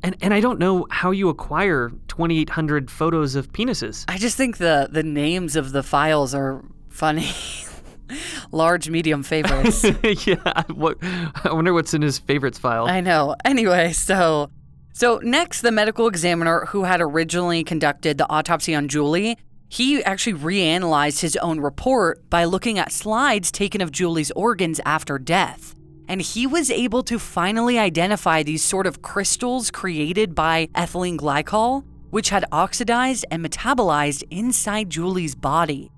and 0.03 0.15
and 0.21 0.33
I 0.33 0.39
don't 0.39 0.59
know 0.59 0.87
how 0.89 1.11
you 1.11 1.29
acquire 1.29 1.91
2800 2.07 2.89
photos 2.89 3.35
of 3.35 3.51
penises. 3.51 4.05
I 4.07 4.17
just 4.17 4.37
think 4.37 4.57
the 4.57 4.87
the 4.91 5.03
names 5.03 5.55
of 5.55 5.71
the 5.71 5.83
files 5.83 6.33
are 6.33 6.63
funny. 6.89 7.29
Large, 8.51 8.89
medium 8.89 9.23
favorites. 9.23 9.83
yeah, 10.27 10.63
what 10.73 10.97
I 11.01 11.53
wonder 11.53 11.73
what's 11.73 11.93
in 11.93 12.01
his 12.01 12.19
favorites 12.19 12.59
file. 12.59 12.87
I 12.87 12.99
know. 12.99 13.35
Anyway, 13.45 13.93
so 13.93 14.49
so, 14.93 15.19
next, 15.23 15.61
the 15.61 15.71
medical 15.71 16.07
examiner 16.07 16.65
who 16.67 16.83
had 16.83 17.01
originally 17.01 17.63
conducted 17.63 18.17
the 18.17 18.29
autopsy 18.29 18.75
on 18.75 18.87
Julie, 18.87 19.37
he 19.69 20.03
actually 20.03 20.33
reanalyzed 20.33 21.21
his 21.21 21.37
own 21.37 21.61
report 21.61 22.29
by 22.29 22.43
looking 22.43 22.77
at 22.77 22.91
slides 22.91 23.51
taken 23.51 23.81
of 23.81 23.91
Julie's 23.91 24.31
organs 24.31 24.81
after 24.85 25.17
death. 25.17 25.73
And 26.07 26.21
he 26.21 26.45
was 26.47 26.69
able 26.71 27.03
to 27.03 27.17
finally 27.19 27.77
identify 27.79 28.43
these 28.43 28.63
sort 28.63 28.87
of 28.87 29.01
crystals 29.01 29.71
created 29.71 30.35
by 30.35 30.67
ethylene 30.75 31.17
glycol, 31.17 31.83
which 32.09 32.29
had 32.29 32.45
oxidized 32.51 33.25
and 33.31 33.45
metabolized 33.45 34.23
inside 34.31 34.89
Julie's 34.89 35.35
body. 35.35 35.91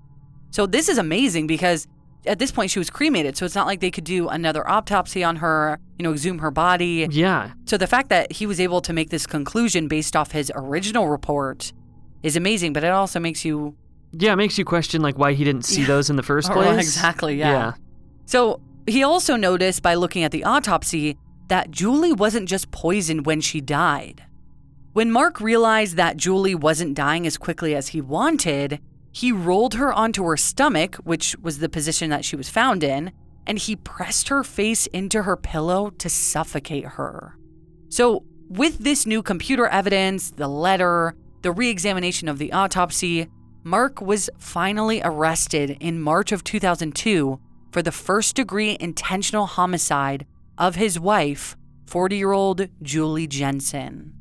So, 0.50 0.66
this 0.66 0.88
is 0.88 0.98
amazing 0.98 1.46
because 1.48 1.86
at 2.26 2.38
this 2.38 2.52
point 2.52 2.70
she 2.70 2.78
was 2.78 2.88
cremated, 2.88 3.36
so 3.36 3.44
it's 3.44 3.54
not 3.56 3.66
like 3.66 3.80
they 3.80 3.90
could 3.90 4.04
do 4.04 4.28
another 4.28 4.68
autopsy 4.70 5.24
on 5.24 5.36
her, 5.36 5.78
you 5.98 6.04
know, 6.04 6.12
exhume 6.12 6.38
her 6.38 6.50
body. 6.52 7.06
Yeah. 7.10 7.52
So, 7.66 7.76
the 7.76 7.86
fact 7.88 8.08
that 8.10 8.30
he 8.32 8.46
was 8.46 8.60
able 8.60 8.80
to 8.82 8.92
make 8.92 9.10
this 9.10 9.26
conclusion 9.26 9.88
based 9.88 10.14
off 10.14 10.30
his 10.32 10.52
original 10.54 11.08
report 11.08 11.72
is 12.22 12.36
amazing, 12.36 12.72
but 12.72 12.84
it 12.84 12.92
also 12.92 13.18
makes 13.18 13.44
you. 13.44 13.74
Yeah, 14.12 14.32
it 14.32 14.36
makes 14.36 14.56
you 14.56 14.64
question 14.64 15.02
like 15.02 15.18
why 15.18 15.32
he 15.32 15.42
didn't 15.42 15.64
see 15.64 15.82
those 15.82 16.08
in 16.08 16.14
the 16.14 16.22
first 16.22 16.48
Oh, 16.52 16.54
place. 16.54 16.78
exactly, 16.78 17.34
yeah. 17.36 17.50
Yeah. 17.50 17.72
So, 18.26 18.60
he 18.86 19.02
also 19.02 19.36
noticed 19.36 19.82
by 19.82 19.94
looking 19.94 20.24
at 20.24 20.30
the 20.30 20.44
autopsy 20.44 21.16
that 21.48 21.70
Julie 21.70 22.12
wasn't 22.12 22.48
just 22.48 22.70
poisoned 22.70 23.26
when 23.26 23.40
she 23.40 23.60
died. 23.60 24.24
When 24.92 25.10
Mark 25.10 25.40
realized 25.40 25.96
that 25.96 26.16
Julie 26.16 26.54
wasn't 26.54 26.94
dying 26.94 27.26
as 27.26 27.36
quickly 27.36 27.74
as 27.74 27.88
he 27.88 28.00
wanted, 28.00 28.80
he 29.12 29.32
rolled 29.32 29.74
her 29.74 29.92
onto 29.92 30.24
her 30.24 30.36
stomach, 30.36 30.96
which 30.96 31.36
was 31.40 31.58
the 31.58 31.68
position 31.68 32.10
that 32.10 32.24
she 32.24 32.36
was 32.36 32.48
found 32.48 32.82
in, 32.84 33.12
and 33.46 33.58
he 33.58 33.76
pressed 33.76 34.28
her 34.28 34.42
face 34.42 34.86
into 34.86 35.22
her 35.22 35.36
pillow 35.36 35.90
to 35.90 36.08
suffocate 36.08 36.84
her. 36.84 37.36
So, 37.88 38.24
with 38.48 38.78
this 38.78 39.06
new 39.06 39.22
computer 39.22 39.66
evidence, 39.66 40.30
the 40.30 40.48
letter, 40.48 41.14
the 41.42 41.52
re 41.52 41.68
examination 41.68 42.28
of 42.28 42.38
the 42.38 42.52
autopsy, 42.52 43.28
Mark 43.62 44.00
was 44.00 44.30
finally 44.38 45.00
arrested 45.02 45.76
in 45.80 46.00
March 46.00 46.32
of 46.32 46.44
2002 46.44 47.40
for 47.74 47.82
the 47.82 47.90
first 47.90 48.36
degree 48.36 48.76
intentional 48.78 49.46
homicide 49.46 50.24
of 50.56 50.76
his 50.76 51.00
wife, 51.00 51.56
40 51.86 52.16
year 52.16 52.30
old 52.30 52.68
Julie 52.82 53.26
Jensen. 53.26 54.12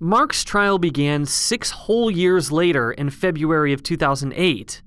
Mark's 0.00 0.42
trial 0.42 0.80
began 0.80 1.26
six 1.26 1.70
whole 1.70 2.10
years 2.10 2.50
later 2.50 2.90
in 2.90 3.08
February 3.08 3.72
of 3.72 3.84
2008. 3.84 4.82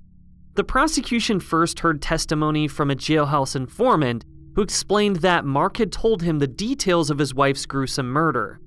The 0.56 0.64
prosecution 0.66 1.40
first 1.40 1.80
heard 1.80 2.02
testimony 2.02 2.68
from 2.68 2.92
a 2.92 2.96
jailhouse 2.98 3.56
informant 3.56 4.26
who 4.56 4.62
explained 4.62 5.18
that 5.18 5.46
Mark 5.46 5.78
had 5.78 5.94
told 5.94 6.24
him 6.24 6.40
the 6.40 6.48
details 6.48 7.10
of 7.10 7.18
his 7.18 7.34
wife's 7.34 7.66
gruesome 7.66 8.10
murder. 8.10 8.60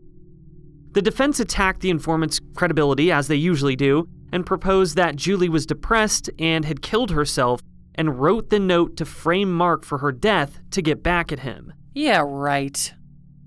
The 0.92 1.02
defense 1.02 1.38
attacked 1.38 1.82
the 1.82 1.90
informant's 1.90 2.40
credibility, 2.54 3.12
as 3.12 3.28
they 3.28 3.36
usually 3.36 3.76
do, 3.76 4.08
and 4.32 4.46
proposed 4.46 4.96
that 4.96 5.16
Julie 5.16 5.50
was 5.50 5.66
depressed 5.66 6.30
and 6.38 6.64
had 6.64 6.80
killed 6.80 7.10
herself 7.10 7.60
and 8.00 8.18
wrote 8.18 8.48
the 8.48 8.58
note 8.58 8.96
to 8.96 9.04
frame 9.04 9.52
Mark 9.52 9.84
for 9.84 9.98
her 9.98 10.10
death 10.10 10.58
to 10.70 10.80
get 10.80 11.02
back 11.02 11.30
at 11.30 11.40
him. 11.40 11.70
Yeah, 11.92 12.22
right. 12.24 12.94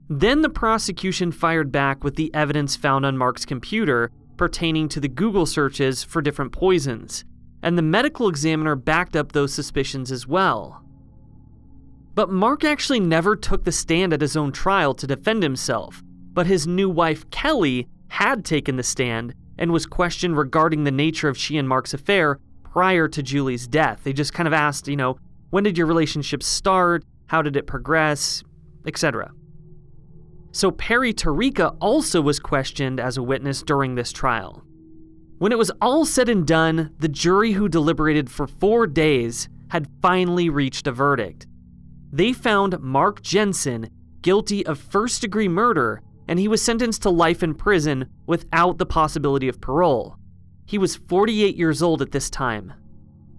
Then 0.10 0.43
the 0.43 0.49
prosecution 0.49 1.32
fired 1.32 1.72
back 1.72 2.04
with 2.04 2.18
the 2.18 2.32
evidence 2.36 2.76
found 2.76 3.04
on 3.04 3.18
Mark's 3.18 3.45
computer 3.45 4.12
pertaining 4.38 4.89
to 4.89 4.99
the 4.99 5.08
Google 5.08 5.47
searches 5.47 6.04
for 6.04 6.22
different 6.22 6.51
poisons, 6.51 7.26
and 7.64 7.76
the 7.76 7.82
medical 7.82 8.30
examiner 8.30 8.76
backed 8.76 9.16
up 9.16 9.32
those 9.32 9.51
suspicions 9.51 10.12
as 10.12 10.28
well. 10.28 10.86
But 12.14 12.30
Mark 12.30 12.64
actually 12.64 12.99
never 12.99 13.36
took 13.36 13.64
the 13.64 13.72
stand 13.72 14.14
at 14.14 14.22
his 14.22 14.38
own 14.38 14.51
trial 14.51 14.93
to 14.93 15.08
defend 15.08 15.41
himself, 15.41 16.04
but 16.32 16.45
his 16.45 16.68
new 16.68 16.91
wife, 16.91 17.28
Kelly, 17.32 17.88
had 18.10 18.45
taken 18.45 18.76
the 18.76 18.84
stand 18.84 19.34
and 19.58 19.72
was 19.72 19.88
questioned 19.88 20.38
regarding 20.38 20.84
the 20.84 20.91
nature 20.91 21.28
of 21.28 21.39
she 21.39 21.58
and 21.58 21.68
Mark's 21.68 21.95
affair 21.95 22.38
prior 22.74 23.07
to 23.07 23.21
Julie's 23.21 23.67
death. 23.67 23.99
They 24.03 24.13
just 24.13 24.34
kind 24.34 24.47
of 24.47 24.53
asked, 24.53 24.88
you 24.88 24.95
know, 24.95 25.19
when 25.51 25.63
did 25.63 25.78
your 25.78 25.86
relationship 25.86 26.41
start? 26.41 27.03
How 27.28 27.43
did 27.43 27.55
it 27.55 27.67
progress? 27.67 28.43
Etc. 28.88 29.32
So 30.51 30.71
Perry 30.71 31.13
Tarica 31.13 31.78
also 31.80 32.19
was 32.19 32.39
questioned 32.39 32.99
as 32.99 33.15
a 33.15 33.21
witness 33.21 33.61
during 33.61 33.93
this 33.93 34.11
trial. 34.11 34.63
When 35.38 35.51
it 35.51 35.57
was 35.57 35.71
all 35.82 36.03
said 36.03 36.30
and 36.30 36.47
done, 36.47 36.95
the 36.97 37.07
jury 37.07 37.51
who 37.51 37.69
deliberated 37.69 38.32
for 38.32 38.47
four 38.47 38.88
days 38.88 39.47
had 39.69 39.88
finally 40.01 40.49
reached 40.49 40.88
a 40.88 40.91
verdict. 40.91 41.45
They 42.11 42.34
found 42.34 42.80
Mark 42.80 43.21
Jensen 43.21 43.88
guilty 44.21 44.65
of 44.65 44.80
first 44.80 45.21
degree 45.21 45.47
murder, 45.47 46.01
and 46.28 46.39
he 46.39 46.47
was 46.47 46.61
sentenced 46.61 47.03
to 47.03 47.11
life 47.11 47.43
in 47.43 47.53
prison 47.53 48.09
without 48.26 48.80
the 48.80 48.86
possibility 48.88 49.47
of 49.47 49.61
parole. 49.61 50.17
He 50.66 50.78
was 50.78 50.95
48 50.95 51.55
years 51.55 51.82
old 51.82 52.01
at 52.01 52.11
this 52.11 52.30
time. 52.30 52.74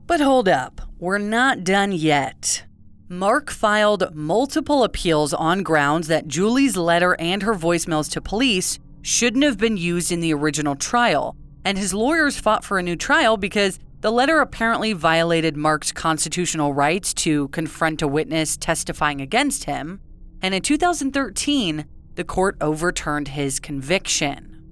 But 0.07 0.21
hold 0.21 0.49
up, 0.49 0.81
we're 0.99 1.19
not 1.19 1.65
done 1.65 1.93
yet. 1.93 2.65
Mark 3.09 3.51
filed 3.51 4.15
multiple 4.15 4.85
appeals 4.85 5.33
on 5.33 5.63
grounds 5.63 6.09
that 6.09 6.29
Julie's 6.29 6.77
letter 6.77 7.17
and 7.19 7.43
her 7.43 7.55
voicemails 7.55 8.11
to 8.13 8.21
police 8.21 8.79
shouldn't 9.03 9.45
have 9.45 9.59
been 9.59 9.77
used 9.77 10.11
in 10.11 10.21
the 10.21 10.33
original 10.33 10.75
trial, 10.75 11.37
and 11.65 11.77
his 11.77 11.95
lawyers 11.95 12.39
fought 12.39 12.65
for 12.65 12.79
a 12.79 12.83
new 12.83 12.97
trial 12.97 13.37
because 13.37 13.79
the 14.01 14.11
letter 14.11 14.41
apparently 14.41 14.93
violated 14.93 15.57
Mark's 15.57 15.93
constitutional 15.93 16.75
rights 16.75 17.15
to 17.15 17.49
confront 17.49 18.03
a 18.03 18.09
witness 18.09 18.57
testifying 18.57 19.21
against 19.21 19.65
him, 19.65 20.01
and 20.43 20.55
in 20.55 20.61
2013, 20.61 21.87
the 22.15 22.25
court 22.25 22.57
overturned 22.61 23.29
his 23.29 23.61
conviction. 23.61 24.63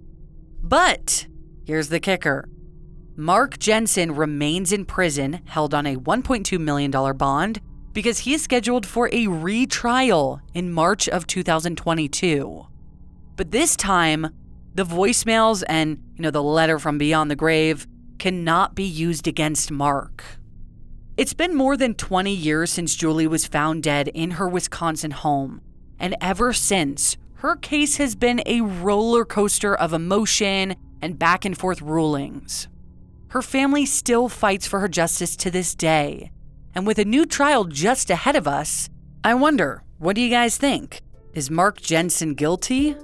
But 0.62 1.26
here's 1.64 1.88
the 1.88 2.00
kicker 2.00 2.48
Mark 3.16 3.58
Jensen 3.58 4.14
remains 4.14 4.72
in 4.72 4.86
prison, 4.86 5.40
held 5.44 5.74
on 5.74 5.86
a 5.86 5.96
$1.2 5.96 6.58
million 6.58 6.90
bond, 7.16 7.60
because 7.92 8.20
he 8.20 8.32
is 8.32 8.42
scheduled 8.42 8.86
for 8.86 9.10
a 9.12 9.26
retrial 9.26 10.40
in 10.54 10.72
March 10.72 11.08
of 11.08 11.26
2022. 11.26 12.66
But 13.36 13.50
this 13.50 13.76
time, 13.76 14.28
the 14.74 14.84
voicemails 14.84 15.62
and, 15.68 15.98
you 16.16 16.22
know, 16.22 16.30
the 16.30 16.42
letter 16.42 16.78
from 16.78 16.96
beyond 16.96 17.30
the 17.30 17.36
grave 17.36 17.86
cannot 18.18 18.74
be 18.74 18.84
used 18.84 19.28
against 19.28 19.70
Mark. 19.70 20.24
It's 21.18 21.34
been 21.34 21.54
more 21.54 21.76
than 21.76 21.94
20 21.94 22.32
years 22.34 22.70
since 22.70 22.96
Julie 22.96 23.26
was 23.26 23.46
found 23.46 23.82
dead 23.82 24.08
in 24.08 24.32
her 24.32 24.48
Wisconsin 24.48 25.10
home, 25.10 25.60
and 25.98 26.16
ever 26.22 26.54
since, 26.54 27.18
her 27.36 27.56
case 27.56 27.96
has 27.98 28.14
been 28.14 28.40
a 28.46 28.62
roller 28.62 29.26
coaster 29.26 29.74
of 29.74 29.92
emotion 29.92 30.76
and 31.02 31.18
back 31.18 31.44
and 31.44 31.58
forth 31.58 31.82
rulings. 31.82 32.68
Her 33.28 33.42
family 33.42 33.84
still 33.84 34.28
fights 34.28 34.66
for 34.66 34.80
her 34.80 34.88
justice 34.88 35.36
to 35.36 35.50
this 35.50 35.74
day. 35.74 36.30
And 36.74 36.86
with 36.86 36.98
a 36.98 37.04
new 37.04 37.26
trial 37.26 37.64
just 37.64 38.08
ahead 38.08 38.36
of 38.36 38.48
us, 38.48 38.88
I 39.24 39.34
wonder, 39.34 39.84
what 39.98 40.16
do 40.16 40.22
you 40.22 40.30
guys 40.30 40.56
think? 40.56 41.00
Is 41.34 41.50
Mark 41.50 41.80
Jensen 41.80 42.34
guilty? 42.34 42.96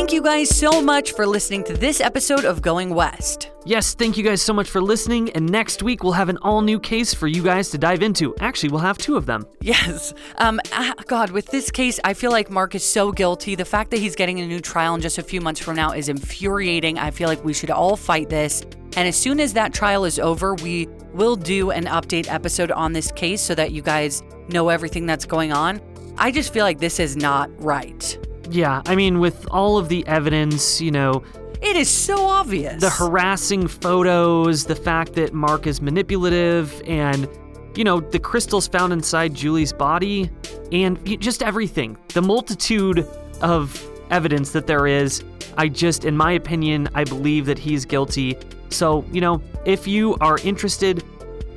Thank 0.00 0.14
you 0.14 0.22
guys 0.22 0.48
so 0.48 0.80
much 0.80 1.12
for 1.12 1.26
listening 1.26 1.62
to 1.64 1.74
this 1.74 2.00
episode 2.00 2.46
of 2.46 2.62
Going 2.62 2.94
West. 2.94 3.50
Yes, 3.66 3.92
thank 3.92 4.16
you 4.16 4.24
guys 4.24 4.40
so 4.40 4.54
much 4.54 4.70
for 4.70 4.80
listening, 4.80 5.28
and 5.32 5.46
next 5.46 5.82
week 5.82 6.02
we'll 6.02 6.14
have 6.14 6.30
an 6.30 6.38
all 6.38 6.62
new 6.62 6.80
case 6.80 7.12
for 7.12 7.26
you 7.26 7.42
guys 7.42 7.68
to 7.68 7.76
dive 7.76 8.00
into. 8.02 8.34
Actually, 8.40 8.70
we'll 8.70 8.80
have 8.80 8.96
two 8.96 9.18
of 9.18 9.26
them. 9.26 9.46
Yes. 9.60 10.14
Um, 10.38 10.58
ah, 10.72 10.94
God, 11.06 11.32
with 11.32 11.48
this 11.48 11.70
case, 11.70 12.00
I 12.02 12.14
feel 12.14 12.30
like 12.30 12.50
Mark 12.50 12.74
is 12.74 12.82
so 12.82 13.12
guilty. 13.12 13.54
The 13.54 13.66
fact 13.66 13.90
that 13.90 13.98
he's 13.98 14.16
getting 14.16 14.40
a 14.40 14.46
new 14.46 14.58
trial 14.58 14.94
in 14.94 15.02
just 15.02 15.18
a 15.18 15.22
few 15.22 15.42
months 15.42 15.60
from 15.60 15.76
now 15.76 15.92
is 15.92 16.08
infuriating. 16.08 16.98
I 16.98 17.10
feel 17.10 17.28
like 17.28 17.44
we 17.44 17.52
should 17.52 17.70
all 17.70 17.94
fight 17.94 18.30
this. 18.30 18.62
And 18.96 19.06
as 19.06 19.16
soon 19.16 19.38
as 19.38 19.52
that 19.52 19.74
trial 19.74 20.06
is 20.06 20.18
over, 20.18 20.54
we 20.54 20.88
will 21.12 21.36
do 21.36 21.72
an 21.72 21.84
update 21.84 22.32
episode 22.32 22.70
on 22.70 22.94
this 22.94 23.12
case 23.12 23.42
so 23.42 23.54
that 23.54 23.72
you 23.72 23.82
guys 23.82 24.22
know 24.48 24.70
everything 24.70 25.04
that's 25.04 25.26
going 25.26 25.52
on. 25.52 25.78
I 26.16 26.30
just 26.30 26.54
feel 26.54 26.64
like 26.64 26.78
this 26.78 26.98
is 26.98 27.18
not 27.18 27.50
right. 27.62 28.18
Yeah, 28.50 28.82
I 28.86 28.96
mean, 28.96 29.20
with 29.20 29.46
all 29.50 29.78
of 29.78 29.88
the 29.88 30.06
evidence, 30.06 30.80
you 30.80 30.90
know, 30.90 31.22
It 31.62 31.76
is 31.76 31.88
so 31.88 32.26
obvious. 32.26 32.80
the 32.80 32.90
harassing 32.90 33.68
photos, 33.68 34.64
the 34.64 34.74
fact 34.74 35.14
that 35.14 35.32
Mark 35.32 35.66
is 35.66 35.80
manipulative, 35.80 36.82
and, 36.86 37.28
you 37.76 37.84
know, 37.84 38.00
the 38.00 38.18
crystals 38.18 38.66
found 38.66 38.92
inside 38.92 39.34
Julie's 39.34 39.72
body, 39.72 40.30
and 40.72 40.98
just 41.20 41.42
everything. 41.42 41.96
The 42.14 42.22
multitude 42.22 43.06
of 43.42 43.80
evidence 44.10 44.50
that 44.52 44.66
there 44.66 44.86
is. 44.86 45.22
I 45.56 45.68
just, 45.68 46.04
in 46.04 46.16
my 46.16 46.32
opinion, 46.32 46.88
I 46.94 47.04
believe 47.04 47.46
that 47.46 47.58
he's 47.58 47.84
guilty. 47.84 48.36
So, 48.70 49.04
you 49.12 49.20
know, 49.20 49.42
if 49.64 49.86
you 49.86 50.16
are 50.20 50.38
interested, 50.44 51.04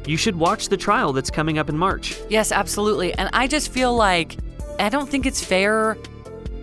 you 0.06 0.18
should 0.18 0.36
watch 0.36 0.70
the 0.70 0.78
trial 0.78 1.14
that's 1.14 1.30
coming 1.32 1.58
up 1.58 1.70
in 1.70 1.78
March. 1.78 2.18
Yes, 2.30 2.52
absolutely. 2.52 3.14
And 3.14 3.30
I 3.34 3.48
just 3.48 3.70
feel 3.72 3.96
like 3.96 4.36
I 4.80 4.90
don't 4.90 5.08
think 5.10 5.26
it's 5.26 5.44
fair. 5.44 5.98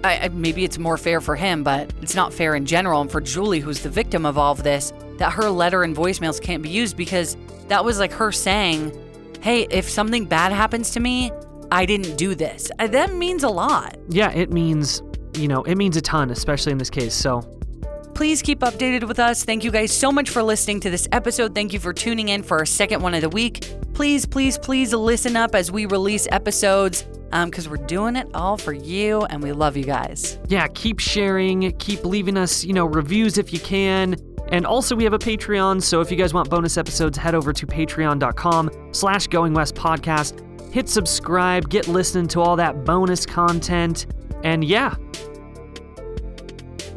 I, 0.03 0.19
I- 0.25 0.29
maybe 0.29 0.65
it's 0.65 0.79
more 0.79 0.97
fair 0.97 1.21
for 1.21 1.37
him, 1.37 1.63
but 1.63 1.93
it's 2.03 2.15
not 2.15 2.33
fair 2.33 2.55
in 2.55 2.67
general. 2.67 3.01
And 3.01 3.11
for 3.11 3.21
Julie, 3.21 3.61
who's 3.61 3.81
the 3.81 3.91
victim 3.91 4.25
of 4.27 4.39
all 4.39 4.53
of 4.53 4.63
this, 4.63 4.93
that 5.19 5.33
her 5.33 5.51
letter 5.51 5.83
and 5.83 5.95
voicemails 5.97 6.41
can't 6.41 6.63
be 6.63 6.71
used 6.71 6.97
because 6.97 7.37
that 7.69 7.85
was 7.85 7.99
like 7.99 8.13
her 8.13 8.33
saying, 8.33 8.97
Hey, 9.43 9.63
if 9.71 9.89
something 9.89 10.25
bad 10.27 10.53
happens 10.53 10.91
to 10.93 11.01
me, 11.01 11.31
I 11.73 11.87
didn't 11.87 12.17
do 12.17 12.35
this. 12.35 12.71
Uh, 12.79 12.87
That 12.89 13.15
means 13.15 13.43
a 13.45 13.49
lot. 13.49 13.97
Yeah, 14.09 14.31
it 14.33 14.51
means, 14.53 15.03
you 15.35 15.49
know, 15.49 15.63
it 15.63 15.77
means 15.77 15.97
a 15.97 16.01
ton, 16.03 16.31
especially 16.31 16.73
in 16.73 16.79
this 16.79 16.91
case. 16.91 17.15
So, 17.15 17.41
Please 18.21 18.43
keep 18.43 18.59
updated 18.59 19.09
with 19.09 19.19
us. 19.19 19.45
Thank 19.45 19.65
you 19.65 19.71
guys 19.71 19.91
so 19.91 20.13
much 20.13 20.29
for 20.29 20.43
listening 20.43 20.79
to 20.81 20.91
this 20.91 21.09
episode. 21.11 21.55
Thank 21.55 21.73
you 21.73 21.79
for 21.79 21.95
tuning 21.95 22.29
in 22.29 22.43
for 22.43 22.59
our 22.59 22.67
second 22.67 23.01
one 23.01 23.15
of 23.15 23.23
the 23.23 23.31
week. 23.31 23.67
Please, 23.95 24.27
please, 24.27 24.59
please 24.59 24.93
listen 24.93 25.37
up 25.37 25.55
as 25.55 25.73
we 25.73 25.87
release 25.87 26.29
episodes 26.31 27.05
because 27.31 27.67
um, 27.67 27.71
we're 27.71 27.87
doing 27.87 28.17
it 28.17 28.29
all 28.35 28.59
for 28.59 28.75
you 28.75 29.23
and 29.23 29.43
we 29.43 29.53
love 29.53 29.75
you 29.75 29.85
guys. 29.85 30.39
Yeah, 30.49 30.67
keep 30.69 30.99
sharing, 30.99 31.73
keep 31.79 32.05
leaving 32.05 32.37
us, 32.37 32.63
you 32.63 32.75
know, 32.75 32.85
reviews 32.85 33.39
if 33.39 33.55
you 33.55 33.59
can. 33.59 34.17
And 34.49 34.67
also 34.67 34.95
we 34.95 35.05
have 35.05 35.15
a 35.15 35.19
Patreon, 35.19 35.83
so 35.83 36.03
if 36.03 36.11
you 36.11 36.19
guys 36.19 36.35
want 36.35 36.51
bonus 36.51 36.77
episodes, 36.77 37.17
head 37.17 37.35
over 37.35 37.55
to 37.55 37.67
patreon.com 37.67 38.71
slash 38.93 39.29
going 39.29 39.55
west 39.55 39.77
podcast. 39.77 40.45
Hit 40.75 40.91
subscribe, 40.91 41.71
get 41.71 41.89
listening 41.89 42.29
to 42.29 42.43
all 42.43 42.57
that 42.57 42.85
bonus 42.85 43.25
content. 43.25 44.05
And 44.45 44.63
yeah, 44.63 44.95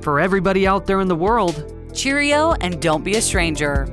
for 0.03 0.19
everybody 0.19 0.67
out 0.67 0.85
there 0.85 0.99
in 0.99 1.07
the 1.07 1.15
world, 1.15 1.73
cheerio 1.93 2.51
and 2.61 2.81
don't 2.81 3.03
be 3.03 3.15
a 3.15 3.21
stranger. 3.21 3.87